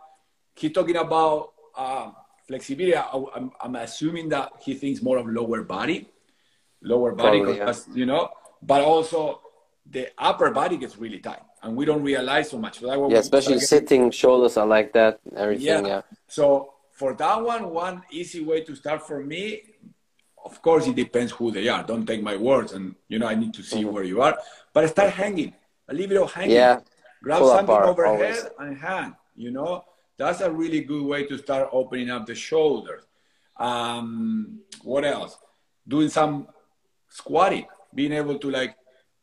he's 0.57 0.73
talking 0.73 0.97
about 0.97 1.53
uh, 1.77 2.11
flexibility. 2.49 2.97
I, 2.97 3.09
am 3.37 3.53
I'm 3.61 3.77
assuming 3.77 4.29
that 4.31 4.53
he 4.61 4.75
thinks 4.75 5.03
more 5.03 5.19
of 5.19 5.27
lower 5.29 5.63
body, 5.63 6.09
lower 6.83 7.15
body, 7.15 7.41
Probably, 7.41 7.59
yeah. 7.59 7.75
you 7.95 8.07
know, 8.07 8.31
but 8.61 8.83
also 8.83 9.43
the 9.87 10.09
upper 10.19 10.51
body 10.51 10.77
gets 10.77 10.97
really 10.97 11.19
tight 11.19 11.43
and 11.63 11.77
we 11.77 11.85
don't 11.85 12.03
realize 12.03 12.51
so 12.51 12.59
much. 12.59 12.81
So 12.81 13.09
yeah, 13.11 13.19
especially 13.19 13.61
sitting 13.61 14.11
shoulders 14.11 14.57
are 14.57 14.67
like 14.67 14.93
that. 14.95 15.21
Everything. 15.37 15.67
Yeah. 15.67 15.87
yeah. 15.87 16.03
So 16.29 16.75
for 16.93 17.15
that 17.15 17.43
one, 17.43 17.71
one 17.71 18.03
easy 18.11 18.43
way 18.43 18.63
to 18.65 18.75
start 18.75 19.07
for 19.07 19.23
me, 19.23 19.63
of 20.45 20.61
course, 20.63 20.87
it 20.87 20.97
depends 20.97 21.33
who 21.33 21.51
they 21.51 21.69
are. 21.69 21.83
Don't 21.83 22.07
take 22.07 22.23
my 22.23 22.37
words, 22.37 22.73
and 22.73 22.95
you 23.09 23.19
know 23.19 23.27
I 23.27 23.35
need 23.35 23.55
to 23.55 23.63
see 23.63 23.83
mm-hmm. 23.83 23.93
where 23.93 24.05
you 24.05 24.23
are. 24.23 24.39
But 24.73 24.89
start 24.89 25.11
hanging, 25.11 25.55
a 25.89 25.93
little 25.93 26.09
bit 26.09 26.23
of 26.23 26.33
hanging. 26.33 26.57
Yeah. 26.57 26.81
Grab 27.23 27.41
Pull 27.41 27.49
something 27.49 27.75
overhead 27.75 28.07
always. 28.07 28.47
and 28.59 28.79
hang. 28.79 29.15
You 29.37 29.51
know 29.51 29.85
that's 30.21 30.43
a 30.43 30.51
really 30.51 30.83
good 30.83 31.03
way 31.03 31.25
to 31.25 31.39
start 31.39 31.71
opening 31.73 32.11
up 32.11 32.27
the 32.27 32.35
shoulders. 32.35 33.05
Um, 33.57 34.61
what 34.83 35.05
else? 35.05 35.39
Doing 35.89 36.11
some 36.11 36.49
squatting, 37.09 37.67
being 37.95 38.13
able 38.13 38.39
to 38.39 38.51
like 38.51 38.77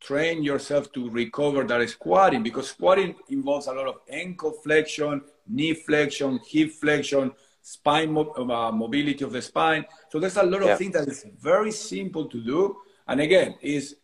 train 0.07 0.41
yourself 0.41 0.89
to 0.93 1.09
recover 1.09 1.65
that 1.65 1.89
squatting 1.89 2.41
because 2.41 2.69
squatting 2.69 3.13
involves 3.27 3.67
a 3.67 3.73
lot 3.73 3.87
of 3.87 3.95
ankle 4.09 4.53
flexion, 4.63 5.21
knee 5.45 5.73
flexion, 5.73 6.39
hip 6.47 6.71
flexion, 6.71 7.33
spine 7.61 8.13
mo- 8.13 8.33
uh, 8.37 8.71
mobility 8.71 9.25
of 9.25 9.33
the 9.33 9.41
spine. 9.41 9.83
So 10.09 10.17
there's 10.17 10.37
a 10.37 10.43
lot 10.43 10.61
of 10.61 10.69
yeah. 10.69 10.77
things 10.77 10.93
that 10.93 11.09
is 11.09 11.25
very 11.37 11.71
simple 11.71 12.25
to 12.29 12.41
do. 12.41 12.77
And 13.05 13.19
again, 13.19 13.55
is 13.61 13.97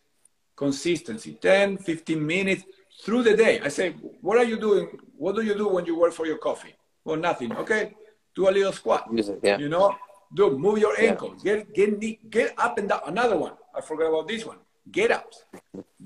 consistency 0.54 1.38
10, 1.40 1.78
15 1.78 2.26
minutes 2.26 2.64
through 3.02 3.22
the 3.22 3.34
day. 3.34 3.60
I 3.60 3.68
say, 3.68 3.92
what 4.20 4.36
are 4.36 4.44
you 4.44 4.58
doing? 4.60 4.88
What 5.16 5.36
do 5.36 5.42
you 5.42 5.54
do 5.54 5.68
when 5.68 5.86
you 5.86 5.98
work 5.98 6.12
for 6.12 6.26
your 6.26 6.38
coffee? 6.38 6.74
Well, 7.02 7.16
nothing. 7.16 7.50
Okay. 7.56 7.94
Do 8.34 8.50
a 8.50 8.50
little 8.50 8.72
squat. 8.72 9.08
Yeah. 9.42 9.56
You 9.56 9.70
know, 9.70 9.96
do 10.34 10.58
move 10.58 10.78
your 10.78 11.00
ankles. 11.00 11.40
Yeah. 11.42 11.62
Get, 11.74 12.00
get, 12.00 12.30
get 12.30 12.54
up 12.58 12.76
and 12.76 12.90
down. 12.90 13.00
Another 13.06 13.38
one. 13.38 13.54
I 13.74 13.80
forgot 13.80 14.08
about 14.08 14.28
this 14.28 14.44
one 14.44 14.58
get 14.90 15.10
up. 15.10 15.32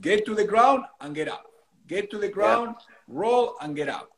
Get 0.01 0.25
to 0.27 0.35
the 0.35 0.45
ground 0.45 0.85
and 1.01 1.15
get 1.15 1.29
up. 1.29 1.47
Get 1.87 2.11
to 2.11 2.19
the 2.19 2.29
ground, 2.29 2.77
yeah. 2.79 2.95
roll 3.09 3.55
and 3.61 3.75
get 3.75 3.89
up. 3.89 4.11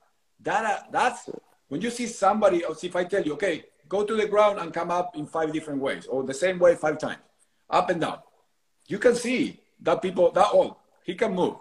That, 0.42 0.64
uh, 0.64 0.82
that's 0.90 1.28
when 1.68 1.80
you 1.80 1.90
see 1.90 2.06
somebody, 2.06 2.64
or 2.64 2.74
if 2.82 2.96
I 2.96 3.04
tell 3.04 3.22
you, 3.22 3.34
okay, 3.34 3.64
go 3.88 4.04
to 4.04 4.16
the 4.16 4.26
ground 4.26 4.58
and 4.58 4.72
come 4.72 4.90
up 4.90 5.16
in 5.16 5.26
five 5.26 5.52
different 5.52 5.80
ways, 5.80 6.06
or 6.06 6.24
the 6.24 6.34
same 6.34 6.58
way 6.58 6.74
five 6.74 6.98
times, 6.98 7.22
up 7.68 7.90
and 7.90 8.00
down. 8.00 8.18
You 8.88 8.98
can 8.98 9.14
see 9.14 9.60
that 9.82 10.02
people, 10.02 10.32
that 10.32 10.48
old, 10.52 10.76
he 11.04 11.14
can 11.14 11.34
move. 11.34 11.56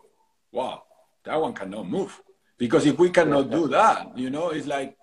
Wow, 0.51 0.83
that 1.25 1.39
one 1.39 1.53
cannot 1.53 1.87
move. 1.87 2.21
Because 2.57 2.85
if 2.85 2.97
we 2.97 3.09
cannot 3.09 3.51
do 3.51 3.67
that, 3.67 4.17
you 4.17 4.29
know, 4.29 4.49
it's 4.49 4.67
like, 4.67 4.97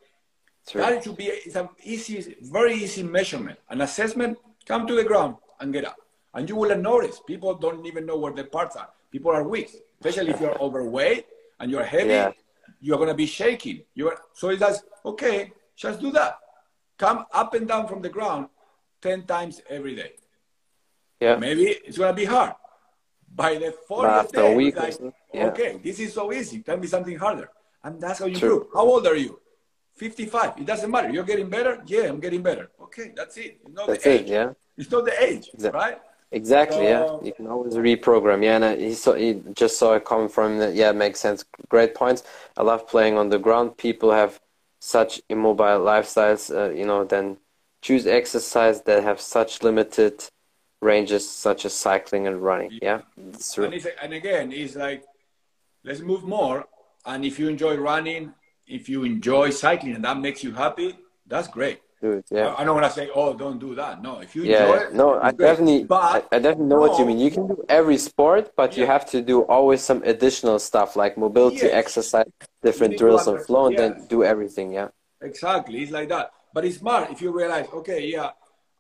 True. 0.69 0.81
that 0.81 1.05
should 1.05 1.17
be, 1.17 1.27
it's 1.27 1.57
an 1.57 1.69
easy, 1.85 2.37
very 2.43 2.75
easy 2.75 3.03
measurement. 3.03 3.59
An 3.71 3.81
assessment, 3.81 4.39
come 4.67 4.87
to 4.87 4.95
the 4.95 5.05
ground 5.05 5.37
and 5.61 5.73
get 5.73 5.85
up. 5.85 5.97
And 6.37 6.47
you 6.51 6.55
will 6.55 6.77
notice 6.77 7.19
people 7.27 7.55
don't 7.55 7.85
even 7.87 8.05
know 8.05 8.19
where 8.19 8.33
the 8.33 8.45
parts 8.45 8.77
are. 8.77 8.91
People 9.11 9.33
are 9.33 9.43
weak, 9.43 9.71
especially 9.99 10.33
if 10.33 10.41
you're 10.41 10.61
overweight 10.61 11.25
and 11.59 11.71
you're 11.71 11.83
heavy. 11.83 12.11
Yeah. 12.11 12.33
You're 12.79 12.99
gonna 12.99 13.15
be 13.15 13.25
shaking. 13.25 13.85
You're 13.95 14.19
so 14.35 14.51
it 14.51 14.59
does. 14.59 14.83
Okay, 15.05 15.51
just 15.75 15.99
do 15.99 16.13
that. 16.13 16.39
Come 16.99 17.25
up 17.33 17.55
and 17.55 17.67
down 17.67 17.89
from 17.89 18.03
the 18.03 18.11
ground 18.11 18.49
ten 19.01 19.23
times 19.23 19.63
every 19.71 19.97
day. 19.97 20.13
Yeah. 21.21 21.37
Maybe 21.37 21.63
it's 21.87 21.97
gonna 21.97 22.13
be 22.13 22.27
hard. 22.27 22.53
By 23.35 23.57
the 23.57 23.73
fourth 23.89 24.31
day, 24.31 24.55
week, 24.55 24.77
like, 24.77 24.95
yeah. 25.33 25.47
okay, 25.47 25.81
this 25.83 25.99
is 26.01 26.13
so 26.13 26.33
easy. 26.33 26.61
Tell 26.61 26.77
me 26.77 26.87
something 26.87 27.17
harder, 27.17 27.49
and 27.83 28.01
that's 28.01 28.19
how 28.21 28.27
you 28.27 28.37
True. 28.37 28.57
improve. 28.57 28.73
How 28.75 28.83
old 28.83 29.07
are 29.07 29.17
you? 29.17 29.41
55. 29.97 30.59
It 30.59 30.67
doesn't 30.67 30.91
matter. 30.91 31.11
You're 31.11 31.25
getting 31.25 31.49
better. 31.49 31.83
Yeah, 31.87 32.05
I'm 32.05 32.21
getting 32.21 32.43
better. 32.43 32.71
Okay, 32.83 33.13
that's 33.17 33.37
it. 33.39 33.59
It's 33.65 33.75
not 33.75 33.87
that's 33.89 34.05
the 34.05 34.11
age. 34.11 34.21
It, 34.21 34.29
yeah. 34.29 34.51
It's 34.77 34.91
not 34.91 35.05
the 35.07 35.23
age, 35.23 35.51
exactly. 35.55 35.81
right? 35.81 35.99
Exactly. 36.37 36.85
yeah, 36.85 37.17
you 37.23 37.33
can 37.33 37.47
always 37.47 37.75
reprogram. 37.75 38.45
Yeah, 38.45 38.57
and 38.59 38.81
he 38.81 38.93
saw 38.93 39.15
he 39.15 39.43
just 39.55 39.79
saw 39.79 39.95
it 39.95 40.05
coming 40.05 40.29
from 40.29 40.59
the, 40.59 40.71
yeah, 40.71 40.93
makes 40.93 41.19
sense. 41.19 41.45
Great 41.69 41.95
points. 41.95 42.23
I 42.59 42.63
love 42.63 42.87
playing 42.87 43.17
on 43.17 43.31
the 43.31 43.39
ground. 43.39 43.79
People 43.79 44.13
have 44.13 44.39
such 44.79 45.21
immobile 45.31 45.81
lifestyles. 45.93 46.55
Uh, 46.55 46.71
you 46.75 46.85
know, 46.85 47.05
then 47.05 47.39
choose 47.81 48.07
exercise 48.07 48.83
that 48.83 49.03
have 49.03 49.19
such 49.19 49.63
limited 49.63 50.29
ranges, 50.83 51.29
such 51.29 51.65
as 51.65 51.73
cycling 51.73 52.27
and 52.27 52.43
running. 52.43 52.79
Yeah. 52.83 53.01
And, 53.17 53.89
and 54.03 54.13
again, 54.13 54.53
it's 54.53 54.77
like 54.77 55.05
let's 55.85 56.01
move 56.01 56.23
more. 56.25 56.67
And 57.07 57.25
if 57.25 57.39
you 57.39 57.49
enjoy 57.49 57.77
running, 57.77 58.35
if 58.67 58.91
you 58.91 59.05
enjoy 59.05 59.51
cycling, 59.51 59.95
and 59.95 60.05
that 60.05 60.19
makes 60.19 60.45
you 60.45 60.53
happy, 60.53 60.99
that's 61.27 61.49
great 61.49 61.81
do 62.01 62.13
it. 62.13 62.27
Yeah. 62.31 62.55
I 62.57 62.65
don't 62.65 62.75
want 62.75 62.87
to 62.87 62.93
say, 62.93 63.11
oh, 63.15 63.35
don't 63.35 63.59
do 63.59 63.75
that. 63.75 64.03
No, 64.03 64.21
if 64.21 64.35
you 64.37 64.45
yeah, 64.45 64.65
enjoy 64.65 64.77
it, 64.85 64.95
no, 64.95 65.21
I 65.21 65.31
definitely, 65.33 65.85
but, 65.85 66.27
I, 66.33 66.37
I, 66.37 66.39
definitely 66.39 66.67
know 66.67 66.81
no. 66.81 66.89
what 66.89 66.99
you 66.99 67.07
mean. 67.07 67.19
You 67.19 67.31
can 67.31 67.47
do 67.47 67.65
every 67.69 67.99
sport, 67.99 68.53
but 68.57 68.73
yeah. 68.73 68.81
you 68.81 68.87
have 68.87 69.07
to 69.11 69.23
do 69.23 69.43
always 69.43 69.83
some 69.83 70.03
additional 70.03 70.59
stuff 70.59 70.97
like 70.97 71.17
mobility, 71.17 71.67
yes. 71.67 71.73
exercise, 71.73 72.27
different 72.63 72.99
drills 72.99 73.27
and 73.27 73.41
flow, 73.45 73.67
and 73.67 73.79
then 73.79 74.07
do 74.09 74.25
everything. 74.25 74.73
Yeah. 74.73 74.89
Exactly, 75.23 75.83
it's 75.83 75.93
like 75.93 76.09
that. 76.11 76.31
But 76.53 76.65
it's 76.65 76.79
smart 76.79 77.11
if 77.11 77.21
you 77.21 77.31
realize, 77.37 77.67
okay, 77.73 78.07
yeah, 78.07 78.31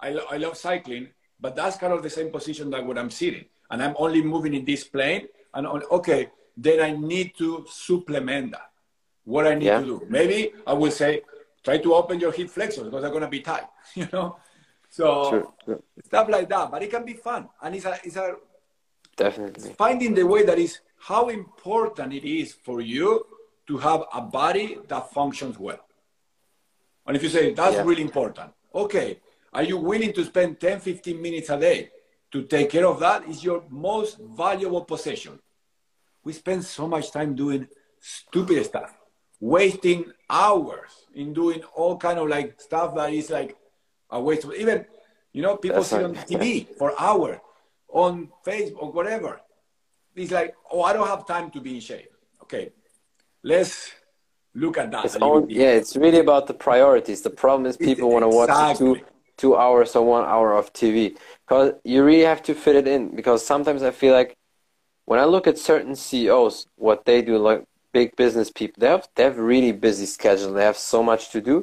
I, 0.00 0.10
lo- 0.10 0.26
I 0.30 0.36
love 0.36 0.56
cycling, 0.56 1.08
but 1.40 1.56
that's 1.56 1.76
kind 1.76 1.92
of 1.92 2.02
the 2.02 2.10
same 2.10 2.30
position 2.30 2.70
that 2.70 2.84
what 2.84 2.98
I'm 2.98 3.10
sitting, 3.10 3.46
and 3.70 3.82
I'm 3.82 3.94
only 3.98 4.22
moving 4.22 4.54
in 4.54 4.64
this 4.64 4.84
plane, 4.84 5.28
and 5.54 5.66
on, 5.66 5.82
okay, 5.90 6.30
then 6.56 6.80
I 6.80 6.92
need 6.92 7.36
to 7.38 7.66
supplement 7.68 8.52
that. 8.52 8.70
What 9.24 9.46
I 9.46 9.54
need 9.54 9.66
yeah. 9.66 9.80
to 9.80 9.84
do, 9.84 10.06
maybe 10.08 10.52
I 10.66 10.72
will 10.72 10.90
say, 10.90 11.22
try 11.66 11.78
to 11.78 11.94
open 11.94 12.20
your 12.20 12.30
hip 12.30 12.48
flexors 12.48 12.84
because 12.84 13.02
they're 13.02 13.16
going 13.18 13.28
to 13.30 13.34
be 13.38 13.40
tight, 13.40 13.66
you 13.94 14.08
know? 14.12 14.36
So 14.88 15.30
sure, 15.30 15.52
sure. 15.64 15.82
stuff 16.04 16.28
like 16.28 16.48
that, 16.48 16.70
but 16.70 16.80
it 16.84 16.90
can 16.90 17.04
be 17.04 17.14
fun. 17.14 17.48
And 17.60 17.74
it's 17.74 17.84
a, 17.84 17.98
it's 18.04 18.16
a, 18.16 18.36
definitely 19.16 19.72
finding 19.72 20.14
the 20.14 20.24
way 20.24 20.44
that 20.44 20.58
is 20.58 20.78
how 21.10 21.28
important 21.28 22.12
it 22.12 22.24
is 22.24 22.52
for 22.52 22.80
you 22.80 23.26
to 23.66 23.78
have 23.78 24.04
a 24.14 24.20
body 24.20 24.78
that 24.86 25.10
functions 25.12 25.58
well. 25.58 25.80
And 27.04 27.16
if 27.16 27.22
you 27.24 27.28
say 27.28 27.52
that's 27.52 27.76
yeah. 27.76 27.82
really 27.82 28.02
important, 28.02 28.52
okay, 28.72 29.18
are 29.52 29.64
you 29.64 29.76
willing 29.76 30.12
to 30.12 30.24
spend 30.24 30.60
10, 30.60 30.80
15 30.80 31.20
minutes 31.20 31.50
a 31.50 31.58
day 31.58 31.90
to 32.30 32.44
take 32.44 32.70
care 32.70 32.86
of 32.86 33.00
that? 33.00 33.28
Is 33.28 33.42
your 33.42 33.64
most 33.70 34.18
valuable 34.18 34.84
possession. 34.84 35.40
We 36.22 36.32
spend 36.32 36.64
so 36.64 36.86
much 36.86 37.10
time 37.10 37.34
doing 37.34 37.68
stupid 38.00 38.64
stuff, 38.64 38.96
wasting 39.40 40.12
hours 40.30 40.90
in 41.14 41.32
doing 41.32 41.62
all 41.74 41.96
kind 41.96 42.18
of 42.18 42.28
like 42.28 42.60
stuff 42.60 42.94
that 42.94 43.12
is 43.12 43.30
like 43.30 43.56
a 44.10 44.20
waste 44.20 44.44
of 44.44 44.54
even 44.54 44.84
you 45.32 45.42
know 45.42 45.56
people 45.56 45.78
That's 45.78 45.90
see 45.90 46.02
on 46.02 46.14
tv 46.14 46.66
for 46.76 46.98
hours 47.00 47.38
on 47.88 48.28
facebook 48.44 48.94
whatever. 48.94 49.40
It's 50.14 50.32
like 50.32 50.54
oh 50.72 50.82
i 50.82 50.92
don't 50.92 51.06
have 51.06 51.26
time 51.26 51.50
to 51.50 51.60
be 51.60 51.76
in 51.76 51.80
shape. 51.80 52.10
Okay 52.42 52.72
let's 53.42 53.92
look 54.54 54.78
at 54.78 54.90
that 54.90 55.04
it's 55.04 55.16
all, 55.16 55.46
yeah 55.48 55.68
it's 55.68 55.96
really 55.96 56.18
about 56.18 56.46
the 56.46 56.54
priorities. 56.54 57.22
The 57.22 57.30
problem 57.30 57.66
is 57.66 57.76
people 57.76 58.10
want 58.10 58.24
to 58.24 58.28
watch 58.28 58.78
two 58.78 59.00
two 59.36 59.56
hours 59.56 59.94
or 59.94 60.04
one 60.04 60.24
hour 60.24 60.54
of 60.54 60.72
tv 60.72 61.16
because 61.46 61.74
you 61.84 62.02
really 62.02 62.24
have 62.24 62.42
to 62.42 62.54
fit 62.54 62.74
it 62.74 62.88
in 62.88 63.14
because 63.14 63.44
sometimes 63.44 63.82
i 63.82 63.90
feel 63.90 64.14
like 64.14 64.34
when 65.04 65.20
i 65.20 65.24
look 65.24 65.46
at 65.46 65.58
certain 65.58 65.94
ceos 65.94 66.66
what 66.76 67.04
they 67.04 67.20
do 67.20 67.36
like 67.36 67.62
big 67.98 68.14
business 68.16 68.50
people 68.60 68.78
they 68.80 68.92
have 68.94 69.06
they 69.14 69.24
have 69.28 69.38
really 69.52 69.72
busy 69.72 70.06
schedule 70.16 70.52
they 70.52 70.68
have 70.70 70.80
so 70.92 70.98
much 71.10 71.22
to 71.34 71.40
do 71.50 71.56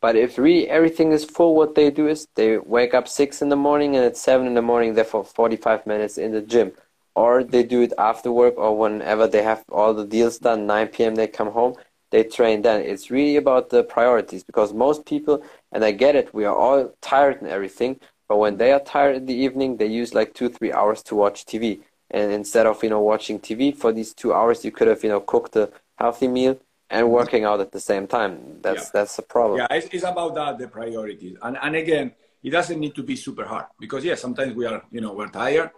but 0.00 0.16
if 0.16 0.38
really 0.38 0.68
everything 0.68 1.12
is 1.12 1.24
full 1.24 1.54
what 1.54 1.74
they 1.74 1.90
do 1.90 2.08
is 2.08 2.26
they 2.34 2.58
wake 2.58 2.94
up 2.94 3.06
six 3.06 3.42
in 3.42 3.50
the 3.50 3.56
morning 3.68 3.96
and 3.96 4.04
at 4.04 4.16
seven 4.16 4.46
in 4.46 4.54
the 4.54 4.62
morning 4.62 4.94
they're 4.94 5.04
for 5.04 5.24
45 5.24 5.86
minutes 5.86 6.16
in 6.16 6.32
the 6.32 6.40
gym. 6.40 6.72
Or 7.14 7.44
they 7.44 7.64
do 7.64 7.82
it 7.82 7.92
after 7.98 8.32
work 8.32 8.54
or 8.56 8.78
whenever 8.78 9.26
they 9.26 9.42
have 9.42 9.64
all 9.70 9.92
the 9.92 10.06
deals 10.06 10.38
done 10.38 10.66
9 10.66 10.88
p.m 10.88 11.14
they 11.16 11.26
come 11.26 11.50
home 11.50 11.74
they 12.10 12.24
train 12.24 12.62
then. 12.62 12.80
It's 12.80 13.10
really 13.10 13.36
about 13.36 13.70
the 13.70 13.84
priorities 13.84 14.42
because 14.42 14.72
most 14.72 15.04
people 15.04 15.42
and 15.72 15.84
i 15.84 15.90
get 15.90 16.16
it 16.20 16.32
we 16.32 16.44
are 16.44 16.56
all 16.64 16.94
tired 17.02 17.36
and 17.42 17.50
everything 17.50 18.00
but 18.28 18.38
when 18.38 18.56
they 18.56 18.72
are 18.72 18.80
tired 18.80 19.16
in 19.16 19.26
the 19.26 19.40
evening 19.46 19.76
they 19.76 19.86
use 19.86 20.14
like 20.14 20.34
two 20.34 20.48
three 20.48 20.72
hours 20.72 21.02
to 21.08 21.14
watch 21.22 21.44
tv 21.44 21.82
and 22.10 22.32
instead 22.32 22.66
of 22.66 22.82
you 22.82 22.90
know 22.90 23.00
watching 23.00 23.38
TV 23.38 23.76
for 23.76 23.92
these 23.92 24.12
two 24.12 24.32
hours, 24.32 24.64
you 24.64 24.72
could 24.72 24.88
have 24.88 25.02
you 25.02 25.10
know 25.10 25.20
cooked 25.20 25.56
a 25.56 25.70
healthy 25.98 26.28
meal 26.28 26.58
and 26.88 27.10
working 27.10 27.44
out 27.44 27.60
at 27.60 27.72
the 27.72 27.80
same 27.80 28.06
time. 28.06 28.58
That's 28.60 28.84
yeah. 28.84 28.90
that's 28.94 29.16
the 29.16 29.22
problem. 29.22 29.58
Yeah, 29.60 29.76
it's, 29.76 29.88
it's 29.92 30.04
about 30.04 30.34
that 30.34 30.58
the 30.58 30.68
priorities, 30.68 31.36
and 31.42 31.56
and 31.60 31.76
again, 31.76 32.12
it 32.42 32.50
doesn't 32.50 32.78
need 32.78 32.94
to 32.94 33.02
be 33.02 33.16
super 33.16 33.44
hard 33.44 33.66
because 33.78 34.04
yeah, 34.04 34.14
sometimes 34.14 34.54
we 34.54 34.66
are 34.66 34.82
you 34.90 35.00
know 35.00 35.12
we're 35.12 35.28
tired, 35.28 35.70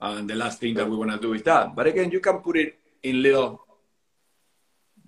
and 0.00 0.28
the 0.28 0.34
last 0.34 0.60
thing 0.60 0.74
that 0.74 0.88
we 0.88 0.96
want 0.96 1.10
to 1.12 1.18
do 1.18 1.32
is 1.34 1.42
that. 1.42 1.74
But 1.74 1.86
again, 1.86 2.10
you 2.10 2.20
can 2.20 2.38
put 2.38 2.56
it 2.56 2.78
in 3.02 3.22
little 3.22 3.60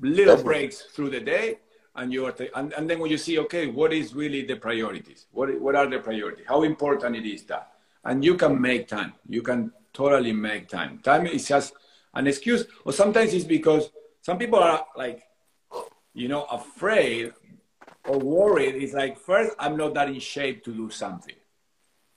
little 0.01 0.37
Definitely. 0.37 0.45
breaks 0.45 0.83
through 0.83 1.11
the 1.11 1.21
day, 1.21 1.59
and 1.97 2.13
you're 2.13 2.35
and, 2.55 2.73
and 2.73 2.89
then 2.89 2.99
when 2.99 3.11
you 3.11 3.19
see 3.19 3.39
okay 3.39 3.67
what 3.67 3.93
is 3.93 4.15
really 4.15 4.45
the 4.45 4.57
priorities 4.57 5.27
what 5.33 5.61
what 5.61 5.75
are 5.75 5.89
the 5.89 5.99
priorities 5.99 6.47
how 6.49 6.63
important 6.63 7.17
it 7.17 7.27
is 7.27 7.43
that 7.45 7.73
and 8.05 8.25
you 8.25 8.37
can 8.37 8.61
make 8.61 8.87
time 8.87 9.13
you 9.29 9.43
can 9.43 9.73
totally 9.93 10.33
make 10.33 10.69
time. 10.69 10.99
Time 10.99 11.27
is 11.27 11.47
just 11.47 11.75
an 12.15 12.27
excuse 12.27 12.65
or 12.85 12.93
sometimes 12.93 13.33
it's 13.35 13.45
because 13.45 13.91
some 14.23 14.39
people 14.39 14.59
are 14.59 14.85
like 14.97 15.23
you 16.15 16.29
know 16.29 16.45
afraid 16.45 17.33
or 18.07 18.19
worried. 18.19 18.75
It's 18.83 18.93
like 18.93 19.19
first 19.19 19.55
i'm 19.59 19.77
not 19.77 19.95
that 19.95 20.09
in 20.09 20.21
shape 20.21 20.65
to 20.65 20.73
do 20.73 20.91
something. 20.91 21.35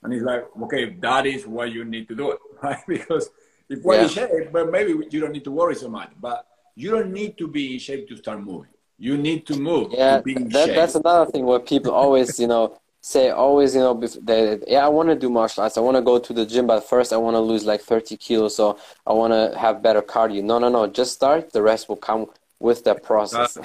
And 0.02 0.14
it's 0.14 0.24
like 0.24 0.46
okay 0.64 0.96
that 1.02 1.26
is 1.26 1.46
why 1.46 1.66
you 1.66 1.86
need 1.86 2.08
to 2.08 2.16
do 2.16 2.32
it 2.32 2.40
right? 2.64 2.82
Because 2.88 3.30
if 3.70 3.84
we're 3.84 3.96
yeah. 3.96 4.04
in 4.04 4.10
shape 4.10 4.52
but 4.52 4.72
maybe 4.72 4.92
you 5.10 5.20
don't 5.20 5.32
need 5.32 5.44
to 5.46 5.52
worry 5.52 5.76
so 5.76 5.90
much. 5.90 6.12
But 6.20 6.46
you 6.76 6.92
don't 6.92 7.12
need 7.12 7.38
to 7.38 7.48
be 7.48 7.74
in 7.74 7.80
shape 7.80 8.08
to 8.10 8.18
start 8.18 8.42
moving. 8.42 8.72
You 8.98 9.18
need 9.18 9.46
to 9.48 9.56
move. 9.56 9.92
Yeah, 9.92 10.22
to 10.22 10.34
that, 10.50 10.76
that's 10.76 10.96
another 10.96 11.30
thing 11.30 11.46
where 11.46 11.60
people 11.60 11.92
always, 11.92 12.40
you 12.40 12.48
know, 12.48 12.80
say 13.04 13.32
always, 13.32 13.76
you 13.76 13.82
know, 13.82 13.94
they, 14.22 14.60
yeah, 14.66 14.86
I 14.86 14.88
want 14.88 15.10
to 15.10 15.16
do 15.16 15.30
martial 15.30 15.64
arts. 15.64 15.78
I 15.78 15.82
want 15.82 15.98
to 15.98 16.02
go 16.02 16.20
to 16.20 16.34
the 16.34 16.46
gym, 16.46 16.68
but 16.68 16.88
first 16.88 17.12
I 17.12 17.18
want 17.18 17.36
to 17.36 17.42
lose 17.42 17.66
like 17.66 17.82
30 17.82 18.16
kilos, 18.16 18.56
so 18.56 18.80
I 19.06 19.12
want 19.12 19.34
to 19.34 19.60
have 19.60 19.84
better 19.84 20.02
cardio. 20.02 20.42
No, 20.42 20.58
no, 20.58 20.70
no. 20.70 20.88
Just 20.88 21.14
start. 21.14 21.52
The 21.52 21.62
rest 21.62 21.90
will 21.90 21.98
come 21.98 22.28
with 22.60 22.86
that 22.86 23.04
process. 23.04 23.58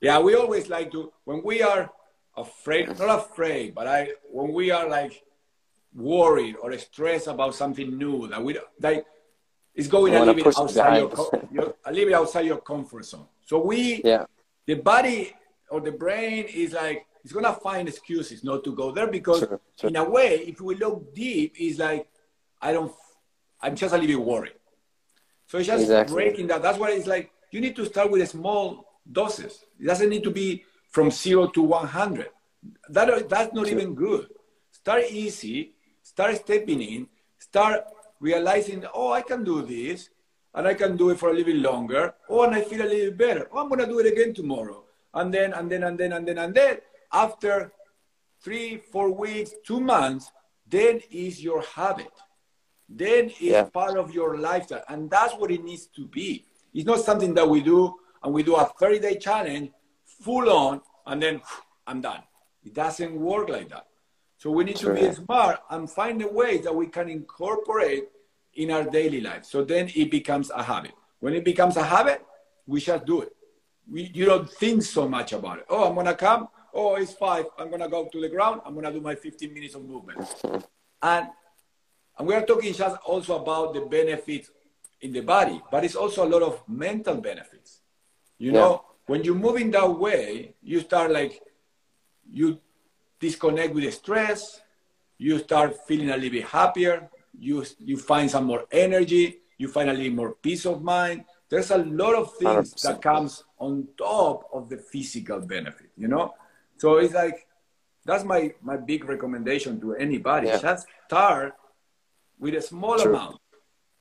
Yeah, 0.00 0.20
we 0.20 0.36
always 0.36 0.68
like 0.68 0.92
to 0.92 1.12
when 1.24 1.42
we 1.42 1.60
are 1.60 1.90
afraid, 2.36 2.96
not 3.00 3.18
afraid, 3.18 3.74
but 3.74 3.88
I 3.88 4.10
when 4.30 4.52
we 4.52 4.70
are 4.70 4.88
like 4.88 5.24
worried 5.92 6.54
or 6.62 6.78
stressed 6.78 7.26
about 7.26 7.56
something 7.56 7.98
new 7.98 8.28
that 8.28 8.40
we 8.40 8.56
like 8.80 9.04
it's 9.74 9.88
going 9.88 10.14
a 10.14 10.20
little 10.20 10.34
bit 10.34 10.46
outside 10.56 10.98
your, 10.98 11.48
your, 11.50 11.74
a 11.84 11.90
little 11.90 12.08
bit 12.10 12.14
outside 12.14 12.46
your 12.46 12.58
comfort 12.58 13.04
zone. 13.04 13.26
So 13.44 13.58
we 13.60 14.02
yeah 14.04 14.26
the 14.66 14.74
body 14.74 15.34
or 15.68 15.80
the 15.80 15.90
brain 15.90 16.44
is 16.44 16.74
like 16.74 17.07
it's 17.24 17.32
gonna 17.32 17.52
find 17.54 17.88
excuses 17.88 18.44
not 18.44 18.64
to 18.64 18.74
go 18.74 18.90
there 18.92 19.06
because 19.06 19.40
sure, 19.40 19.60
sure. 19.78 19.90
in 19.90 19.96
a 19.96 20.08
way, 20.08 20.44
if 20.46 20.60
we 20.60 20.74
look 20.74 21.14
deep, 21.14 21.54
it's 21.58 21.78
like 21.78 22.08
I 22.60 22.72
don't, 22.72 22.92
I'm 23.60 23.76
just 23.76 23.94
a 23.94 23.98
little 23.98 24.18
bit 24.18 24.26
worried. 24.26 24.52
So 25.46 25.58
it's 25.58 25.66
just 25.66 25.84
exactly. 25.84 26.14
breaking 26.14 26.46
that. 26.48 26.62
That's 26.62 26.78
why 26.78 26.90
it's 26.90 27.06
like 27.06 27.30
you 27.50 27.60
need 27.60 27.76
to 27.76 27.86
start 27.86 28.10
with 28.10 28.22
a 28.22 28.26
small 28.26 28.84
doses. 29.10 29.64
It 29.80 29.86
doesn't 29.86 30.08
need 30.08 30.24
to 30.24 30.30
be 30.30 30.64
from 30.90 31.10
zero 31.10 31.46
to 31.48 31.62
100. 31.62 32.28
That, 32.90 33.28
that's 33.28 33.54
not 33.54 33.66
sure. 33.66 33.78
even 33.78 33.94
good. 33.94 34.28
Start 34.70 35.04
easy, 35.10 35.72
start 36.02 36.36
stepping 36.36 36.82
in, 36.82 37.08
start 37.38 37.84
realizing, 38.20 38.84
oh, 38.94 39.12
I 39.12 39.22
can 39.22 39.44
do 39.44 39.62
this 39.62 40.10
and 40.54 40.66
I 40.66 40.74
can 40.74 40.96
do 40.96 41.10
it 41.10 41.18
for 41.18 41.30
a 41.30 41.32
little 41.32 41.52
bit 41.52 41.62
longer. 41.62 42.14
Oh, 42.28 42.42
and 42.42 42.54
I 42.54 42.62
feel 42.62 42.82
a 42.82 42.88
little 42.88 43.14
better. 43.14 43.48
Oh, 43.52 43.60
I'm 43.60 43.68
going 43.68 43.80
to 43.80 43.86
do 43.86 43.98
it 44.00 44.12
again 44.12 44.34
tomorrow. 44.34 44.84
And 45.14 45.32
then, 45.32 45.52
and 45.52 45.70
then, 45.70 45.84
and 45.84 45.98
then, 45.98 46.12
and 46.12 46.26
then, 46.26 46.38
and 46.38 46.54
then, 46.54 46.78
after 47.12 47.72
three, 48.42 48.76
four 48.76 49.10
weeks, 49.12 49.52
two 49.66 49.80
months, 49.80 50.30
then 50.66 51.00
is 51.10 51.42
your 51.42 51.62
habit. 51.62 52.12
Then 52.88 53.26
it's 53.26 53.40
yeah. 53.40 53.64
part 53.64 53.98
of 53.98 54.14
your 54.14 54.38
lifestyle. 54.38 54.82
And 54.88 55.10
that's 55.10 55.34
what 55.34 55.50
it 55.50 55.62
needs 55.62 55.86
to 55.96 56.06
be. 56.06 56.44
It's 56.72 56.86
not 56.86 57.00
something 57.00 57.34
that 57.34 57.48
we 57.48 57.60
do 57.60 57.94
and 58.22 58.32
we 58.32 58.42
do 58.42 58.56
a 58.56 58.64
30 58.64 58.98
day 58.98 59.18
challenge 59.18 59.70
full 60.04 60.50
on 60.50 60.80
and 61.06 61.22
then 61.22 61.42
I'm 61.86 62.00
done. 62.00 62.22
It 62.64 62.74
doesn't 62.74 63.14
work 63.14 63.48
like 63.48 63.68
that. 63.70 63.86
So 64.36 64.50
we 64.50 64.64
need 64.64 64.76
to 64.76 64.94
be 64.94 65.12
smart 65.12 65.60
and 65.70 65.90
find 65.90 66.22
a 66.22 66.28
way 66.28 66.58
that 66.58 66.74
we 66.74 66.86
can 66.86 67.08
incorporate 67.08 68.04
in 68.54 68.70
our 68.70 68.84
daily 68.84 69.20
life. 69.20 69.44
So 69.44 69.64
then 69.64 69.90
it 69.94 70.10
becomes 70.10 70.50
a 70.50 70.62
habit. 70.62 70.92
When 71.20 71.34
it 71.34 71.44
becomes 71.44 71.76
a 71.76 71.82
habit, 71.82 72.24
we 72.66 72.80
just 72.80 73.04
do 73.04 73.22
it. 73.22 73.34
We, 73.90 74.10
you 74.14 74.26
don't 74.26 74.48
think 74.48 74.82
so 74.82 75.08
much 75.08 75.32
about 75.32 75.58
it. 75.58 75.66
Oh, 75.68 75.88
I'm 75.88 75.94
gonna 75.94 76.14
come. 76.14 76.48
Oh, 76.78 76.94
it's 76.94 77.12
five. 77.12 77.46
I'm 77.58 77.70
gonna 77.70 77.88
go 77.88 78.08
to 78.12 78.20
the 78.20 78.28
ground. 78.28 78.60
I'm 78.64 78.74
gonna 78.74 78.92
do 78.92 79.00
my 79.00 79.14
15 79.14 79.52
minutes 79.52 79.74
of 79.74 79.84
movement. 79.84 80.20
and 81.02 81.26
and 82.18 82.28
we 82.28 82.34
are 82.34 82.46
talking 82.46 82.72
just 82.72 82.96
also 83.04 83.40
about 83.42 83.74
the 83.74 83.80
benefits 83.80 84.50
in 85.00 85.12
the 85.12 85.20
body, 85.20 85.60
but 85.70 85.84
it's 85.84 85.94
also 85.96 86.24
a 86.26 86.30
lot 86.34 86.42
of 86.42 86.62
mental 86.68 87.16
benefits. 87.16 87.80
You 88.38 88.52
yeah. 88.52 88.60
know, 88.60 88.84
when 89.06 89.24
you 89.24 89.34
move 89.34 89.56
in 89.56 89.70
that 89.72 89.98
way, 89.98 90.54
you 90.62 90.80
start 90.80 91.10
like 91.10 91.40
you 92.30 92.58
disconnect 93.18 93.74
with 93.74 93.84
the 93.84 93.90
stress. 93.90 94.60
You 95.18 95.38
start 95.38 95.86
feeling 95.88 96.10
a 96.10 96.16
little 96.16 96.30
bit 96.30 96.44
happier 96.44 97.10
you 97.38 97.64
you 97.78 97.96
find 97.96 98.30
some 98.30 98.44
more 98.44 98.64
energy 98.70 99.38
you 99.58 99.68
find 99.68 99.88
a 99.90 99.92
little 99.92 100.12
more 100.12 100.34
peace 100.34 100.66
of 100.66 100.82
mind 100.82 101.24
there's 101.48 101.70
a 101.70 101.78
lot 101.78 102.14
of 102.14 102.36
things 102.36 102.74
100%. 102.74 102.82
that 102.82 103.02
comes 103.02 103.44
on 103.58 103.88
top 103.96 104.48
of 104.52 104.68
the 104.68 104.76
physical 104.76 105.40
benefit 105.40 105.90
you 105.96 106.08
know 106.08 106.34
so 106.78 106.96
it's 106.96 107.14
like 107.14 107.46
that's 108.04 108.24
my 108.24 108.52
my 108.62 108.76
big 108.76 109.04
recommendation 109.04 109.80
to 109.80 109.94
anybody 109.94 110.48
yeah. 110.48 110.58
just 110.58 110.86
start 111.06 111.54
with 112.38 112.54
a 112.54 112.62
small 112.62 112.98
True. 112.98 113.14
amount 113.14 113.40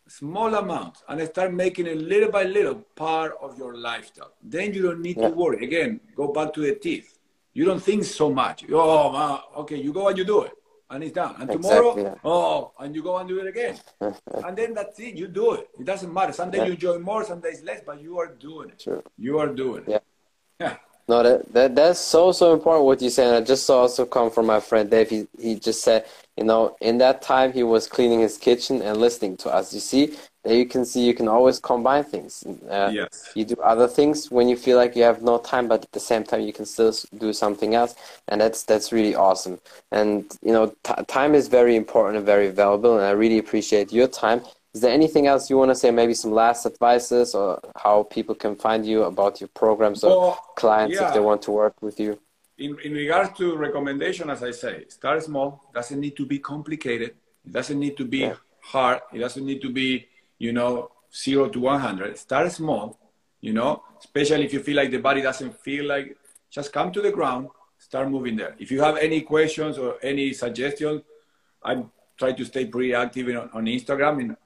small 0.07 0.55
amount 0.55 0.97
and 1.09 1.27
start 1.27 1.53
making 1.53 1.85
it 1.85 1.97
little 1.97 2.31
by 2.31 2.43
little 2.43 2.75
part 2.95 3.33
of 3.41 3.57
your 3.57 3.75
lifestyle 3.75 4.33
then 4.41 4.73
you 4.73 4.81
don't 4.81 5.01
need 5.01 5.17
yeah. 5.17 5.27
to 5.29 5.35
worry 5.35 5.63
again 5.65 5.99
go 6.15 6.31
back 6.31 6.53
to 6.53 6.61
the 6.61 6.75
teeth 6.75 7.19
you 7.53 7.65
don't 7.65 7.83
think 7.83 8.03
so 8.05 8.33
much 8.33 8.63
oh 8.71 9.41
okay 9.57 9.75
you 9.75 9.91
go 9.91 10.07
and 10.07 10.17
you 10.17 10.23
do 10.23 10.43
it 10.43 10.53
and 10.89 11.03
it's 11.03 11.13
done. 11.13 11.35
And 11.39 11.49
tomorrow, 11.49 11.91
exactly, 11.91 12.03
yeah. 12.03 12.15
oh, 12.23 12.71
and 12.79 12.95
you 12.95 13.03
go 13.03 13.17
and 13.17 13.27
do 13.27 13.39
it 13.39 13.47
again. 13.47 13.77
and 13.99 14.57
then 14.57 14.73
that's 14.73 14.99
it. 14.99 15.15
You 15.15 15.27
do 15.27 15.53
it. 15.53 15.69
It 15.79 15.85
doesn't 15.85 16.13
matter. 16.13 16.33
Some 16.33 16.51
days 16.51 16.65
you 16.65 16.73
enjoy 16.73 16.99
more, 16.99 17.23
some 17.25 17.39
days 17.41 17.61
less, 17.63 17.81
but 17.85 18.01
you 18.01 18.17
are 18.19 18.27
doing 18.27 18.69
it. 18.69 18.81
Sure. 18.81 19.03
You 19.17 19.39
are 19.39 19.47
doing 19.47 19.83
it. 19.87 20.03
Yeah. 20.59 20.77
No, 21.09 21.23
that, 21.23 21.53
that 21.53 21.75
that's 21.75 21.99
so 21.99 22.33
so 22.33 22.53
important 22.53 22.85
what 22.85 23.01
you 23.01 23.09
said. 23.09 23.33
I 23.33 23.45
just 23.45 23.65
saw 23.65 23.79
also 23.83 24.05
come 24.05 24.29
from 24.29 24.45
my 24.45 24.59
friend 24.59 24.89
Dave. 24.89 25.09
He 25.09 25.27
he 25.39 25.55
just 25.55 25.81
said, 25.81 26.05
you 26.35 26.43
know, 26.43 26.75
in 26.81 26.97
that 26.97 27.21
time 27.21 27.53
he 27.53 27.63
was 27.63 27.87
cleaning 27.87 28.19
his 28.19 28.37
kitchen 28.37 28.81
and 28.81 28.97
listening 28.97 29.37
to 29.37 29.49
us. 29.49 29.73
You 29.73 29.79
see, 29.79 30.17
there 30.43 30.55
you 30.55 30.65
can 30.65 30.83
see 30.83 31.05
you 31.05 31.13
can 31.13 31.29
always 31.29 31.59
combine 31.59 32.03
things. 32.03 32.43
Uh, 32.69 32.91
yes. 32.93 33.31
You 33.35 33.45
do 33.45 33.55
other 33.63 33.87
things 33.87 34.29
when 34.29 34.49
you 34.49 34.57
feel 34.57 34.75
like 34.75 34.97
you 34.97 35.03
have 35.03 35.21
no 35.21 35.37
time, 35.37 35.69
but 35.69 35.83
at 35.83 35.91
the 35.93 35.99
same 36.01 36.25
time 36.25 36.41
you 36.41 36.51
can 36.51 36.65
still 36.65 36.93
do 37.17 37.31
something 37.31 37.73
else, 37.73 37.95
and 38.27 38.41
that's 38.41 38.63
that's 38.63 38.91
really 38.91 39.15
awesome. 39.15 39.61
And 39.93 40.25
you 40.41 40.51
know, 40.51 40.75
time 41.07 41.35
is 41.35 41.47
very 41.47 41.77
important 41.77 42.17
and 42.17 42.25
very 42.25 42.49
valuable, 42.49 42.97
and 42.97 43.05
I 43.05 43.11
really 43.11 43.37
appreciate 43.37 43.93
your 43.93 44.07
time. 44.09 44.41
Is 44.77 44.81
there 44.81 44.93
anything 44.93 45.25
else 45.25 45.49
you 45.49 45.57
want 45.57 45.71
to 45.71 45.75
say? 45.75 45.89
Maybe 45.89 46.13
some 46.13 46.31
last 46.31 46.67
advices 46.67 47.33
or 47.33 47.59
how 47.75 48.03
people 48.03 48.35
can 48.35 48.55
find 48.55 48.85
you 48.85 49.05
about 49.05 49.41
your 49.41 49.47
programs 49.47 50.03
or 50.03 50.19
well, 50.19 50.45
clients 50.55 50.95
yeah. 50.95 51.07
if 51.07 51.15
they 51.15 51.19
want 51.19 51.41
to 51.47 51.51
work 51.51 51.81
with 51.81 51.99
you? 51.99 52.19
In, 52.59 52.77
in 52.83 52.93
regards 52.93 53.35
to 53.39 53.55
recommendation, 53.55 54.29
as 54.29 54.43
I 54.43 54.51
say, 54.51 54.85
start 54.89 55.23
small. 55.23 55.47
Doesn't 55.73 55.99
need 55.99 56.15
to 56.17 56.27
be 56.27 56.37
complicated. 56.37 57.15
It 57.43 57.53
doesn't 57.53 57.79
need 57.79 57.97
to 57.97 58.05
be 58.05 58.19
yeah. 58.19 58.35
hard. 58.61 58.99
It 59.11 59.17
doesn't 59.17 59.43
need 59.43 59.63
to 59.63 59.71
be 59.71 60.07
you 60.37 60.53
know, 60.53 60.91
zero 61.13 61.49
to 61.49 61.59
100. 61.59 62.17
Start 62.17 62.51
small, 62.51 62.99
you 63.41 63.53
know, 63.53 63.83
especially 63.99 64.45
if 64.45 64.53
you 64.53 64.61
feel 64.61 64.75
like 64.75 64.91
the 64.91 64.99
body 64.99 65.21
doesn't 65.21 65.59
feel 65.59 65.85
like, 65.85 66.17
just 66.49 66.71
come 66.71 66.91
to 66.91 67.01
the 67.01 67.11
ground, 67.11 67.49
start 67.77 68.09
moving 68.09 68.35
there. 68.35 68.55
If 68.59 68.71
you 68.71 68.81
have 68.81 68.97
any 68.97 69.21
questions 69.21 69.77
or 69.77 69.97
any 70.01 70.33
suggestions, 70.33 71.01
I 71.63 71.83
try 72.17 72.31
to 72.33 72.45
stay 72.45 72.65
pretty 72.65 72.93
active 72.93 73.29
in, 73.29 73.37
on 73.37 73.65
Instagram 73.65 74.21
in 74.21 74.37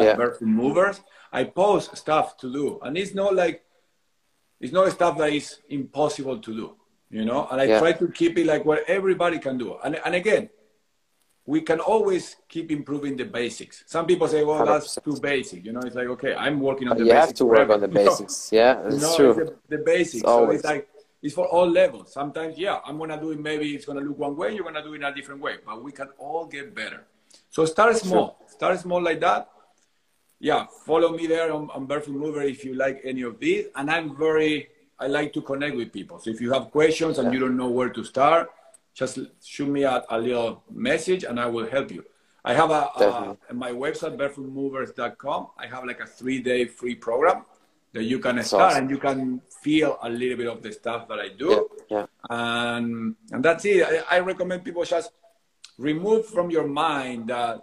yeah. 0.00 0.14
Barefoot 0.14 0.46
Movers. 0.46 1.00
I 1.32 1.44
post 1.44 1.96
stuff 1.96 2.36
to 2.38 2.52
do, 2.52 2.80
and 2.82 2.96
it's 2.96 3.14
not 3.14 3.34
like 3.34 3.64
it's 4.60 4.72
not 4.72 4.90
stuff 4.92 5.16
that 5.18 5.32
is 5.32 5.58
impossible 5.68 6.38
to 6.38 6.54
do, 6.54 6.76
you 7.10 7.24
know. 7.24 7.48
And 7.50 7.60
I 7.60 7.64
yeah. 7.64 7.78
try 7.78 7.92
to 7.92 8.08
keep 8.08 8.38
it 8.38 8.46
like 8.46 8.64
what 8.64 8.88
everybody 8.88 9.38
can 9.38 9.58
do. 9.58 9.76
And 9.82 10.00
and 10.04 10.14
again, 10.14 10.50
we 11.46 11.60
can 11.62 11.80
always 11.80 12.36
keep 12.48 12.70
improving 12.70 13.16
the 13.16 13.24
basics. 13.24 13.84
Some 13.86 14.06
people 14.06 14.28
say, 14.28 14.44
"Well, 14.44 14.60
100%. 14.60 14.66
that's 14.66 14.98
too 15.02 15.18
basic." 15.20 15.64
You 15.64 15.72
know, 15.72 15.80
it's 15.80 15.96
like, 15.96 16.08
okay, 16.08 16.34
I'm 16.34 16.60
working 16.60 16.88
on 16.88 16.96
the. 16.96 17.04
You 17.04 17.10
basics 17.10 17.26
have 17.26 17.34
to 17.36 17.44
work 17.46 17.56
forever. 17.56 17.74
on 17.74 17.80
the 17.80 17.88
basics. 18.00 18.50
yeah, 18.52 18.86
it's 18.86 19.02
no, 19.02 19.16
true. 19.16 19.30
It's 19.30 19.50
the, 19.68 19.76
the 19.76 19.82
basics. 19.82 20.14
It's 20.16 20.24
so 20.24 20.50
it's 20.50 20.64
like 20.64 20.88
it's 21.22 21.34
for 21.34 21.46
all 21.46 21.68
levels. 21.68 22.12
Sometimes, 22.12 22.58
yeah, 22.58 22.80
I'm 22.84 22.98
gonna 22.98 23.20
do 23.20 23.30
it. 23.30 23.40
Maybe 23.40 23.74
it's 23.74 23.84
gonna 23.84 24.00
look 24.00 24.18
one 24.18 24.36
way. 24.36 24.54
You're 24.54 24.64
gonna 24.64 24.82
do 24.82 24.92
it 24.94 24.96
in 24.96 25.04
a 25.04 25.14
different 25.14 25.40
way, 25.40 25.56
but 25.64 25.82
we 25.82 25.92
can 25.92 26.08
all 26.18 26.46
get 26.46 26.74
better. 26.74 27.06
So 27.48 27.64
start 27.64 27.96
small. 27.96 28.38
Start 28.46 28.78
small 28.80 29.02
like 29.02 29.20
that. 29.20 29.48
Yeah, 30.40 30.66
follow 30.86 31.10
me 31.10 31.26
there 31.26 31.52
on, 31.52 31.70
on 31.70 31.86
Barefoot 31.86 32.14
Mover 32.14 32.42
if 32.42 32.64
you 32.64 32.74
like 32.74 33.02
any 33.04 33.22
of 33.22 33.38
these. 33.38 33.66
And 33.76 33.90
I'm 33.90 34.16
very, 34.16 34.70
I 34.98 35.06
like 35.06 35.34
to 35.34 35.42
connect 35.42 35.76
with 35.76 35.92
people. 35.92 36.18
So 36.18 36.30
if 36.30 36.40
you 36.40 36.50
have 36.52 36.70
questions 36.70 37.18
and 37.18 37.32
you 37.32 37.38
don't 37.38 37.58
know 37.58 37.68
where 37.68 37.90
to 37.90 38.02
start, 38.02 38.50
just 38.94 39.18
shoot 39.44 39.68
me 39.68 39.82
a, 39.82 40.02
a 40.08 40.18
little 40.18 40.64
message 40.70 41.24
and 41.24 41.38
I 41.38 41.46
will 41.46 41.68
help 41.68 41.92
you. 41.92 42.04
I 42.42 42.54
have 42.54 42.70
a, 42.70 43.36
a 43.50 43.54
my 43.54 43.70
website 43.70 44.16
barefootmovers.com. 44.16 45.48
I 45.58 45.66
have 45.66 45.84
like 45.84 46.00
a 46.00 46.06
three 46.06 46.40
day 46.40 46.64
free 46.64 46.94
program 46.94 47.44
that 47.92 48.04
you 48.04 48.18
can 48.18 48.42
start 48.42 48.72
awesome. 48.72 48.82
and 48.84 48.90
you 48.90 48.98
can 48.98 49.42
feel 49.62 49.98
a 50.02 50.08
little 50.08 50.38
bit 50.38 50.46
of 50.46 50.62
the 50.62 50.72
stuff 50.72 51.06
that 51.08 51.18
I 51.18 51.28
do. 51.28 51.68
Yeah. 51.90 51.98
yeah. 51.98 52.06
And 52.30 53.14
and 53.30 53.44
that's 53.44 53.64
it. 53.66 54.04
I, 54.10 54.16
I, 54.16 54.20
recommend 54.20 54.64
people 54.64 54.84
just 54.84 55.10
remove 55.76 56.26
from 56.26 56.50
your 56.50 56.66
mind 56.66 57.28
that 57.28 57.60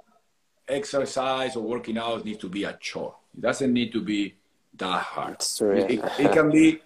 exercise 0.68 1.56
or 1.56 1.64
working 1.64 1.98
out 1.98 2.26
needs 2.26 2.40
to 2.40 2.50
be 2.50 2.64
a 2.64 2.78
chore. 2.80 3.16
It 3.36 3.42
doesn't 3.42 3.72
need 3.74 3.92
to 3.94 4.02
be 4.02 4.36
that 4.78 5.02
hard. 5.02 5.40
True, 5.58 5.76
it, 5.78 6.02
it, 6.20 6.32
can 6.32 6.52
be 6.52 6.80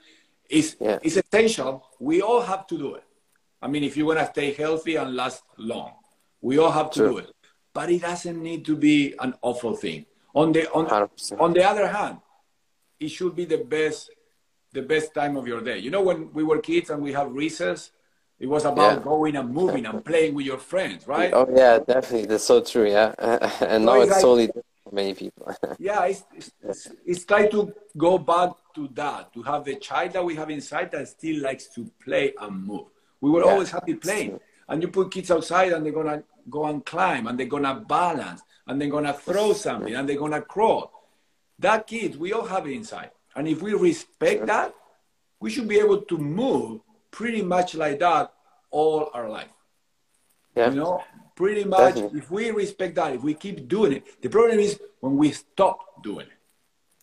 It's, 0.50 0.76
Yeah. 0.80 1.00
it's 1.02 1.18
essential. 1.18 1.88
We 2.00 2.22
all 2.22 2.42
have 2.42 2.68
to 2.68 2.78
do 2.78 2.96
it. 2.96 3.04
I 3.62 3.68
mean, 3.68 3.84
if 3.84 3.96
you 3.98 4.06
want 4.06 4.20
to 4.20 4.26
stay 4.28 4.54
healthy 4.54 4.96
and 4.96 5.16
last 5.16 5.44
long, 5.58 5.94
we 6.42 6.58
all 6.58 6.72
have 6.72 6.90
to 6.92 7.00
Sure. 7.00 7.10
do 7.10 7.18
it. 7.20 7.32
But 7.74 7.90
it 7.90 8.02
doesn't 8.02 8.42
need 8.42 8.66
to 8.66 8.76
be 8.76 9.16
an 9.20 9.34
awful 9.42 9.76
thing. 9.76 10.06
On 10.36 10.52
the 10.52 10.70
on, 10.72 10.88
100%. 10.88 11.40
on 11.40 11.54
the 11.54 11.64
other 11.64 11.88
hand, 11.88 12.18
it 13.00 13.10
should 13.10 13.36
be 13.36 13.46
the 13.46 13.58
best 13.60 14.10
the 14.74 14.82
best 14.82 15.14
time 15.14 15.36
of 15.36 15.46
your 15.48 15.60
day. 15.62 15.78
You 15.80 15.90
know, 15.92 16.02
when 16.02 16.32
we 16.34 16.44
were 16.44 16.60
kids 16.60 16.90
and 16.90 17.02
we 17.04 17.12
have 17.14 17.32
recess, 17.34 17.92
it 18.42 18.48
was 18.56 18.66
about 18.66 18.98
Yeah. 18.98 19.04
going 19.12 19.36
and 19.36 19.50
moving 19.54 19.86
and 19.86 20.04
playing 20.04 20.34
with 20.38 20.46
your 20.52 20.58
friends, 20.72 21.08
right? 21.16 21.32
Oh 21.34 21.48
yeah, 21.62 21.74
definitely. 21.94 22.26
That's 22.32 22.44
so 22.44 22.58
true. 22.72 22.90
Yeah, 22.98 23.14
and 23.74 23.86
now 23.86 23.94
No, 23.94 24.02
it's 24.02 24.08
it's 24.08 24.12
like- 24.18 24.22
totally 24.28 24.48
different 24.48 24.66
for 24.84 24.94
many 25.02 25.14
people. 25.14 25.44
Yeah, 25.80 26.06
it's, 26.12 26.24
it's, 26.38 26.52
it's, 26.70 26.84
it's 27.12 27.24
try 27.32 27.44
to 27.56 27.60
go 28.06 28.18
back 28.18 28.52
to 28.76 28.82
that, 29.02 29.32
to 29.36 29.40
have 29.44 29.62
the 29.70 29.76
child 29.76 30.14
that 30.14 30.26
we 30.30 30.34
have 30.42 30.50
inside 30.50 30.88
that 30.92 31.08
still 31.08 31.40
likes 31.42 31.66
to 31.76 31.82
play 32.04 32.34
and 32.42 32.54
move. 32.70 32.88
We 33.22 33.30
were 33.30 33.44
Yeah, 33.46 33.52
always 33.52 33.70
happy 33.78 33.96
playing. 33.96 34.40
And 34.68 34.82
you 34.82 34.88
put 34.88 35.12
kids 35.12 35.30
outside 35.30 35.72
and 35.74 35.86
they're 35.86 36.00
going 36.02 36.08
to 36.16 36.24
go 36.50 36.66
and 36.66 36.84
climb 36.94 37.28
and 37.28 37.38
they're 37.38 37.54
going 37.56 37.64
to 37.72 37.76
balance 37.76 38.42
and 38.66 38.80
they're 38.82 38.90
going 38.98 39.04
to 39.04 39.14
throw 39.14 39.54
something 39.54 39.94
and 39.94 40.08
they're 40.08 40.18
going 40.26 40.32
to 40.32 40.42
crawl. 40.42 40.92
That 41.60 41.86
kid, 41.86 42.12
we 42.20 42.32
all 42.34 42.46
have 42.46 42.66
it 42.66 42.72
inside. 42.82 43.12
And 43.36 43.48
if 43.48 43.62
we 43.62 43.74
respect 43.74 44.46
that, 44.48 44.74
we 45.42 45.50
should 45.52 45.68
be 45.68 45.78
able 45.80 46.02
to 46.12 46.18
move 46.18 46.80
pretty 47.12 47.42
much 47.42 47.76
like 47.76 48.00
that 48.00 48.32
all 48.72 49.10
our 49.14 49.30
life. 49.30 49.52
yeah, 50.56 50.70
You 50.70 50.76
know, 50.76 51.04
pretty 51.36 51.64
much, 51.64 51.96
Definitely. 51.96 52.20
if 52.20 52.32
we 52.32 52.52
respect 52.52 52.96
that, 52.96 53.14
if 53.16 53.24
we 53.24 53.34
keep 53.34 53.68
doing 53.68 53.94
it, 53.94 54.22
the 54.22 54.30
problem 54.30 54.60
is 54.60 54.80
when 55.00 55.18
we 55.18 55.32
stop 55.32 56.04
doing 56.04 56.28
it. 56.28 56.34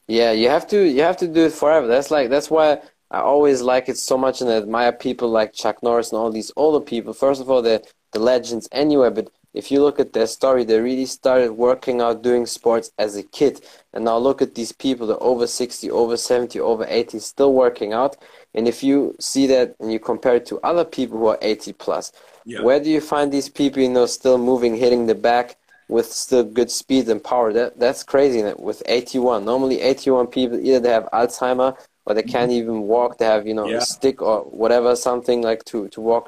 yeah. 0.07 0.33
You 0.33 0.49
have 0.49 0.67
to 0.69 0.79
you 0.89 1.03
have 1.03 1.17
to 1.19 1.29
do 1.29 1.47
it 1.47 1.53
forever. 1.53 1.87
That's 1.87 2.11
like 2.11 2.31
that's 2.31 2.51
why 2.51 2.81
I 3.11 3.21
always 3.21 3.63
like 3.63 3.89
it 3.89 3.99
so 3.99 4.17
much 4.19 4.41
and 4.41 4.51
admire 4.51 4.93
people 4.93 5.29
like 5.31 5.53
Chuck 5.53 5.83
Norris 5.83 6.13
and 6.13 6.19
all 6.19 6.31
these 6.31 6.53
older 6.57 6.85
people. 6.85 7.13
First 7.13 7.41
of 7.41 7.51
all, 7.51 7.63
they're 7.63 7.83
the 8.13 8.19
legends 8.19 8.69
anyway. 8.73 9.11
But 9.11 9.31
if 9.59 9.73
you 9.73 9.83
look 9.83 9.99
at 9.99 10.13
their 10.13 10.29
story, 10.29 10.63
they 10.65 10.81
really 10.81 11.05
started 11.07 11.51
working 11.53 12.01
out, 12.01 12.23
doing 12.23 12.47
sports 12.47 12.93
as 13.05 13.17
a 13.17 13.25
kid, 13.39 13.55
and 13.93 14.05
now 14.05 14.17
look 14.17 14.41
at 14.41 14.55
these 14.55 14.73
people. 14.85 15.05
They're 15.09 15.23
over 15.33 15.49
sixty, 15.49 15.91
over 15.91 16.17
seventy, 16.17 16.61
over 16.61 16.87
eighty, 16.99 17.19
still 17.19 17.53
working 17.65 17.93
out. 17.93 18.15
And 18.55 18.69
if 18.73 18.79
you 18.89 19.17
see 19.19 19.47
that 19.49 19.75
and 19.81 19.93
you 19.93 19.99
compare 19.99 20.37
it 20.37 20.47
to 20.47 20.61
other 20.71 20.85
people 20.85 21.19
who 21.19 21.27
are 21.27 21.39
eighty 21.43 21.73
plus, 21.85 22.13
Yeah. 22.45 22.63
Where 22.67 22.81
do 22.85 22.89
you 22.97 23.03
find 23.15 23.29
these 23.31 23.51
people, 23.61 23.83
you 23.83 23.93
know, 23.97 24.07
still 24.07 24.39
moving, 24.51 24.75
hitting 24.85 25.05
the 25.07 25.19
back 25.31 25.47
with 25.95 26.07
still 26.25 26.45
good 26.59 26.71
speed 26.71 27.05
and 27.13 27.21
power? 27.33 27.49
That 27.59 27.71
that's 27.83 28.03
crazy. 28.13 28.41
that 28.47 28.57
With 28.69 28.81
81, 28.87 29.45
normally 29.45 29.79
81 29.81 30.29
people 30.37 30.57
either 30.67 30.81
they 30.85 30.95
have 30.99 31.09
Alzheimer 31.21 31.71
or 32.07 32.15
they 32.15 32.23
can't 32.35 32.51
mm-hmm. 32.51 32.63
even 32.71 32.79
walk. 32.95 33.11
They 33.19 33.27
have, 33.35 33.45
you 33.51 33.55
know, 33.59 33.69
Yeah. 33.69 33.79
a 33.79 33.95
stick 33.97 34.17
or 34.23 34.37
whatever, 34.63 34.91
something 34.97 35.39
like 35.51 35.63
to 35.71 35.79
to 35.95 36.01
walk. 36.11 36.25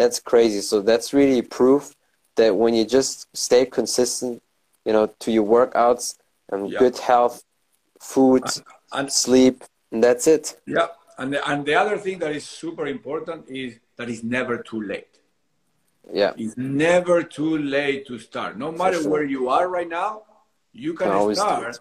That's 0.00 0.18
crazy. 0.30 0.60
So 0.70 0.76
that's 0.90 1.08
really 1.20 1.42
proof 1.58 1.84
that 2.36 2.54
when 2.56 2.74
you 2.74 2.84
just 2.84 3.26
stay 3.36 3.64
consistent, 3.66 4.42
you 4.84 4.92
know, 4.92 5.06
to 5.20 5.30
your 5.30 5.44
workouts 5.44 6.16
and 6.50 6.70
Yeah. 6.70 6.78
good 6.78 6.98
health, 6.98 7.44
food, 8.00 8.44
And 8.92 9.10
sleep, 9.12 9.64
and 9.90 10.02
that's 10.04 10.26
it. 10.26 10.60
yeah, 10.66 10.88
and 11.18 11.32
the, 11.32 11.40
and 11.50 11.64
the 11.66 11.74
other 11.74 11.98
thing 11.98 12.18
that 12.20 12.32
is 12.32 12.44
super 12.48 12.86
important 12.86 13.48
is 13.48 13.78
that 13.96 14.08
it's 14.08 14.22
never 14.22 14.58
too 14.58 14.80
late. 14.82 15.08
Yeah, 16.12 16.32
It's 16.36 16.56
never 16.56 17.22
too 17.22 17.56
late 17.58 18.06
to 18.06 18.18
start. 18.18 18.58
No 18.58 18.70
matter 18.70 19.00
sure. 19.00 19.10
where 19.10 19.24
you 19.24 19.48
are 19.48 19.68
right 19.68 19.88
now, 19.88 20.22
you 20.72 20.92
can 20.94 21.08
Can 21.08 21.34
start. 21.34 21.80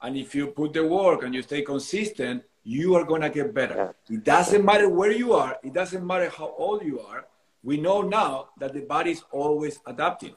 And 0.00 0.16
if 0.16 0.34
you 0.34 0.46
put 0.48 0.72
the 0.74 0.86
work 0.86 1.22
and 1.24 1.34
you 1.34 1.42
stay 1.42 1.62
consistent, 1.62 2.44
you 2.62 2.94
are 2.94 3.04
gonna 3.04 3.30
get 3.30 3.52
better. 3.52 3.94
It 4.08 4.22
doesn't 4.24 4.64
matter 4.64 4.88
where 4.88 5.10
you 5.10 5.32
are. 5.32 5.58
It 5.62 5.72
doesn't 5.72 6.06
matter 6.06 6.28
how 6.28 6.54
old 6.56 6.82
you 6.84 7.00
are. 7.00 7.26
We 7.64 7.78
know 7.78 8.02
now 8.02 8.50
that 8.60 8.74
the 8.74 8.82
body 8.82 9.12
is 9.12 9.22
always 9.32 9.80
adapting. 9.86 10.34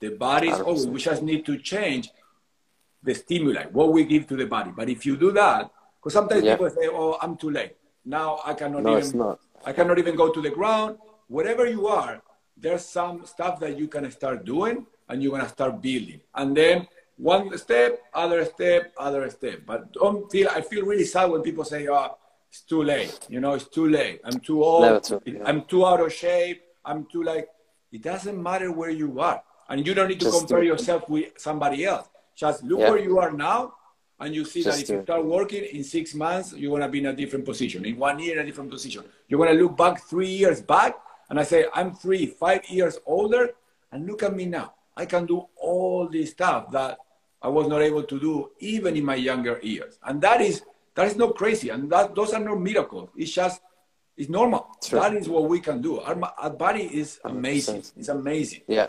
The 0.00 0.10
body 0.10 0.48
is 0.48 0.60
always. 0.60 0.86
We 0.86 1.00
just 1.00 1.22
need 1.22 1.46
to 1.46 1.56
change 1.58 2.10
the 3.02 3.14
stimuli, 3.14 3.64
what 3.72 3.92
we 3.92 4.04
give 4.04 4.26
to 4.28 4.36
the 4.36 4.46
body. 4.46 4.70
But 4.76 4.88
if 4.90 5.06
you 5.06 5.16
do 5.16 5.32
that, 5.32 5.70
because 5.98 6.12
sometimes 6.12 6.44
Yeah. 6.44 6.54
people 6.56 6.70
say, 6.70 6.86
"Oh, 6.88 7.16
I'm 7.22 7.36
too 7.36 7.50
late. 7.50 7.74
Now 8.04 8.40
I 8.44 8.52
cannot 8.54 8.82
No, 8.82 8.90
even. 8.90 9.02
it's 9.02 9.14
not. 9.14 9.38
I 9.64 9.72
cannot 9.72 9.98
even 9.98 10.14
go 10.16 10.30
to 10.30 10.40
the 10.46 10.50
ground." 10.50 10.98
Wherever 11.28 11.64
you 11.66 11.86
are, 11.88 12.22
there's 12.56 12.84
some 12.84 13.24
stuff 13.24 13.58
that 13.60 13.78
you 13.78 13.88
can 13.88 14.04
start 14.10 14.44
doing, 14.44 14.86
and 15.08 15.22
you're 15.22 15.32
gonna 15.36 15.48
start 15.48 15.80
building. 15.80 16.20
And 16.34 16.54
then 16.60 16.86
one 17.16 17.56
step, 17.56 18.02
other 18.12 18.44
step, 18.44 18.92
other 18.98 19.30
step. 19.30 19.60
But 19.70 19.92
don't 19.92 20.30
feel. 20.30 20.48
I 20.50 20.60
feel 20.60 20.84
really 20.84 21.06
sad 21.06 21.30
when 21.30 21.40
people 21.42 21.64
say, 21.64 21.88
"Oh, 21.88 22.18
it's 22.50 22.60
too 22.72 22.82
late." 22.82 23.18
You 23.30 23.40
know, 23.40 23.54
it's 23.54 23.68
too 23.68 23.88
late. 23.88 24.20
I'm 24.24 24.40
too 24.40 24.62
old. 24.62 25.02
Too- 25.04 25.22
yeah. 25.24 25.42
I'm 25.48 25.64
too 25.64 25.86
out 25.86 26.00
of 26.00 26.12
shape. 26.12 26.62
I'm 26.86 27.06
too 27.06 27.22
like. 27.22 27.48
It 27.92 28.02
doesn't 28.02 28.40
matter 28.42 28.72
where 28.72 28.90
you 28.90 29.20
are, 29.20 29.42
and 29.68 29.86
you 29.86 29.94
don't 29.94 30.08
need 30.08 30.20
to 30.20 30.26
Just 30.26 30.38
compare 30.38 30.62
yourself 30.62 31.08
with 31.08 31.32
somebody 31.36 31.84
else. 31.84 32.08
Just 32.34 32.62
look 32.64 32.80
Yeah. 32.80 32.90
where 32.90 32.98
you 32.98 33.18
are 33.18 33.32
now, 33.32 33.74
and 34.20 34.34
you 34.34 34.44
see 34.44 34.62
that 34.62 34.80
if 34.80 34.88
you 34.88 35.02
start 35.02 35.24
working 35.24 35.64
in 35.64 35.82
six 35.84 36.14
months, 36.14 36.52
you're 36.52 36.70
gonna 36.76 36.88
be 36.88 36.98
in 36.98 37.06
a 37.06 37.12
different 37.12 37.44
position. 37.44 37.84
In 37.84 37.98
one 37.98 38.18
year, 38.18 38.34
in 38.34 38.40
a 38.44 38.46
different 38.46 38.70
position. 38.70 39.04
You're 39.28 39.44
gonna 39.44 39.58
look 39.58 39.76
back 39.76 40.02
three 40.02 40.28
years 40.28 40.60
back, 40.60 40.98
and 41.28 41.38
I 41.40 41.44
say, 41.44 41.66
I'm 41.74 41.94
three, 41.94 42.26
five 42.26 42.68
years 42.68 42.98
older, 43.06 43.54
and 43.92 44.06
look 44.06 44.22
at 44.22 44.34
me 44.34 44.46
now. 44.46 44.74
I 44.96 45.06
can 45.06 45.26
do 45.26 45.46
all 45.56 46.08
this 46.08 46.30
stuff 46.30 46.70
that 46.72 46.98
I 47.42 47.48
was 47.48 47.68
not 47.68 47.82
able 47.82 48.02
to 48.02 48.18
do 48.18 48.50
even 48.58 48.96
in 48.96 49.04
my 49.04 49.14
younger 49.14 49.58
years, 49.62 49.98
and 50.02 50.20
that 50.22 50.40
is 50.40 50.62
that 50.94 51.06
is 51.06 51.16
not 51.16 51.36
crazy, 51.36 51.68
and 51.68 51.90
that 51.92 52.14
those 52.14 52.32
are 52.32 52.40
not 52.40 52.58
miracles. 52.58 53.10
It's 53.16 53.30
just 53.30 53.60
it's 54.16 54.28
normal. 54.28 54.66
True. 54.82 55.00
That 55.00 55.14
is 55.14 55.28
what 55.28 55.48
we 55.48 55.60
can 55.60 55.82
do. 55.82 56.00
Our, 56.00 56.18
our 56.38 56.50
body 56.50 56.82
is 56.82 57.20
amazing. 57.24 57.82
100%. 57.82 57.92
It's 57.98 58.08
amazing. 58.08 58.62
Yeah. 58.66 58.88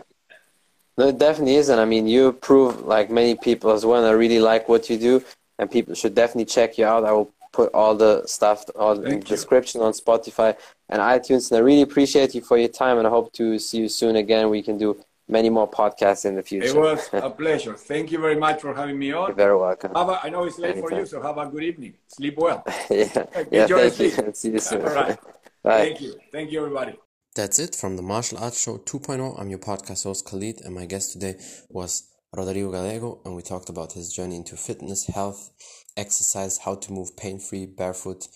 No, 0.96 1.08
it 1.08 1.18
definitely 1.18 1.56
is. 1.56 1.68
And 1.68 1.80
I 1.80 1.84
mean, 1.84 2.06
you 2.06 2.32
prove 2.32 2.86
like 2.86 3.10
many 3.10 3.34
people 3.36 3.70
as 3.70 3.84
well. 3.84 3.98
And 3.98 4.06
I 4.06 4.12
really 4.12 4.40
like 4.40 4.68
what 4.68 4.88
you 4.90 4.98
do. 4.98 5.22
And 5.58 5.70
people 5.70 5.94
should 5.94 6.14
definitely 6.14 6.46
check 6.46 6.78
you 6.78 6.86
out. 6.86 7.04
I 7.04 7.12
will 7.12 7.30
put 7.52 7.72
all 7.72 7.94
the 7.94 8.26
stuff, 8.26 8.64
all 8.74 8.94
the 8.94 9.02
Thank 9.02 9.24
you. 9.24 9.36
description 9.36 9.80
on 9.80 9.92
Spotify 9.92 10.56
and 10.88 11.00
iTunes. 11.00 11.50
And 11.50 11.58
I 11.58 11.60
really 11.60 11.82
appreciate 11.82 12.34
you 12.34 12.40
for 12.40 12.56
your 12.56 12.68
time. 12.68 12.98
And 12.98 13.06
I 13.06 13.10
hope 13.10 13.32
to 13.34 13.58
see 13.58 13.78
you 13.78 13.88
soon 13.88 14.16
again. 14.16 14.48
We 14.48 14.62
can 14.62 14.78
do 14.78 14.98
many 15.28 15.50
more 15.50 15.70
podcasts 15.70 16.24
in 16.24 16.34
the 16.34 16.42
future. 16.42 16.68
It 16.68 16.76
was 16.76 17.08
a 17.12 17.30
pleasure. 17.42 17.74
Thank 17.74 18.10
you 18.10 18.18
very 18.18 18.36
much 18.36 18.62
for 18.62 18.74
having 18.74 18.98
me 18.98 19.12
on. 19.12 19.28
You're 19.28 19.36
very 19.36 19.56
welcome. 19.56 19.94
Have 19.94 20.08
a, 20.08 20.20
I 20.24 20.30
know 20.30 20.44
it's 20.44 20.58
late 20.58 20.78
for 20.78 20.92
you, 20.92 21.06
so 21.06 21.20
have 21.22 21.38
a 21.38 21.46
good 21.46 21.62
evening. 21.62 21.94
Sleep 22.08 22.36
well. 22.38 22.64
yeah. 22.90 23.06
Get 23.06 23.48
yeah. 23.52 23.66
your 23.66 23.90
Thank 23.90 24.16
you. 24.16 24.30
See 24.34 24.50
you 24.50 24.58
soon. 24.58 24.82
All 24.82 24.94
right. 24.94 25.18
Bye. 25.62 25.78
Thank 25.78 26.00
you. 26.00 26.14
Thank 26.32 26.50
you, 26.50 26.60
everybody. 26.60 26.98
That's 27.34 27.58
it 27.58 27.74
from 27.74 27.96
the 27.96 28.02
Martial 28.02 28.38
Arts 28.38 28.60
Show 28.60 28.78
2.0. 28.78 29.38
I'm 29.38 29.50
your 29.50 29.58
podcast 29.58 30.04
host 30.04 30.26
Khalid, 30.26 30.62
and 30.64 30.74
my 30.74 30.86
guest 30.86 31.12
today 31.12 31.36
was 31.68 32.08
Rodrigo 32.34 32.72
Gallego, 32.72 33.20
and 33.24 33.36
we 33.36 33.42
talked 33.42 33.68
about 33.68 33.92
his 33.92 34.12
journey 34.12 34.36
into 34.36 34.56
fitness, 34.56 35.06
health, 35.06 35.50
exercise, 35.96 36.58
how 36.58 36.74
to 36.74 36.92
move 36.92 37.16
pain 37.16 37.38
free, 37.38 37.66
barefoot, 37.66 38.28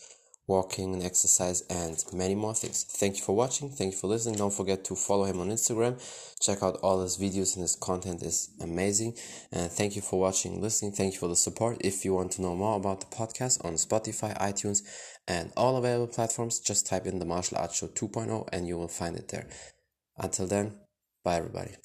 walking 0.46 0.94
and 0.94 1.02
exercise, 1.02 1.62
and 1.70 2.04
many 2.12 2.34
more 2.34 2.54
things. 2.54 2.84
Thank 2.84 3.16
you 3.18 3.22
for 3.22 3.34
watching. 3.34 3.70
Thank 3.70 3.92
you 3.92 3.98
for 3.98 4.08
listening. 4.08 4.36
Don't 4.36 4.52
forget 4.52 4.84
to 4.84 4.94
follow 4.94 5.24
him 5.24 5.40
on 5.40 5.48
Instagram. 5.48 6.00
Check 6.40 6.62
out 6.62 6.78
all 6.82 7.00
his 7.02 7.16
videos, 7.16 7.54
and 7.54 7.62
his 7.62 7.76
content 7.76 8.22
is 8.22 8.50
amazing. 8.60 9.16
And 9.52 9.70
thank 9.70 9.96
you 9.96 10.02
for 10.02 10.20
watching, 10.20 10.60
listening. 10.60 10.92
Thank 10.92 11.14
you 11.14 11.20
for 11.20 11.28
the 11.28 11.36
support. 11.36 11.78
If 11.80 12.04
you 12.04 12.14
want 12.14 12.32
to 12.32 12.42
know 12.42 12.56
more 12.56 12.76
about 12.76 13.00
the 13.00 13.06
podcast 13.16 13.64
on 13.64 13.74
Spotify, 13.74 14.36
iTunes, 14.38 14.82
and 15.28 15.52
all 15.56 15.76
available 15.76 16.12
platforms, 16.12 16.58
just 16.60 16.86
type 16.86 17.06
in 17.06 17.18
the 17.18 17.24
Martial 17.24 17.58
Arts 17.58 17.76
Show 17.76 17.86
2.0 17.88 18.48
and 18.52 18.66
you 18.66 18.76
will 18.76 18.88
find 18.88 19.16
it 19.16 19.28
there. 19.28 19.48
Until 20.18 20.46
then, 20.46 20.74
bye 21.24 21.36
everybody. 21.36 21.76